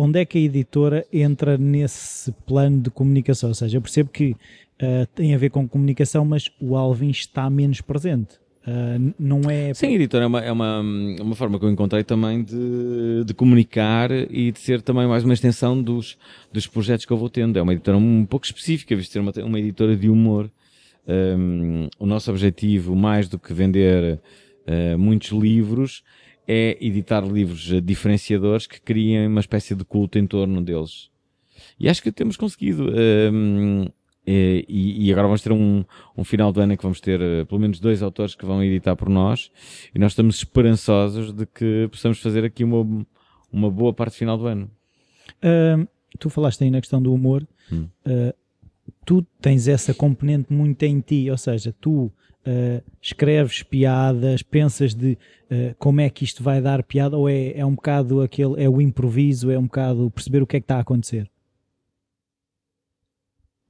onde 0.00 0.18
é 0.18 0.24
que 0.24 0.38
a 0.38 0.40
editora 0.40 1.06
entra 1.12 1.58
nesse 1.58 2.32
plano 2.46 2.80
de 2.80 2.90
comunicação? 2.90 3.50
Ou 3.50 3.54
seja, 3.54 3.76
eu 3.76 3.82
percebo 3.82 4.08
que 4.10 4.30
uh, 4.30 5.06
tem 5.14 5.34
a 5.34 5.38
ver 5.38 5.50
com 5.50 5.68
comunicação, 5.68 6.24
mas 6.24 6.50
o 6.58 6.74
Alvin 6.74 7.10
está 7.10 7.50
menos 7.50 7.82
presente. 7.82 8.40
Uh, 8.66 9.14
não 9.18 9.50
é. 9.50 9.74
Sim, 9.74 9.94
editora 9.94 10.24
é 10.24 10.26
uma, 10.26 10.40
é 10.40 10.52
uma, 10.52 10.80
uma 10.80 11.34
forma 11.34 11.58
que 11.58 11.66
eu 11.66 11.70
encontrei 11.70 12.02
também 12.02 12.42
de, 12.42 13.24
de 13.26 13.34
comunicar 13.34 14.10
e 14.10 14.50
de 14.50 14.58
ser 14.58 14.80
também 14.80 15.06
mais 15.06 15.22
uma 15.22 15.34
extensão 15.34 15.80
dos, 15.82 16.16
dos 16.50 16.66
projetos 16.66 17.04
que 17.04 17.12
eu 17.12 17.18
vou 17.18 17.28
tendo. 17.28 17.58
É 17.58 17.62
uma 17.62 17.74
editora 17.74 17.98
um 17.98 18.24
pouco 18.24 18.46
específica, 18.46 18.96
visto 18.96 19.12
ser 19.12 19.20
uma, 19.20 19.32
uma 19.44 19.58
editora 19.58 19.94
de 19.94 20.08
humor. 20.08 20.50
Um, 21.06 21.88
o 21.98 22.06
nosso 22.06 22.30
objetivo, 22.30 22.94
mais 22.94 23.28
do 23.28 23.38
que 23.38 23.52
vender 23.52 24.18
uh, 24.66 24.98
muitos 24.98 25.30
livros, 25.30 26.02
é 26.52 26.76
editar 26.80 27.20
livros 27.20 27.70
eh, 27.72 27.80
diferenciadores 27.80 28.66
que 28.66 28.80
criem 28.80 29.28
uma 29.28 29.38
espécie 29.38 29.72
de 29.72 29.84
culto 29.84 30.18
em 30.18 30.26
torno 30.26 30.60
deles. 30.60 31.08
E 31.78 31.88
acho 31.88 32.02
que 32.02 32.10
temos 32.10 32.36
conseguido. 32.36 32.90
Um, 32.90 33.82
ehm, 33.84 33.88
e, 34.26 35.06
e, 35.06 35.12
agora 35.12 35.28
vamos 35.28 35.42
ter 35.42 35.50
um, 35.52 35.84
um 36.16 36.24
final 36.24 36.52
de 36.52 36.60
ano 36.60 36.72
em 36.72 36.76
que 36.76 36.82
vamos 36.82 37.00
ter 37.00 37.20
uh, 37.20 37.46
pelo 37.46 37.60
menos 37.60 37.80
dois 37.80 38.02
autores 38.02 38.34
que 38.34 38.44
vão 38.44 38.62
editar 38.62 38.94
por 38.94 39.08
nós 39.08 39.50
e 39.94 39.98
nós 39.98 40.12
estamos 40.12 40.36
esperançosos 40.36 41.32
de 41.32 41.46
que 41.46 41.88
possamos 41.90 42.20
fazer 42.20 42.44
aqui 42.44 42.62
uma, 42.62 43.06
uma 43.50 43.70
boa 43.70 43.92
parte 43.92 44.16
final 44.16 44.36
do 44.36 44.46
ano. 44.46 44.70
Uh, 45.42 45.88
tu 46.18 46.28
falaste 46.28 46.62
aí 46.62 46.70
na 46.70 46.80
questão 46.80 47.00
do 47.00 47.14
humor. 47.14 47.46
Hum. 47.72 47.88
Uh, 48.06 48.34
tu 49.04 49.26
tens 49.40 49.66
essa 49.68 49.94
componente 49.94 50.52
muito 50.52 50.82
em 50.82 51.00
ti, 51.00 51.30
ou 51.30 51.38
seja, 51.38 51.74
tu 51.80 52.12
uh, 52.46 52.82
escreves 53.00 53.62
piadas, 53.62 54.42
pensas 54.42 54.94
de 54.94 55.18
uh, 55.50 55.74
como 55.78 56.00
é 56.00 56.10
que 56.10 56.24
isto 56.24 56.42
vai 56.42 56.60
dar 56.60 56.82
piada, 56.82 57.16
ou 57.16 57.28
é, 57.28 57.52
é 57.52 57.64
um 57.64 57.74
bocado 57.74 58.22
aquele, 58.22 58.62
é 58.62 58.68
o 58.68 58.80
improviso, 58.80 59.50
é 59.50 59.58
um 59.58 59.64
bocado 59.64 60.10
perceber 60.10 60.42
o 60.42 60.46
que 60.46 60.56
é 60.56 60.60
que 60.60 60.64
está 60.64 60.76
a 60.76 60.80
acontecer? 60.80 61.30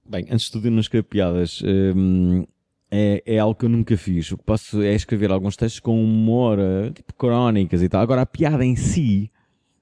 Bem, 0.09 0.26
antes 0.30 0.46
de 0.46 0.52
tudo, 0.52 0.66
eu 0.66 0.72
não 0.72 0.80
escrevo 0.80 1.06
piadas. 1.06 1.62
Um, 1.64 2.44
é, 2.90 3.22
é 3.24 3.38
algo 3.38 3.54
que 3.54 3.64
eu 3.64 3.68
nunca 3.68 3.96
fiz. 3.96 4.33
O 4.33 4.38
que 4.38 4.42
posso 4.42 4.83
é 4.83 4.92
escrever 4.92 5.30
alguns 5.30 5.56
textos 5.56 5.78
com 5.78 6.02
humor, 6.02 6.59
uh, 6.59 6.90
tipo 6.90 7.14
crónicas 7.14 7.80
e 7.80 7.88
tal. 7.88 8.02
Agora, 8.02 8.22
a 8.22 8.26
piada 8.26 8.64
em 8.64 8.74
si, 8.74 9.30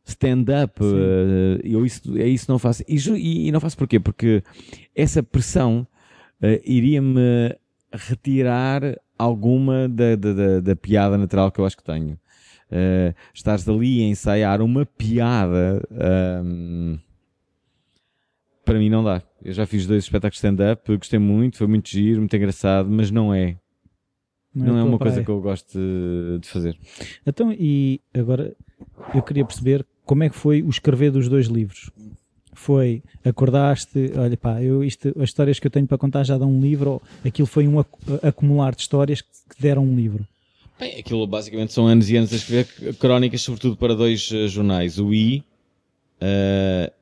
stand-up, 0.05 0.83
uh, 0.83 1.61
eu 1.64 1.87
isso, 1.87 2.16
é 2.18 2.29
isso 2.29 2.51
não 2.51 2.59
faço. 2.59 2.83
E, 2.87 2.96
e, 2.96 3.48
e, 3.48 3.53
não 3.53 3.61
faço 3.61 3.79
porquê? 3.79 3.98
Porque 3.98 4.42
essa 4.94 5.22
pressão 5.22 5.87
uh, 6.42 6.61
iria-me 6.62 7.57
retirar 7.92 8.98
alguma 9.18 9.88
da, 9.88 10.14
da, 10.16 10.33
da, 10.33 10.61
da, 10.61 10.77
piada 10.77 11.18
natural 11.18 11.51
que 11.51 11.59
eu 11.59 11.66
acho 11.66 11.77
que 11.77 11.85
tenho. 11.85 12.18
Uh, 12.70 13.14
estares 13.33 13.68
ali 13.68 14.03
a 14.03 14.07
ensaiar 14.07 14.61
uma 14.61 14.85
piada, 14.85 15.83
um, 16.44 16.98
para 18.64 18.79
mim 18.79 18.90
não 18.90 19.03
dá. 19.03 19.22
Eu 19.42 19.53
já 19.53 19.66
fiz 19.66 19.87
dois 19.87 20.05
espetáculos 20.05 20.37
stand-up, 20.37 20.96
gostei 20.96 21.18
muito, 21.18 21.57
foi 21.57 21.66
muito 21.66 21.88
giro, 21.88 22.20
muito 22.20 22.37
engraçado, 22.37 22.88
mas 22.90 23.11
não 23.11 23.33
é. 23.33 23.57
Não, 24.55 24.66
não 24.66 24.77
é, 24.77 24.81
é 24.81 24.83
uma 24.83 24.98
praia. 24.98 25.12
coisa 25.12 25.24
que 25.24 25.31
eu 25.31 25.40
gosto 25.40 25.79
de, 25.79 26.40
de 26.40 26.48
fazer. 26.48 26.79
Então, 27.27 27.53
e 27.53 28.01
agora 28.12 28.55
eu 29.14 29.22
queria 29.22 29.44
perceber 29.44 29.87
como 30.05 30.24
é 30.24 30.29
que 30.29 30.37
foi 30.37 30.62
o 30.62 30.68
escrever 30.68 31.11
dos 31.11 31.29
dois 31.29 31.46
livros. 31.46 31.90
Foi, 32.61 33.03
acordaste, 33.25 34.12
olha 34.16 34.37
pá, 34.37 34.61
eu 34.61 34.83
isto, 34.83 35.09
as 35.16 35.29
histórias 35.29 35.61
que 35.61 35.66
eu 35.68 35.71
tenho 35.71 35.87
para 35.87 35.97
contar 35.97 36.25
já 36.25 36.37
dão 36.37 36.51
um 36.51 36.61
livro, 36.61 36.90
ou 36.90 37.03
aquilo 37.25 37.47
foi 37.47 37.68
um 37.68 37.79
acumular 38.23 38.75
de 38.75 38.83
histórias 38.83 39.23
que 39.23 39.31
deram 39.61 39.85
um 39.85 39.94
livro? 39.94 40.27
Bem, 40.79 40.99
aquilo 40.99 41.25
basicamente 41.27 41.73
são 41.73 41.87
anos 41.87 42.11
e 42.11 42.16
anos 42.16 42.33
a 42.33 42.37
escrever 42.37 42.97
crónicas, 42.97 43.42
sobretudo 43.42 43.77
para 43.77 43.94
dois 43.94 44.29
uh, 44.33 44.49
jornais, 44.49 44.99
o 44.99 45.14
I 45.14 45.44
uh, 46.21 46.92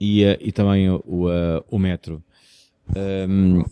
e, 0.00 0.24
uh, 0.24 0.36
e 0.40 0.50
também 0.50 0.90
o, 0.90 1.28
o 1.70 1.78
Metro. 1.78 2.22
Um, 2.94 3.64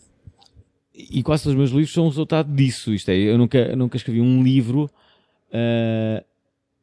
e 0.95 1.25
quase 1.25 1.43
todos 1.43 1.55
os 1.55 1.59
meus 1.59 1.71
livros 1.71 1.93
são 1.93 2.07
resultado 2.07 2.55
disso. 2.55 2.95
Isto 2.95 3.11
é, 3.11 3.17
eu 3.17 3.37
nunca, 3.37 3.75
nunca 3.75 3.97
escrevi 3.97 4.21
um 4.21 4.43
livro 4.43 4.89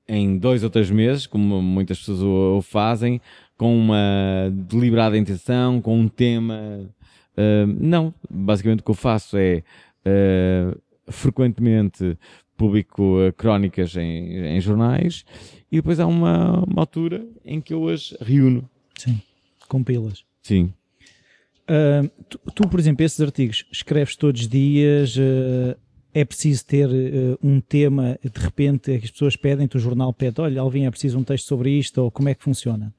em 0.08 0.38
dois 0.38 0.64
ou 0.64 0.70
três 0.70 0.92
meses, 0.92 1.26
como 1.26 1.62
muitas 1.62 1.98
pessoas 2.00 2.22
o 2.22 2.62
fazem, 2.62 3.22
com 3.60 3.78
uma 3.78 4.50
deliberada 4.54 5.18
intenção, 5.18 5.82
com 5.82 6.00
um 6.00 6.08
tema. 6.08 6.90
Uh, 7.38 7.68
não, 7.78 8.14
basicamente 8.30 8.80
o 8.80 8.84
que 8.84 8.92
eu 8.92 8.96
faço 8.96 9.36
é 9.38 9.64
uh, 10.06 10.82
frequentemente 11.12 12.18
publico 12.56 13.20
uh, 13.20 13.34
crónicas 13.34 13.98
em, 13.98 14.56
em, 14.56 14.62
jornais 14.62 15.26
e 15.70 15.76
depois 15.76 16.00
há 16.00 16.08
uma, 16.08 16.64
uma, 16.64 16.82
altura 16.82 17.28
em 17.44 17.60
que 17.60 17.74
eu 17.74 17.90
as 17.90 18.16
reúno. 18.22 18.68
Sim, 18.98 19.22
compilas. 19.68 20.24
Sim. 20.42 20.74
Tu, 22.30 22.40
tu, 22.56 22.68
por 22.68 22.80
exemplo, 22.80 23.06
esses 23.06 23.20
artigos 23.22 23.66
escreves 23.72 24.16
todos 24.16 24.42
os 24.42 24.48
dias 24.48 25.16
é 26.14 26.26
preciso 26.26 26.66
ter 26.66 26.90
uh, 26.90 27.38
um 27.44 27.62
tema, 27.62 28.18
de 28.24 28.40
repente 28.42 28.92
as 28.92 29.12
pessoas 29.12 29.36
pedem-te, 29.36 29.78
o 29.78 29.80
jornal 29.80 30.12
pede, 30.12 30.42
olha 30.42 30.62
Alvin, 30.62 30.86
é 30.86 30.90
preciso 30.90 31.20
um 31.20 31.24
texto 31.24 31.46
sobre 31.46 31.78
isto, 31.78 32.02
ou 32.02 32.10
como 32.10 32.30
é 32.30 32.34
que 32.34 32.44
funciona? 32.44 32.92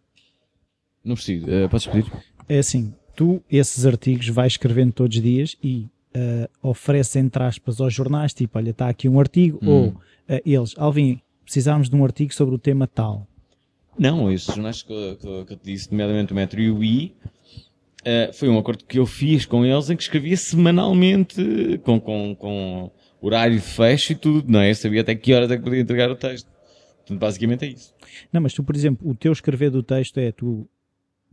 Não 1.05 1.15
preciso, 1.15 1.47
uh, 1.47 1.69
podes 1.69 1.87
pedir? 1.87 2.13
É 2.49 2.59
assim, 2.59 2.95
tu 3.15 3.43
esses 3.51 3.87
artigos 3.87 4.29
vais 4.29 4.53
escrevendo 4.53 4.93
todos 4.93 5.17
os 5.17 5.23
dias 5.23 5.57
e 5.63 5.89
uh, 6.17 6.49
ofereces 6.63 7.17
entre 7.17 7.43
aspas 7.43 7.81
aos 7.81 7.93
jornais, 7.93 8.33
tipo, 8.33 8.59
olha, 8.59 8.71
está 8.71 8.89
aqui 8.89 9.09
um 9.09 9.19
artigo, 9.19 9.59
hum. 9.63 9.69
ou 9.69 9.89
uh, 9.89 10.41
eles, 10.45 10.75
Alvin, 10.77 11.21
precisamos 11.45 11.89
de 11.89 11.97
um 11.97 12.05
artigo 12.05 12.33
sobre 12.35 12.55
o 12.55 12.59
tema 12.59 12.87
tal. 12.87 13.27
Não, 13.99 14.31
esses 14.33 14.55
jornais 14.55 14.83
que, 14.83 15.17
que, 15.17 15.45
que 15.45 15.53
eu 15.53 15.57
te 15.57 15.65
disse, 15.65 15.91
nomeadamente 15.91 16.33
o 16.33 16.37
Metro 16.37 16.61
e 16.61 16.71
o 16.71 16.83
I, 16.83 17.15
uh, 18.01 18.33
foi 18.33 18.49
um 18.49 18.59
acordo 18.59 18.85
que 18.85 18.99
eu 18.99 19.07
fiz 19.07 19.45
com 19.45 19.65
eles 19.65 19.91
em 19.91 19.97
que 19.97 20.03
escrevia 20.03 20.37
semanalmente 20.37 21.81
com, 21.85 22.01
com, 22.01 22.35
com 22.35 22.91
horário 23.21 23.57
de 23.57 23.63
fecho 23.63 24.13
e 24.13 24.17
tudo, 24.17 24.51
não 24.51 24.61
é? 24.61 24.71
Eu 24.71 24.75
sabia 24.75 25.01
até 25.03 25.15
que 25.15 25.33
horas 25.33 25.51
é 25.51 25.57
que 25.57 25.63
podia 25.63 25.81
entregar 25.81 26.11
o 26.11 26.17
texto. 26.17 26.49
Portanto, 26.99 27.19
basicamente 27.19 27.65
é 27.65 27.69
isso. 27.69 27.95
Não, 28.33 28.41
mas 28.41 28.55
tu, 28.55 28.63
por 28.63 28.75
exemplo, 28.75 29.09
o 29.09 29.15
teu 29.15 29.33
escrever 29.33 29.71
do 29.71 29.83
texto 29.83 30.19
é 30.19 30.33
tu 30.33 30.69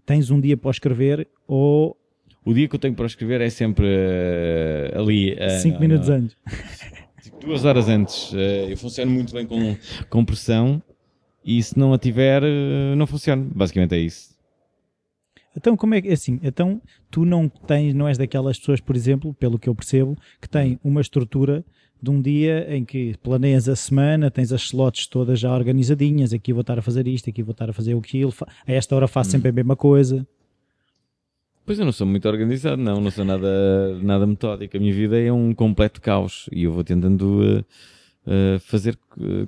tens 0.07 0.31
um 0.31 0.41
dia 0.41 0.57
para 0.57 0.71
escrever 0.71 1.27
ou. 1.47 1.95
O 2.43 2.53
dia 2.53 2.67
que 2.67 2.73
eu 2.73 2.79
tenho 2.79 2.95
para 2.95 3.05
escrever 3.05 3.41
é 3.41 3.49
sempre 3.49 3.85
uh, 3.85 4.99
ali. 4.99 5.33
Uh, 5.33 5.59
Cinco 5.61 5.73
não, 5.73 5.81
minutos 5.81 6.09
não. 6.09 6.15
antes. 6.15 6.37
Tipo, 7.21 7.39
duas 7.41 7.65
horas 7.65 7.89
antes. 7.89 8.31
Uh, 8.31 8.69
eu 8.69 8.77
funciono 8.77 9.11
muito 9.11 9.33
bem 9.33 9.45
com, 9.45 9.75
com 10.09 10.23
pressão 10.23 10.81
e 11.43 11.61
se 11.61 11.77
não 11.77 11.93
a 11.93 11.97
tiver, 11.97 12.41
não 12.95 13.05
funciona. 13.05 13.45
Basicamente 13.53 13.95
é 13.95 13.99
isso. 13.99 14.37
Então, 15.57 15.75
como 15.75 15.95
é 15.95 16.01
que, 16.01 16.09
assim, 16.09 16.39
então 16.43 16.81
tu 17.09 17.25
não 17.25 17.49
tens, 17.49 17.93
não 17.93 18.07
és 18.07 18.17
daquelas 18.17 18.59
pessoas, 18.59 18.79
por 18.79 18.95
exemplo, 18.95 19.33
pelo 19.33 19.57
que 19.57 19.67
eu 19.67 19.75
percebo, 19.75 20.15
que 20.39 20.47
têm 20.47 20.79
uma 20.83 21.01
estrutura 21.01 21.65
de 22.01 22.09
um 22.09 22.21
dia 22.21 22.67
em 22.73 22.85
que 22.85 23.15
planeias 23.23 23.67
a 23.67 23.75
semana, 23.75 24.29
tens 24.29 24.51
as 24.51 24.61
slots 24.63 25.07
todas 25.07 25.39
já 25.39 25.53
organizadinhas, 25.53 26.33
aqui 26.33 26.53
vou 26.53 26.61
estar 26.61 26.77
a 26.77 26.81
fazer 26.81 27.07
isto, 27.07 27.29
aqui 27.29 27.41
vou 27.41 27.51
estar 27.51 27.69
a 27.69 27.73
fazer 27.73 27.95
aquilo, 27.95 28.33
a 28.67 28.71
esta 28.71 28.95
hora 28.95 29.07
faço 29.07 29.29
hum. 29.29 29.31
sempre 29.31 29.49
a 29.49 29.53
mesma 29.53 29.75
coisa. 29.75 30.25
Pois 31.67 31.77
eu 31.77 31.83
não 31.83 31.91
sou 31.91 32.07
muito 32.07 32.25
organizado, 32.29 32.81
não, 32.81 33.01
não 33.01 33.11
sou 33.11 33.25
nada, 33.25 33.99
nada 34.01 34.25
metódico. 34.25 34.77
A 34.77 34.79
minha 34.79 34.93
vida 34.93 35.19
é 35.19 35.33
um 35.33 35.53
completo 35.53 35.99
caos 35.99 36.49
e 36.53 36.63
eu 36.63 36.71
vou 36.71 36.81
tentando 36.81 37.41
uh, 37.41 37.59
uh, 37.59 38.59
fazer 38.61 38.97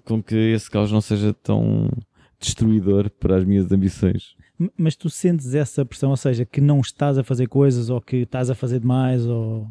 com 0.04 0.22
que 0.22 0.36
esse 0.36 0.70
caos 0.70 0.92
não 0.92 1.00
seja 1.00 1.34
tão 1.34 1.90
destruidor 2.38 3.10
para 3.10 3.38
as 3.38 3.46
minhas 3.46 3.72
ambições. 3.72 4.36
Mas 4.78 4.98
tu 4.98 5.10
sentes 5.10 5.56
essa 5.56 5.86
pressão, 5.86 6.10
ou 6.10 6.18
seja, 6.18 6.46
que 6.46 6.60
não 6.60 6.82
estás 6.82 7.18
a 7.18 7.24
fazer 7.24 7.48
coisas 7.48 7.90
ou 7.90 8.02
que 8.02 8.18
estás 8.18 8.50
a 8.50 8.56
fazer 8.56 8.82
demais 8.82 9.26
ou... 9.26 9.68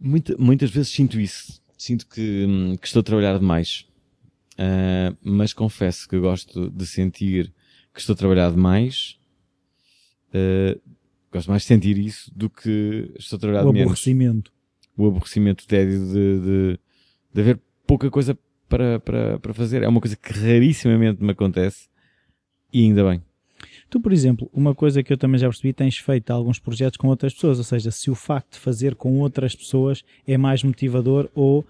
Muita, 0.00 0.36
muitas 0.38 0.70
vezes 0.70 0.92
sinto 0.92 1.20
isso. 1.20 1.60
Sinto 1.76 2.06
que, 2.06 2.46
hum, 2.46 2.76
que 2.76 2.86
estou 2.86 3.00
a 3.00 3.02
trabalhar 3.02 3.38
demais. 3.38 3.86
Uh, 4.54 5.16
mas 5.22 5.52
confesso 5.52 6.08
que 6.08 6.18
gosto 6.18 6.70
de 6.70 6.86
sentir 6.86 7.52
que 7.94 8.00
estou 8.00 8.14
a 8.14 8.16
trabalhar 8.16 8.50
demais. 8.50 9.18
Uh, 10.28 10.80
gosto 11.32 11.48
mais 11.48 11.62
de 11.62 11.68
sentir 11.68 11.96
isso 11.98 12.32
do 12.34 12.50
que 12.50 13.12
estou 13.18 13.36
a 13.36 13.40
trabalhar 13.40 13.64
o 13.64 13.72
menos. 13.72 13.80
O 13.80 13.82
aborrecimento. 13.84 14.52
O 14.96 15.06
aborrecimento, 15.06 15.64
o 15.64 15.66
tédio 15.66 16.00
de, 16.06 16.40
de, 16.40 16.80
de 17.34 17.40
haver 17.40 17.60
pouca 17.86 18.10
coisa 18.10 18.36
para, 18.68 18.98
para, 19.00 19.38
para 19.38 19.54
fazer. 19.54 19.82
É 19.82 19.88
uma 19.88 20.00
coisa 20.00 20.16
que 20.16 20.32
rarissimamente 20.32 21.22
me 21.22 21.30
acontece 21.30 21.88
e 22.72 22.84
ainda 22.84 23.08
bem. 23.08 23.22
Tu, 23.90 24.00
por 24.00 24.12
exemplo, 24.12 24.50
uma 24.52 24.74
coisa 24.74 25.02
que 25.02 25.12
eu 25.12 25.16
também 25.16 25.38
já 25.38 25.48
percebi, 25.48 25.72
tens 25.72 25.96
feito 25.96 26.30
alguns 26.30 26.58
projetos 26.58 26.96
com 26.96 27.08
outras 27.08 27.32
pessoas, 27.32 27.58
ou 27.58 27.64
seja, 27.64 27.90
se 27.90 28.10
o 28.10 28.14
facto 28.14 28.52
de 28.52 28.58
fazer 28.58 28.94
com 28.94 29.18
outras 29.20 29.54
pessoas 29.54 30.04
é 30.26 30.36
mais 30.36 30.62
motivador 30.62 31.28
ou 31.34 31.64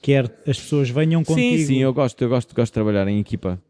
quer 0.00 0.24
as 0.46 0.58
pessoas 0.58 0.88
venham 0.88 1.22
contigo. 1.22 1.58
Sim, 1.58 1.64
sim, 1.66 1.78
eu 1.78 1.92
gosto, 1.92 2.22
eu 2.22 2.28
gosto, 2.28 2.54
gosto 2.54 2.70
de 2.70 2.74
trabalhar 2.74 3.06
em 3.08 3.18
equipa 3.18 3.60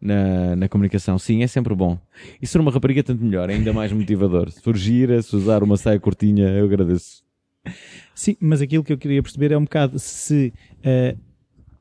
na, 0.00 0.56
na 0.56 0.68
comunicação. 0.68 1.18
Sim, 1.18 1.42
é 1.42 1.46
sempre 1.46 1.74
bom. 1.74 1.98
E 2.42 2.46
se 2.46 2.52
for 2.52 2.60
uma 2.60 2.70
rapariga, 2.72 3.02
tanto 3.02 3.24
melhor, 3.24 3.48
é 3.48 3.54
ainda 3.54 3.72
mais 3.72 3.92
motivador. 3.92 4.50
Se 4.50 4.60
for 4.60 4.76
gira, 4.76 5.22
se 5.22 5.34
usar 5.36 5.62
uma 5.62 5.76
saia 5.76 6.00
curtinha, 6.00 6.48
eu 6.48 6.64
agradeço. 6.64 7.22
Sim, 8.14 8.36
mas 8.40 8.60
aquilo 8.60 8.84
que 8.84 8.92
eu 8.92 8.98
queria 8.98 9.22
perceber 9.22 9.52
é 9.52 9.58
um 9.58 9.64
bocado 9.64 9.98
se 9.98 10.52
uh, 10.80 11.18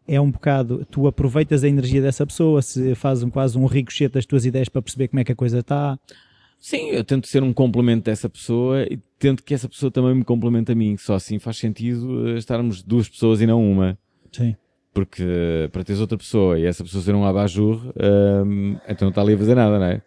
é 0.08 0.20
um 0.20 0.30
bocado, 0.30 0.86
tu 0.90 1.08
aproveitas 1.08 1.64
a 1.64 1.68
energia 1.68 2.02
dessa 2.02 2.26
pessoa, 2.26 2.62
se 2.62 2.94
fazes 2.96 3.24
um, 3.24 3.30
quase 3.30 3.58
um 3.58 3.66
ricochete 3.66 4.14
das 4.14 4.26
tuas 4.26 4.46
ideias 4.46 4.70
para 4.70 4.82
perceber 4.82 5.08
como 5.08 5.20
é 5.20 5.24
que 5.24 5.32
a 5.32 5.36
coisa 5.36 5.60
está. 5.60 5.98
Sim, 6.60 6.92
eu 6.92 7.04
tento 7.04 7.28
ser 7.28 7.44
um 7.44 7.52
complemento 7.52 8.06
dessa 8.06 8.30
pessoa 8.30 8.84
e 8.84 8.98
tento 9.20 9.44
que 9.44 9.54
essa 9.54 9.68
pessoa 9.68 9.92
também 9.92 10.16
me 10.16 10.24
complemente 10.24 10.72
a 10.72 10.76
mim. 10.76 10.96
Só 10.96 11.16
assim 11.16 11.38
faz 11.38 11.58
sentido 11.58 12.30
eh, 12.30 12.38
estarmos 12.38 12.82
duas 12.82 13.10
pessoas 13.10 13.42
e 13.42 13.46
não 13.46 13.62
uma. 13.70 13.98
Sim. 14.32 14.56
Porque 14.94 15.24
eh, 15.24 15.68
para 15.68 15.84
teres 15.84 16.00
outra 16.00 16.18
pessoa 16.18 16.58
e 16.58 16.66
essa 16.66 16.82
pessoa 16.82 17.04
ser 17.04 17.16
um 17.16 17.26
abajur, 17.26 17.94
um, 18.46 18.78
então 18.88 19.08
não 19.08 19.10
está 19.10 19.22
ali 19.22 19.34
a 19.34 19.38
fazer 19.38 19.56
nada, 19.56 19.78
não 19.78 19.86
é? 19.86 20.02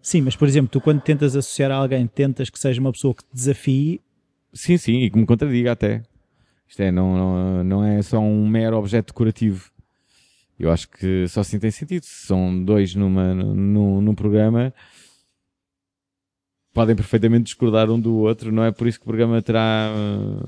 Sim, 0.00 0.22
mas 0.22 0.34
por 0.34 0.48
exemplo, 0.48 0.70
tu 0.70 0.80
quando 0.80 1.02
tentas 1.02 1.36
associar 1.36 1.70
a 1.70 1.74
alguém, 1.74 2.06
tentas 2.06 2.48
que 2.48 2.58
seja 2.58 2.80
uma 2.80 2.92
pessoa 2.92 3.14
que 3.14 3.22
te 3.22 3.34
desafie. 3.34 4.00
Sim, 4.54 4.78
sim, 4.78 5.02
e 5.02 5.10
que 5.10 5.18
me 5.18 5.26
contradiga 5.26 5.72
até. 5.72 6.02
Isto 6.70 6.82
é, 6.82 6.92
não, 6.92 7.16
não, 7.16 7.64
não 7.64 7.84
é 7.84 8.00
só 8.00 8.20
um 8.20 8.46
mero 8.48 8.76
objeto 8.76 9.08
decorativo. 9.08 9.72
Eu 10.56 10.70
acho 10.70 10.88
que 10.88 11.26
só 11.26 11.40
assim 11.40 11.58
tem 11.58 11.72
sentido. 11.72 12.04
Se 12.04 12.28
são 12.28 12.64
dois 12.64 12.94
numa, 12.94 13.34
num, 13.34 14.00
num 14.00 14.14
programa, 14.14 14.72
podem 16.72 16.94
perfeitamente 16.94 17.46
discordar 17.46 17.90
um 17.90 17.98
do 17.98 18.14
outro. 18.18 18.52
Não 18.52 18.62
é 18.62 18.70
por 18.70 18.86
isso 18.86 19.00
que 19.00 19.04
o 19.04 19.08
programa 19.08 19.42
terá 19.42 19.92
hum, 19.92 20.38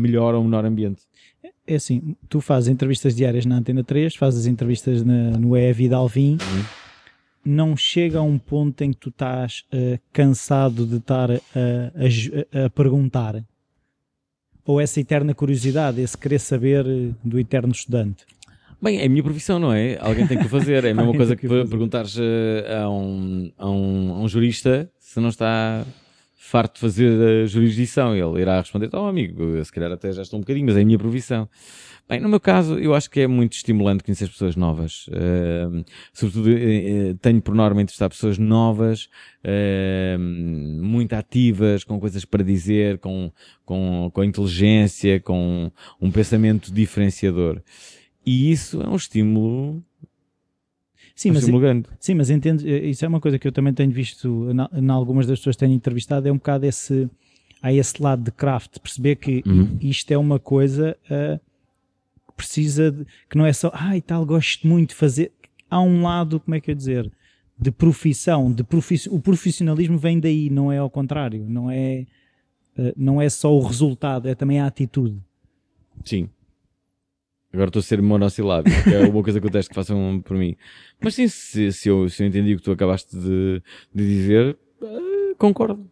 melhor 0.00 0.34
ou 0.34 0.42
menor 0.42 0.64
ambiente. 0.64 1.02
É 1.66 1.74
assim, 1.74 2.16
tu 2.26 2.40
fazes 2.40 2.70
entrevistas 2.70 3.14
diárias 3.14 3.44
na 3.44 3.56
Antena 3.56 3.84
3, 3.84 4.16
fazes 4.16 4.46
entrevistas 4.46 5.04
na, 5.04 5.32
no 5.32 5.52
Vida 5.74 5.96
Alvim. 5.96 6.38
Uhum. 6.40 6.64
Não 7.44 7.76
chega 7.76 8.18
a 8.18 8.22
um 8.22 8.38
ponto 8.38 8.80
em 8.82 8.92
que 8.92 8.98
tu 8.98 9.10
estás 9.10 9.64
uh, 9.74 10.00
cansado 10.10 10.86
de 10.86 10.96
estar 10.96 11.30
a, 11.30 11.34
a, 11.34 12.64
a 12.64 12.70
perguntar 12.70 13.44
ou 14.64 14.80
essa 14.80 15.00
eterna 15.00 15.34
curiosidade, 15.34 16.00
esse 16.00 16.16
querer 16.16 16.38
saber 16.38 16.86
eh, 16.86 17.10
do 17.24 17.38
eterno 17.38 17.72
estudante? 17.72 18.24
Bem, 18.80 19.00
é 19.00 19.06
a 19.06 19.08
minha 19.08 19.22
profissão, 19.22 19.60
não 19.60 19.72
é? 19.72 19.96
Alguém 20.00 20.26
tem 20.26 20.38
que 20.38 20.48
fazer. 20.48 20.84
É 20.84 20.90
a 20.90 20.94
mesma 20.94 21.12
coisa 21.16 21.36
que, 21.36 21.48
que 21.48 21.64
perguntares 21.66 22.16
eh, 22.18 22.82
a 22.82 22.90
um, 22.90 23.52
a, 23.56 23.70
um, 23.70 24.14
a 24.14 24.18
um 24.20 24.28
jurista 24.28 24.90
se 24.98 25.20
não 25.20 25.28
está 25.28 25.84
farto 26.52 26.74
de 26.74 26.80
fazer 26.80 27.44
a 27.44 27.46
jurisdição. 27.46 28.14
Ele 28.14 28.42
irá 28.42 28.60
responder, 28.60 28.90
oh 28.92 29.06
amigo, 29.06 29.64
se 29.64 29.72
calhar 29.72 29.90
até 29.90 30.12
já 30.12 30.20
estou 30.20 30.38
um 30.38 30.42
bocadinho, 30.42 30.66
mas 30.66 30.76
é 30.76 30.82
a 30.82 30.84
minha 30.84 30.98
provisão. 30.98 31.48
Bem, 32.06 32.20
no 32.20 32.28
meu 32.28 32.40
caso, 32.40 32.78
eu 32.78 32.94
acho 32.94 33.08
que 33.08 33.20
é 33.20 33.26
muito 33.26 33.54
estimulante 33.54 34.04
conhecer 34.04 34.28
pessoas 34.28 34.54
novas. 34.54 35.06
Uh, 35.06 35.82
sobretudo, 36.12 36.50
uh, 36.50 37.14
tenho 37.22 37.40
por 37.40 37.54
norma 37.54 37.80
entrevistar 37.80 38.10
pessoas 38.10 38.36
novas, 38.36 39.08
uh, 39.44 40.18
muito 40.18 41.14
ativas, 41.14 41.84
com 41.84 41.98
coisas 41.98 42.26
para 42.26 42.44
dizer, 42.44 42.98
com, 42.98 43.32
com, 43.64 44.10
com 44.12 44.22
inteligência, 44.22 45.20
com 45.20 45.72
um 45.98 46.10
pensamento 46.10 46.70
diferenciador. 46.70 47.62
E 48.26 48.52
isso 48.52 48.82
é 48.82 48.88
um 48.88 48.96
estímulo 48.96 49.82
Sim, 51.14 51.30
mas, 51.30 51.44
sim, 52.00 52.14
mas 52.14 52.30
entendo, 52.30 52.66
isso 52.66 53.04
é 53.04 53.08
uma 53.08 53.20
coisa 53.20 53.38
que 53.38 53.46
eu 53.46 53.52
também 53.52 53.72
tenho 53.72 53.90
visto 53.90 54.48
em 54.72 54.90
algumas 54.90 55.26
das 55.26 55.38
pessoas 55.38 55.56
que 55.56 55.60
tenho 55.60 55.74
entrevistado, 55.74 56.26
é 56.26 56.32
um 56.32 56.36
bocado 56.36 56.66
esse, 56.66 57.08
há 57.62 57.72
esse 57.72 58.02
lado 58.02 58.22
de 58.22 58.30
craft, 58.30 58.78
perceber 58.80 59.16
que 59.16 59.42
uhum. 59.46 59.78
isto 59.80 60.10
é 60.10 60.18
uma 60.18 60.38
coisa 60.38 60.96
uh, 61.06 61.38
que 62.28 62.34
precisa, 62.36 62.90
de, 62.90 63.06
que 63.28 63.36
não 63.36 63.46
é 63.46 63.52
só, 63.52 63.70
ai 63.74 63.98
ah, 63.98 64.02
tal, 64.04 64.26
gosto 64.26 64.66
muito 64.66 64.90
de 64.90 64.94
fazer, 64.96 65.32
há 65.70 65.80
um 65.80 66.02
lado, 66.02 66.40
como 66.40 66.54
é 66.54 66.60
que 66.60 66.70
eu 66.70 66.74
dizer, 66.74 67.10
de 67.58 67.70
profissão, 67.70 68.50
de 68.50 68.64
profiss... 68.64 69.06
o 69.06 69.20
profissionalismo 69.20 69.98
vem 69.98 70.18
daí, 70.18 70.50
não 70.50 70.72
é 70.72 70.78
ao 70.78 70.90
contrário, 70.90 71.44
não 71.48 71.70
é, 71.70 72.06
uh, 72.76 72.92
não 72.96 73.20
é 73.20 73.28
só 73.28 73.54
o 73.54 73.60
resultado, 73.60 74.28
é 74.28 74.34
também 74.34 74.60
a 74.60 74.66
atitude. 74.66 75.18
Sim, 76.04 76.28
Agora 77.52 77.68
estou 77.68 77.80
a 77.80 77.82
ser 77.82 78.00
monossilábico, 78.00 78.82
que 78.82 78.94
é 78.94 79.00
uma 79.00 79.22
coisa 79.22 79.38
que 79.38 79.46
eu 79.46 79.50
testo 79.50 79.68
que 79.68 79.74
façam 79.74 80.22
por 80.24 80.36
mim. 80.36 80.56
Mas 81.00 81.14
sim, 81.14 81.28
se, 81.28 81.70
se, 81.70 81.88
eu, 81.88 82.08
se 82.08 82.22
eu 82.22 82.26
entendi 82.26 82.54
o 82.54 82.56
que 82.56 82.62
tu 82.62 82.72
acabaste 82.72 83.14
de, 83.14 83.62
de 83.94 84.06
dizer, 84.06 84.56
uh, 84.80 85.36
concordo. 85.36 85.86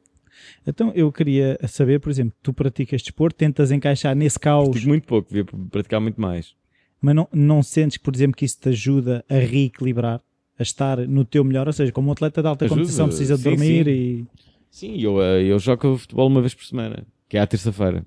Então 0.66 0.90
eu 0.94 1.12
queria 1.12 1.58
saber, 1.68 2.00
por 2.00 2.10
exemplo, 2.10 2.34
tu 2.42 2.54
praticas 2.54 3.02
desporto, 3.02 3.36
tentas 3.36 3.70
encaixar 3.70 4.16
nesse 4.16 4.38
caos. 4.38 4.70
Pratico 4.70 4.88
muito 4.88 5.06
pouco, 5.06 5.28
devia 5.28 5.44
praticar 5.70 6.00
muito 6.00 6.18
mais. 6.18 6.54
Mas 7.00 7.14
não, 7.14 7.28
não 7.32 7.62
sentes, 7.62 7.98
por 7.98 8.14
exemplo, 8.14 8.36
que 8.36 8.44
isso 8.44 8.58
te 8.58 8.70
ajuda 8.70 9.24
a 9.28 9.34
reequilibrar, 9.34 10.20
a 10.58 10.62
estar 10.62 10.98
no 11.08 11.24
teu 11.24 11.44
melhor? 11.44 11.66
Ou 11.66 11.72
seja, 11.72 11.92
como 11.92 12.08
um 12.08 12.12
atleta 12.12 12.40
de 12.40 12.48
alta 12.48 12.64
ajuda. 12.64 12.80
competição 12.80 13.06
precisa 13.06 13.36
de 13.36 13.42
sim, 13.42 13.48
dormir 13.50 13.84
sim. 13.84 13.90
e. 13.90 14.26
Sim, 14.70 15.00
eu, 15.00 15.22
eh, 15.22 15.42
eu 15.42 15.58
jogo 15.58 15.96
futebol 15.96 16.26
uma 16.26 16.40
vez 16.40 16.54
por 16.54 16.64
semana, 16.64 17.04
que 17.28 17.36
é 17.36 17.40
à 17.40 17.46
terça-feira. 17.46 18.06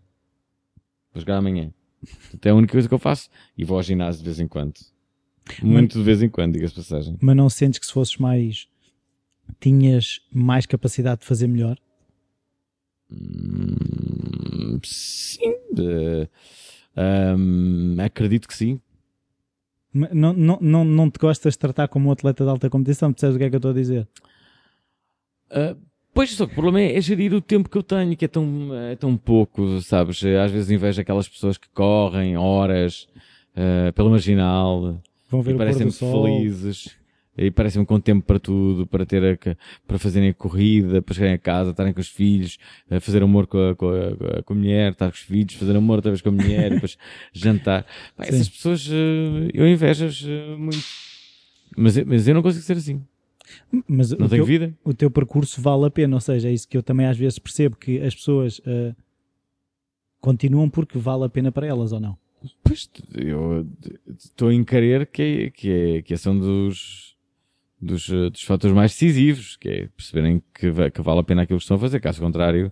Vou 1.14 1.20
jogar 1.20 1.38
amanhã. 1.38 1.72
Até 2.34 2.50
é 2.50 2.52
a 2.52 2.56
única 2.56 2.74
coisa 2.74 2.88
que 2.88 2.94
eu 2.94 3.00
faço. 3.00 3.30
E 3.58 3.64
vou 3.64 3.78
ao 3.78 3.84
ginásio 3.84 4.20
de 4.20 4.26
vez 4.26 4.40
em 4.40 4.48
quando. 4.48 4.74
Muito 5.62 5.96
mas, 5.96 6.00
de 6.00 6.04
vez 6.04 6.22
em 6.24 6.30
quando, 6.30 6.54
diga-se 6.54 6.76
passagem. 6.76 7.18
Mas 7.22 7.36
não 7.36 7.50
sentes 7.50 7.80
que 7.80 7.86
se 7.86 7.94
fosses 7.94 8.18
mais. 8.18 8.68
tinhas 9.60 10.22
mais 10.32 10.66
capacidade 10.66 11.22
de 11.22 11.28
fazer 11.28 11.48
melhor? 11.48 11.78
Hum, 13.12 14.80
sim. 14.84 15.54
Uh, 15.74 16.30
um, 17.38 17.98
acredito 18.00 18.48
que 18.48 18.56
sim. 18.56 18.80
Não, 19.94 20.34
não, 20.34 20.58
não, 20.60 20.86
não 20.86 21.12
te 21.12 21.20
gostas 21.20 21.54
de 21.54 21.60
tratar 21.60 21.88
como 21.88 22.10
um 22.10 22.12
atleta 22.12 22.44
de 22.44 22.50
alta 22.50 22.70
competição? 22.70 23.14
Percebes 23.14 23.36
o 23.36 23.40
que 23.40 23.46
é 23.46 23.50
que 23.50 23.56
eu 23.56 23.60
estou 23.60 23.72
a 23.72 23.76
dizer? 23.76 24.08
Uh, 25.52 25.78
Pois, 26.14 26.32
só 26.32 26.46
que 26.46 26.52
o 26.52 26.56
problema 26.56 26.80
é, 26.80 26.96
é, 26.96 27.02
gerir 27.02 27.34
o 27.34 27.42
tempo 27.42 27.70
que 27.70 27.78
eu 27.78 27.84
tenho, 27.84 28.16
que 28.16 28.26
é 28.26 28.28
tão, 28.28 28.70
é 28.92 28.96
tão 28.96 29.18
pouco, 29.18 29.82
sabes? 29.82 30.24
Às 30.24 30.52
vezes 30.52 30.70
invejo 30.70 31.02
aquelas 31.02 31.28
pessoas 31.28 31.58
que 31.58 31.68
correm 31.70 32.38
horas 32.38 33.08
uh, 33.56 33.92
pela 33.94 34.10
marginal 34.10 35.02
Vão 35.30 35.42
ver 35.42 35.56
e 35.56 35.58
parecem-me 35.58 35.92
felizes 35.92 36.96
e 37.36 37.50
parecem-me 37.50 37.86
com 37.86 38.00
tempo 38.00 38.24
para 38.24 38.40
tudo, 38.40 38.86
para 38.86 39.06
ter 39.06 39.24
a, 39.24 39.56
para 39.88 39.98
fazerem 39.98 40.30
a 40.30 40.34
corrida, 40.34 41.02
para 41.02 41.16
chegarem 41.16 41.34
a 41.34 41.40
casa, 41.40 41.72
estarem 41.72 41.92
com 41.92 42.00
os 42.00 42.08
filhos, 42.08 42.60
a 42.90 43.00
fazer 43.00 43.24
amor 43.24 43.48
com 43.48 43.70
a, 43.70 43.76
com 43.76 43.90
a, 43.90 44.44
com 44.44 44.54
a 44.54 44.56
mulher, 44.56 44.92
estar 44.92 45.08
com 45.08 45.16
os 45.16 45.22
filhos, 45.22 45.56
fazer 45.56 45.76
amor 45.76 45.96
outra 45.96 46.12
vez 46.12 46.22
com 46.22 46.30
a 46.30 46.32
mulher 46.32 46.72
e 46.72 46.76
depois 46.76 46.98
jantar. 47.34 47.86
essas 48.20 48.48
pessoas, 48.48 48.88
eu 49.52 49.68
invejo-as 49.68 50.22
uh, 50.22 50.58
muito. 50.58 50.78
Mas, 51.76 51.98
mas 52.06 52.28
eu 52.28 52.36
não 52.36 52.44
consigo 52.44 52.64
ser 52.64 52.78
assim. 52.78 53.02
Mas 53.88 54.12
não 54.12 54.28
tem 54.28 54.44
vida? 54.44 54.74
O 54.84 54.94
teu 54.94 55.10
percurso 55.10 55.62
vale 55.62 55.86
a 55.86 55.92
pena, 55.92 56.16
ou 56.16 56.20
seja, 56.22 56.50
é 56.50 56.54
isso 56.54 56.68
que 56.68 56.78
eu 56.78 56.84
também 56.84 57.06
às 57.06 57.18
vezes 57.18 57.40
percebo 57.40 57.76
que 57.76 58.00
as 58.02 58.16
pessoas 58.16 58.60
uh, 58.60 58.96
continuam 60.20 60.70
porque 60.70 60.98
vale 60.98 61.26
a 61.26 61.30
pena 61.30 61.52
para 61.52 61.68
elas 61.68 61.92
ou 61.92 62.00
não? 62.00 62.18
Pois, 62.64 62.90
eu 63.16 63.68
estou 64.18 64.50
a 64.50 64.54
encarar 64.54 65.06
que, 65.06 65.22
é, 65.22 65.50
que, 65.50 65.70
é, 65.70 66.02
que 66.02 66.14
esse 66.14 66.28
é 66.28 66.32
um 66.32 66.40
dos, 66.40 67.16
dos, 67.82 68.10
eh, 68.10 68.30
dos 68.30 68.44
fatores 68.44 68.76
mais 68.76 68.92
decisivos, 68.92 69.56
que 69.56 69.70
é 69.70 69.88
perceberem 69.96 70.42
que, 70.54 70.72
que 70.92 71.02
vale 71.02 71.20
a 71.20 71.24
pena 71.24 71.44
aquilo 71.44 71.60
que 71.60 71.64
estão 71.64 71.78
a 71.78 71.80
fazer, 71.80 72.00
caso 72.00 72.22
contrário, 72.22 72.72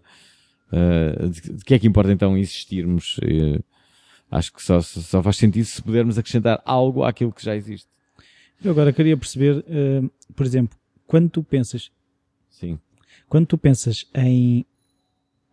uh, 0.71 1.29
de, 1.29 1.41
de, 1.53 1.63
que 1.63 1.73
é 1.73 1.79
que 1.79 1.87
importa 1.87 2.11
então 2.11 2.37
existirmos? 2.37 3.17
Uh, 3.19 3.63
acho 4.29 4.53
que 4.53 4.61
só, 4.61 4.81
só 4.81 5.21
faz 5.21 5.37
sentido 5.37 5.65
se 5.65 5.81
pudermos 5.81 6.17
acrescentar 6.17 6.61
algo 6.65 7.03
àquilo 7.03 7.31
que 7.31 7.43
já 7.43 7.55
existe. 7.55 7.89
Eu 8.63 8.71
agora 8.71 8.93
queria 8.93 9.17
perceber, 9.17 9.57
uh, 9.57 10.11
por 10.35 10.45
exemplo, 10.45 10.77
quando 11.07 11.29
tu 11.29 11.43
pensas. 11.43 11.91
Sim. 12.49 12.79
Quando 13.27 13.47
tu 13.47 13.57
pensas 13.57 14.05
em 14.13 14.65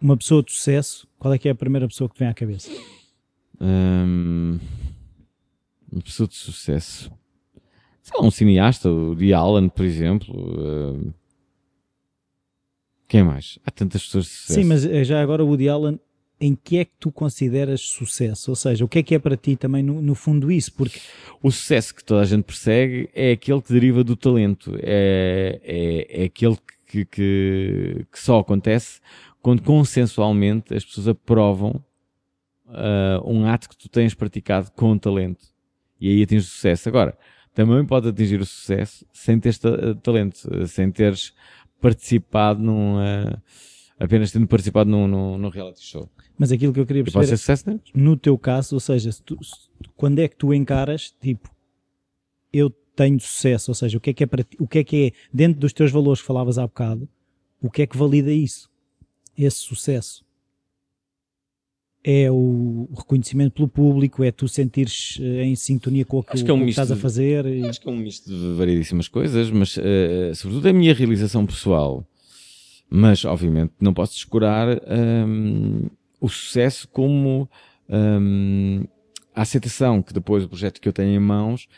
uma 0.01 0.17
pessoa 0.17 0.43
de 0.43 0.53
sucesso, 0.53 1.09
qual 1.19 1.33
é 1.33 1.39
que 1.39 1.49
é 1.49 1.53
a 1.53 1.55
primeira 1.55 1.89
pessoa 1.89 2.09
que 2.09 2.19
vem 2.19 2.29
à 2.29 2.35
cabeça? 2.35 2.71
Um, 3.61 4.59
uma 5.91 6.03
pessoa 6.03 6.29
de 6.29 6.37
sucesso. 6.37 7.11
Sei 8.03 8.19
lá, 8.19 8.27
um 8.27 8.31
cineasta, 8.31 8.91
o 8.91 9.15
de 9.15 9.33
Allen, 9.33 9.69
por 9.69 9.85
exemplo. 9.85 10.35
Uh, 10.35 11.15
quem 13.09 13.23
mais? 13.23 13.59
Há 13.65 13.71
tantas 13.71 14.05
pessoas 14.05 14.27
de 14.27 14.31
sucesso. 14.31 14.61
Sim, 14.61 14.67
mas 14.67 14.85
eh, 14.85 15.03
já 15.03 15.23
agora 15.23 15.43
o 15.43 15.49
Woody 15.49 15.69
Allen 15.69 15.99
em 16.41 16.55
que 16.55 16.78
é 16.78 16.84
que 16.84 16.93
tu 16.99 17.11
consideras 17.11 17.80
sucesso? 17.80 18.51
Ou 18.51 18.57
seja, 18.57 18.84
o 18.84 18.89
que 18.89 19.01
é 19.01 19.03
que 19.03 19.14
é 19.14 19.18
para 19.18 19.36
ti 19.36 19.57
também 19.57 19.82
no, 19.82 20.01
no, 20.01 20.14
fundo 20.14 20.51
isso? 20.51 20.72
Porque 20.72 21.01
o 21.43 21.51
sucesso 21.51 21.95
que 21.95 22.05
toda 22.05 22.22
a 22.22 22.24
gente 22.24 22.45
persegue 22.45 23.11
é 23.14 23.32
aquele 23.32 23.61
que 23.61 23.72
deriva 23.72 24.05
do 24.05 24.16
talento, 24.16 24.76
é, 24.80 25.61
é, 25.64 26.22
é 26.22 26.24
aquele 26.24 26.57
que, 26.86 27.05
que, 27.05 28.07
que, 28.11 28.18
só 28.18 28.39
acontece 28.39 29.01
quando 29.43 29.62
consensualmente 29.62 30.74
as 30.74 30.84
pessoas 30.84 31.09
aprovam 31.09 31.82
uh, 32.66 33.30
um 33.30 33.47
ato 33.47 33.68
que 33.68 33.76
tu 33.76 33.89
tens 33.89 34.14
praticado 34.14 34.70
com 34.72 34.97
talento 34.97 35.45
e 36.01 36.09
aí 36.09 36.22
atinges 36.22 36.49
sucesso. 36.49 36.89
Agora, 36.89 37.18
também 37.53 37.84
pode 37.84 38.09
atingir 38.09 38.41
o 38.41 38.47
sucesso 38.47 39.05
sem 39.12 39.39
teres 39.41 39.61
talento, 40.03 40.66
sem 40.68 40.91
teres 40.91 41.32
participado 41.80 42.62
num. 42.62 42.97
Uh, 42.97 43.43
apenas 43.99 44.31
tendo 44.31 44.47
participado 44.47 44.89
num, 44.89 45.07
num, 45.07 45.39
num 45.39 45.49
reality 45.49 45.83
show. 45.83 46.09
Mas 46.39 46.53
aquilo 46.53 46.73
que 46.73 46.81
eu 46.81 46.87
queria 46.87 47.03
perceber, 47.03 47.27
sucesso, 47.27 47.69
né? 47.69 47.81
no 47.95 48.17
teu 48.17 48.39
caso, 48.39 48.77
ou 48.77 48.81
seja, 48.81 49.11
se 49.11 49.23
tu, 49.23 49.37
se, 49.43 49.69
quando 49.97 50.21
é 50.21 50.29
que 50.29 50.37
tu 50.37 50.55
encaras, 50.55 51.13
tipo, 51.21 51.51
eu 52.53 52.71
tenho 52.95 53.19
sucesso, 53.21 53.71
ou 53.71 53.75
seja, 53.75 53.99
o 53.99 54.01
que 54.01 54.11
é 54.11 54.13
que 54.13 54.25
é 54.25 54.27
para 54.27 54.43
ti, 54.45 54.57
o 54.61 54.67
que 54.67 54.79
é 54.79 54.85
que 54.85 55.07
é, 55.07 55.13
dentro 55.33 55.61
dos 55.61 55.73
teus 55.73 55.91
valores 55.91 56.21
que 56.21 56.27
falavas 56.27 56.59
há 56.59 56.67
bocado, 56.67 57.09
o 57.61 57.71
que 57.71 57.83
é 57.83 57.87
que 57.87 57.97
valida 57.97 58.33
isso? 58.33 58.71
Esse 59.37 59.59
sucesso? 59.59 60.25
É 62.05 62.31
o 62.31 62.89
reconhecimento 62.97 63.53
pelo 63.53 63.69
público, 63.69 64.23
é 64.23 64.31
tu 64.31 64.47
sentires 64.47 65.19
eh, 65.21 65.45
em 65.45 65.57
sintonia 65.57 66.05
com 66.05 66.21
aquilo 66.21 66.45
que, 66.45 66.51
é 66.51 66.55
um 66.55 66.65
que 66.65 66.71
estás 66.71 66.91
a 66.93 66.97
fazer? 66.97 67.45
E... 67.47 67.67
Acho 67.67 67.81
que 67.81 67.89
é 67.89 67.93
um 67.93 67.97
misto 67.97 68.31
de 68.31 68.55
variedíssimas 68.55 69.09
coisas, 69.09 69.51
mas 69.51 69.77
uh, 69.77 70.35
sobretudo 70.35 70.69
a 70.69 70.73
minha 70.73 70.95
realização 70.95 71.45
pessoal. 71.45 72.07
Mas, 72.91 73.24
obviamente, 73.24 73.72
não 73.80 73.93
posso 73.93 74.14
descurar 74.14 74.68
um, 74.68 75.89
o 76.20 76.28
sucesso 76.28 76.89
como 76.89 77.49
um, 77.89 78.84
a 79.34 79.43
aceitação 79.43 80.03
que 80.03 80.12
depois 80.12 80.45
o 80.45 80.49
projeto 80.49 80.80
que 80.80 80.89
eu 80.89 80.93
tenho 80.93 81.14
em 81.14 81.18
mãos 81.18 81.68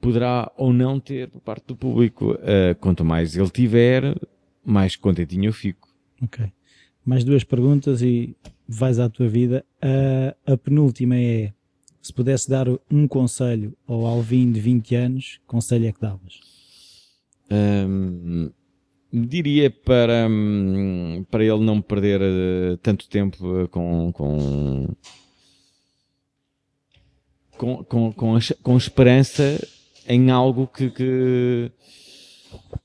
poderá 0.00 0.50
ou 0.56 0.72
não 0.72 1.00
ter 1.00 1.28
por 1.28 1.40
parte 1.40 1.66
do 1.66 1.76
público. 1.76 2.32
Uh, 2.32 2.74
quanto 2.80 3.04
mais 3.04 3.36
ele 3.36 3.50
tiver, 3.50 4.14
mais 4.64 4.96
contentinho 4.96 5.46
eu 5.46 5.52
fico. 5.52 5.88
Ok. 6.22 6.52
Mais 7.04 7.24
duas 7.24 7.44
perguntas 7.44 8.02
e 8.02 8.36
vais 8.68 8.98
à 8.98 9.08
tua 9.08 9.28
vida. 9.28 9.64
Uh, 9.78 10.52
a 10.52 10.56
penúltima 10.56 11.16
é: 11.16 11.52
se 12.02 12.12
pudesse 12.12 12.48
dar 12.48 12.66
um 12.90 13.06
conselho 13.06 13.76
ao 13.86 14.04
Alvin 14.04 14.50
de 14.50 14.60
20 14.60 14.94
anos, 14.94 15.40
conselho 15.46 15.86
é 15.86 15.92
que 15.92 16.00
davas? 16.00 16.40
Um, 17.50 18.50
diria 19.12 19.70
para, 19.70 20.26
hum, 20.28 21.24
para 21.30 21.44
ele 21.44 21.64
não 21.64 21.80
perder 21.80 22.20
uh, 22.20 22.76
tanto 22.78 23.08
tempo 23.08 23.62
uh, 23.62 23.68
com, 23.68 24.12
com, 24.12 24.86
com, 27.56 28.12
com, 28.12 28.38
com, 28.62 28.76
esperança 28.76 29.66
em 30.08 30.30
algo 30.30 30.66
que, 30.66 30.90
que, 30.90 31.72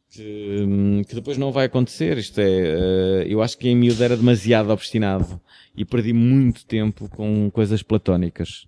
que, 0.09 0.65
hum, 0.67 1.01
que, 1.07 1.15
depois 1.15 1.37
não 1.37 1.51
vai 1.51 1.65
acontecer. 1.65 2.17
Isto 2.17 2.39
é, 2.39 2.45
uh, 2.45 3.27
eu 3.27 3.41
acho 3.41 3.57
que 3.57 3.67
em 3.67 3.75
miúdo 3.75 4.03
era 4.03 4.15
demasiado 4.15 4.69
obstinado 4.71 5.41
e 5.75 5.83
perdi 5.83 6.13
muito 6.13 6.65
tempo 6.65 7.09
com 7.09 7.49
coisas 7.51 7.81
platónicas. 7.81 8.67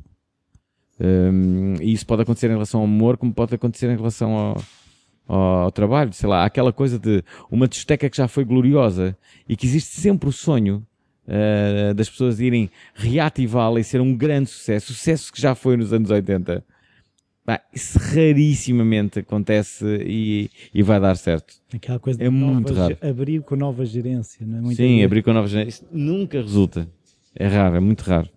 Um, 0.99 1.75
e 1.81 1.91
isso 1.91 2.05
pode 2.05 2.21
acontecer 2.21 2.47
em 2.47 2.53
relação 2.53 2.79
ao 2.79 2.85
amor, 2.85 3.17
como 3.17 3.33
pode 3.33 3.55
acontecer 3.55 3.89
em 3.89 3.95
relação 3.95 4.31
ao, 4.31 4.63
ao 5.27 5.71
trabalho, 5.71 6.13
sei 6.13 6.27
lá, 6.27 6.45
aquela 6.45 6.73
coisa 6.73 6.99
de 6.99 7.23
uma 7.49 7.67
discoteca 7.67 8.09
que 8.09 8.17
já 8.17 8.27
foi 8.27 8.43
gloriosa 8.43 9.17
e 9.47 9.55
que 9.55 9.65
existe 9.65 9.99
sempre 9.99 10.29
o 10.29 10.31
sonho 10.31 10.85
uh, 11.27 11.93
das 11.93 12.09
pessoas 12.09 12.39
irem 12.39 12.69
reativá-la 12.93 13.79
e 13.79 13.83
ser 13.83 14.01
um 14.01 14.15
grande 14.15 14.49
sucesso, 14.49 14.93
sucesso 14.93 15.31
que 15.31 15.41
já 15.41 15.55
foi 15.55 15.77
nos 15.77 15.93
anos 15.93 16.09
80. 16.09 16.63
Bah, 17.45 17.61
isso 17.73 17.99
rarissimamente 17.99 19.19
acontece 19.19 19.85
e, 20.05 20.49
e 20.73 20.81
vai 20.81 20.99
dar 20.99 21.15
certo. 21.15 21.55
Aquela 21.73 21.99
coisa 21.99 22.23
é 22.23 22.29
muito 22.29 22.73
raro. 22.73 22.97
abrir 23.01 23.41
com 23.41 23.57
nova 23.57 23.85
gerência, 23.85 24.45
não 24.45 24.59
é? 24.59 24.61
Muito 24.61 24.77
Sim, 24.77 25.03
abrir 25.03 25.23
com 25.23 25.33
nova 25.33 25.47
gerência. 25.47 25.83
Isso 25.83 25.85
nunca 25.91 26.41
resulta. 26.41 26.87
É 27.35 27.47
raro, 27.47 27.75
é 27.75 27.79
muito 27.81 28.01
raro. 28.01 28.29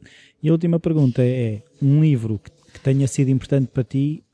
E 0.43 0.49
a 0.49 0.53
última 0.53 0.81
pergunta 0.81 1.23
é: 1.23 1.63
um 1.81 2.01
livro 2.01 2.41
que 2.73 2.81
tenha 2.81 3.07
sido 3.07 3.31
importante 3.31 3.69
para 3.69 3.85
ti 3.85 4.25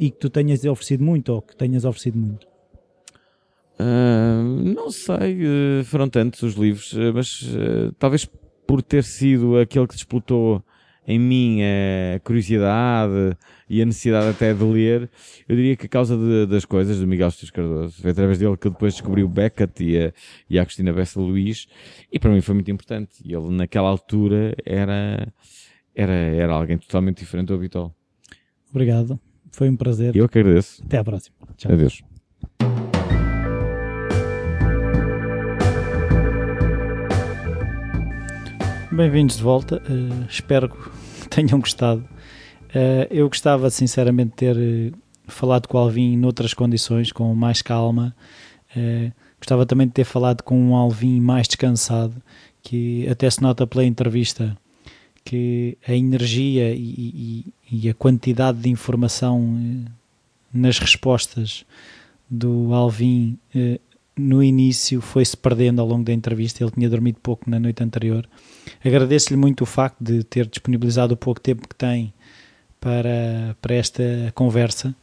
e 0.00 0.10
que 0.10 0.16
tu 0.16 0.30
tenhas 0.30 0.64
oferecido 0.64 1.04
muito 1.04 1.28
ou 1.30 1.42
que 1.42 1.54
tenhas 1.54 1.84
oferecido 1.84 2.18
muito? 2.18 2.48
Uh, 3.78 4.42
não 4.74 4.90
sei, 4.90 5.42
uh, 5.44 5.84
foram 5.84 6.08
tantos 6.08 6.42
os 6.42 6.54
livros, 6.54 6.94
uh, 6.94 7.12
mas 7.14 7.46
talvez 7.98 8.26
por 8.66 8.82
ter 8.82 9.04
sido 9.04 9.58
aquele 9.58 9.86
que 9.86 9.94
disputou 9.94 10.64
em 11.06 11.18
mim 11.18 11.60
a 11.62 12.20
curiosidade 12.20 13.36
e 13.68 13.82
a 13.82 13.84
necessidade 13.84 14.28
até 14.28 14.54
de 14.54 14.62
ler, 14.62 15.10
eu 15.48 15.56
diria 15.56 15.76
que 15.76 15.86
a 15.86 15.88
causa 15.88 16.16
de, 16.16 16.46
das 16.46 16.64
coisas 16.64 16.98
do 16.98 17.06
Miguel 17.06 17.28
Esteves 17.28 17.50
Cardoso. 17.50 18.00
Foi 18.00 18.10
através 18.10 18.38
dele 18.38 18.56
que 18.56 18.68
eu 18.68 18.70
depois 18.70 18.94
descobri 18.94 19.22
o 19.22 19.28
Beckett 19.28 19.82
e 19.82 19.98
a, 19.98 20.12
e 20.48 20.58
a 20.58 20.64
Cristina 20.64 20.92
Bessa 20.92 21.20
Luís, 21.20 21.66
e 22.12 22.18
para 22.18 22.30
mim 22.30 22.40
foi 22.40 22.54
muito 22.54 22.70
importante. 22.70 23.20
E 23.24 23.34
ele, 23.34 23.50
naquela 23.50 23.88
altura, 23.88 24.54
era, 24.64 25.32
era, 25.94 26.12
era 26.12 26.52
alguém 26.54 26.78
totalmente 26.78 27.18
diferente 27.18 27.48
do 27.48 27.54
habitual. 27.54 27.94
Obrigado. 28.70 29.18
Foi 29.50 29.68
um 29.68 29.76
prazer. 29.76 30.16
Eu 30.16 30.28
que 30.28 30.38
agradeço. 30.38 30.82
Até 30.84 30.98
à 30.98 31.04
próxima. 31.04 31.34
Tchau. 31.56 31.72
Adeus. 31.72 32.02
Bem-vindos 38.92 39.36
de 39.36 39.42
volta. 39.42 39.82
Uh, 39.88 40.26
espero 40.28 40.68
que 40.68 41.28
tenham 41.30 41.58
gostado. 41.60 42.00
Uh, 42.70 43.06
eu 43.10 43.28
gostava, 43.28 43.70
sinceramente, 43.70 44.30
de 44.30 44.36
ter 44.36 44.56
uh, 44.56 44.98
falado 45.26 45.66
com 45.66 45.78
o 45.78 45.80
Alvin 45.80 46.16
noutras 46.16 46.54
condições, 46.54 47.12
com 47.12 47.34
mais 47.34 47.62
calma. 47.62 48.14
gostava 49.38 49.66
também 49.66 49.86
de 49.86 49.92
ter 49.92 50.04
falado 50.04 50.42
com 50.42 50.58
um 50.58 50.74
Alvin 50.74 51.20
mais 51.20 51.46
descansado, 51.46 52.14
que 52.62 53.08
até 53.08 53.28
se 53.28 53.42
nota 53.42 53.66
pela 53.66 53.84
entrevista 53.84 54.56
que 55.24 55.76
a 55.86 55.94
energia 55.94 56.72
e, 56.72 57.44
e, 57.70 57.84
e 57.84 57.88
a 57.88 57.94
quantidade 57.94 58.58
de 58.58 58.68
informação 58.68 59.56
eh, 59.58 59.90
nas 60.52 60.78
respostas 60.78 61.64
do 62.28 62.72
Alvin 62.74 63.38
eh, 63.54 63.80
no 64.16 64.42
início 64.42 65.00
foi-se 65.00 65.36
perdendo 65.36 65.80
ao 65.80 65.86
longo 65.86 66.04
da 66.04 66.12
entrevista. 66.12 66.62
Ele 66.62 66.72
tinha 66.72 66.88
dormido 66.88 67.18
pouco 67.22 67.48
na 67.48 67.58
noite 67.58 67.82
anterior. 67.82 68.28
Agradeço-lhe 68.84 69.36
muito 69.36 69.62
o 69.62 69.66
facto 69.66 70.02
de 70.02 70.22
ter 70.24 70.46
disponibilizado 70.46 71.14
o 71.14 71.16
pouco 71.16 71.40
tempo 71.40 71.68
que 71.68 71.74
tem 71.74 72.12
para, 72.80 73.56
para 73.60 73.74
esta 73.74 74.02
conversa. 74.34 74.94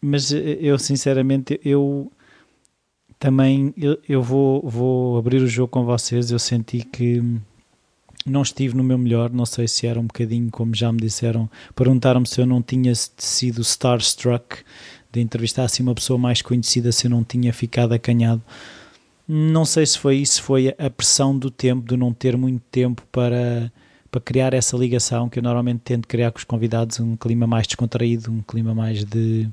mas 0.00 0.32
eh, 0.32 0.58
eu, 0.60 0.78
sinceramente, 0.78 1.60
eu 1.64 2.10
também 3.18 3.74
eu, 3.76 3.98
eu 4.08 4.22
vou, 4.22 4.62
vou 4.62 5.18
abrir 5.18 5.42
o 5.42 5.46
jogo 5.46 5.68
com 5.68 5.84
vocês. 5.84 6.30
Eu 6.30 6.38
senti 6.38 6.80
que 6.82 7.22
não 8.26 8.42
estive 8.42 8.76
no 8.76 8.84
meu 8.84 8.98
melhor, 8.98 9.30
não 9.30 9.46
sei 9.46 9.66
se 9.66 9.86
era 9.86 9.98
um 9.98 10.06
bocadinho, 10.06 10.50
como 10.50 10.74
já 10.74 10.92
me 10.92 11.00
disseram, 11.00 11.50
perguntaram-me 11.74 12.26
se 12.26 12.40
eu 12.40 12.46
não 12.46 12.62
tinha 12.62 12.92
sido 12.94 13.62
starstruck 13.62 14.58
de 15.12 15.20
entrevistar 15.20 15.64
assim 15.64 15.82
uma 15.82 15.94
pessoa 15.94 16.18
mais 16.18 16.42
conhecida, 16.42 16.92
se 16.92 17.06
eu 17.06 17.10
não 17.10 17.24
tinha 17.24 17.52
ficado 17.52 17.92
acanhado. 17.92 18.42
Não 19.26 19.64
sei 19.64 19.86
se 19.86 19.98
foi 19.98 20.16
isso, 20.16 20.42
foi 20.42 20.74
a 20.76 20.90
pressão 20.90 21.36
do 21.36 21.50
tempo, 21.50 21.86
de 21.86 21.96
não 21.96 22.12
ter 22.12 22.36
muito 22.36 22.62
tempo 22.70 23.02
para, 23.10 23.72
para 24.10 24.20
criar 24.20 24.54
essa 24.54 24.76
ligação 24.76 25.28
que 25.28 25.38
eu 25.38 25.42
normalmente 25.42 25.80
tento 25.80 26.06
criar 26.06 26.30
com 26.32 26.38
os 26.38 26.44
convidados, 26.44 27.00
um 27.00 27.16
clima 27.16 27.46
mais 27.46 27.66
descontraído, 27.66 28.30
um 28.30 28.42
clima 28.42 28.74
mais 28.74 29.04
de 29.04 29.48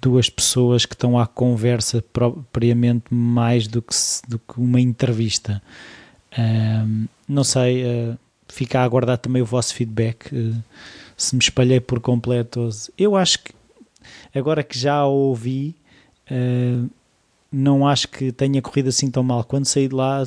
duas 0.00 0.30
pessoas 0.30 0.86
que 0.86 0.94
estão 0.94 1.18
à 1.18 1.26
conversa 1.26 2.02
propriamente 2.12 3.12
mais 3.12 3.66
do 3.66 3.82
que, 3.82 3.94
do 4.26 4.38
que 4.38 4.58
uma 4.58 4.80
entrevista. 4.80 5.62
Um, 6.38 7.06
não 7.28 7.44
sei, 7.44 7.84
uh, 7.84 8.18
fica 8.48 8.80
a 8.80 8.84
aguardar 8.84 9.18
também 9.18 9.42
o 9.42 9.46
vosso 9.46 9.74
feedback. 9.74 10.32
Uh, 10.34 10.62
se 11.16 11.34
me 11.34 11.42
espalhei 11.42 11.80
por 11.80 12.00
completo. 12.00 12.68
Eu 12.96 13.16
acho 13.16 13.38
que 13.40 13.52
agora 14.34 14.62
que 14.62 14.78
já 14.78 15.04
ouvi, 15.04 15.74
uh, 16.30 16.88
não 17.52 17.86
acho 17.86 18.08
que 18.08 18.32
tenha 18.32 18.62
corrido 18.62 18.88
assim 18.88 19.10
tão 19.10 19.22
mal. 19.22 19.44
Quando 19.44 19.66
saí 19.66 19.88
de 19.88 19.94
lá, 19.94 20.22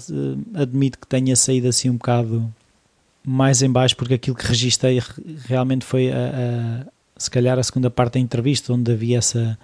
admito 0.54 0.99
que 0.99 1.08
tenha 1.08 1.36
saído 1.36 1.68
assim 1.68 1.89
um 1.89 1.95
bocado 1.95 2.54
mais 3.26 3.62
em 3.62 3.72
baixo, 3.72 3.95
porque 3.95 4.16
aquilo 4.16 4.36
que 4.36 4.45
registrei 4.45 5.01
realmente 5.45 5.86
foi 5.86 6.12
a, 6.12 6.16
a, 6.16 6.86
se 7.18 7.32
calhar 7.32 7.58
a 7.58 7.64
segunda 7.64 7.89
parte 7.89 8.16
da 8.16 8.20
entrevista, 8.20 8.74
onde 8.74 8.91
havia 8.91 9.18
essa 9.18 9.58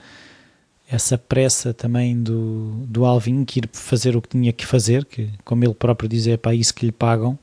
essa 0.89 1.17
pressa 1.17 1.71
também 1.71 2.21
do, 2.21 2.83
do 2.87 3.05
Alvin 3.05 3.45
que 3.45 3.59
ir 3.59 3.69
fazer 3.71 4.17
o 4.17 4.21
que 4.21 4.29
tinha 4.29 4.51
que 4.51 4.65
fazer, 4.65 5.05
que 5.05 5.29
como 5.45 5.63
ele 5.63 5.73
próprio 5.73 6.09
diz 6.09 6.25
é 6.25 6.35
para 6.35 6.55
isso 6.55 6.73
que 6.73 6.85
lhe 6.87 6.91
pagam, 6.91 7.37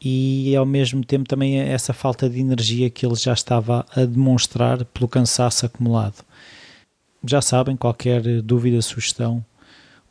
e 0.00 0.56
ao 0.56 0.64
mesmo 0.64 1.04
tempo 1.04 1.28
também 1.28 1.58
essa 1.60 1.92
falta 1.92 2.28
de 2.28 2.40
energia 2.40 2.88
que 2.88 3.04
ele 3.04 3.16
já 3.16 3.34
estava 3.34 3.84
a 3.94 4.06
demonstrar 4.06 4.82
pelo 4.86 5.06
cansaço 5.06 5.66
acumulado. 5.66 6.24
Já 7.22 7.42
sabem, 7.42 7.76
qualquer 7.76 8.22
dúvida, 8.40 8.80
sugestão, 8.80 9.44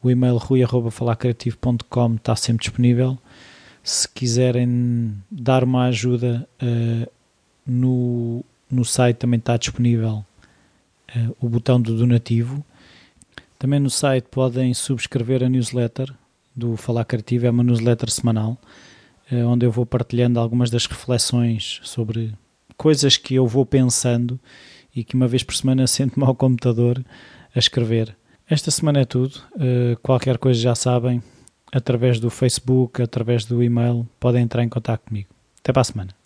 o 0.01 0.11
e-mail 0.11 0.37
rui.falacreativo.com 0.37 2.15
está 2.15 2.35
sempre 2.35 2.65
disponível. 2.65 3.17
Se 3.83 4.07
quiserem 4.07 5.15
dar 5.31 5.63
uma 5.63 5.85
ajuda 5.85 6.47
uh, 6.61 7.11
no, 7.65 8.45
no 8.69 8.85
site 8.85 9.17
também 9.17 9.39
está 9.39 9.57
disponível 9.57 10.23
uh, 11.15 11.35
o 11.39 11.49
botão 11.49 11.81
do 11.81 11.95
donativo. 11.97 12.63
Também 13.57 13.79
no 13.79 13.89
site 13.89 14.25
podem 14.29 14.73
subscrever 14.73 15.43
a 15.43 15.49
newsletter 15.49 16.13
do 16.55 16.75
Falar 16.77 17.05
Criativo, 17.05 17.45
é 17.45 17.49
uma 17.49 17.63
newsletter 17.63 18.09
semanal, 18.09 18.57
uh, 19.31 19.45
onde 19.47 19.65
eu 19.65 19.71
vou 19.71 19.85
partilhando 19.85 20.39
algumas 20.39 20.69
das 20.69 20.85
reflexões 20.85 21.79
sobre 21.83 22.33
coisas 22.77 23.17
que 23.17 23.35
eu 23.35 23.45
vou 23.45 23.65
pensando 23.65 24.39
e 24.95 25.03
que 25.03 25.15
uma 25.15 25.27
vez 25.27 25.43
por 25.43 25.55
semana 25.55 25.85
sento-me 25.87 26.25
ao 26.25 26.35
computador 26.35 27.03
a 27.53 27.59
escrever. 27.59 28.15
Esta 28.49 28.71
semana 28.71 29.01
é 29.01 29.05
tudo. 29.05 29.35
Uh, 29.55 29.97
qualquer 30.01 30.37
coisa 30.37 30.59
já 30.59 30.73
sabem, 30.73 31.21
através 31.71 32.19
do 32.19 32.29
Facebook, 32.29 33.01
através 33.01 33.45
do 33.45 33.63
e-mail, 33.63 34.07
podem 34.19 34.43
entrar 34.43 34.63
em 34.63 34.69
contato 34.69 35.01
comigo. 35.07 35.29
Até 35.59 35.71
para 35.71 35.81
a 35.81 35.85
semana. 35.85 36.18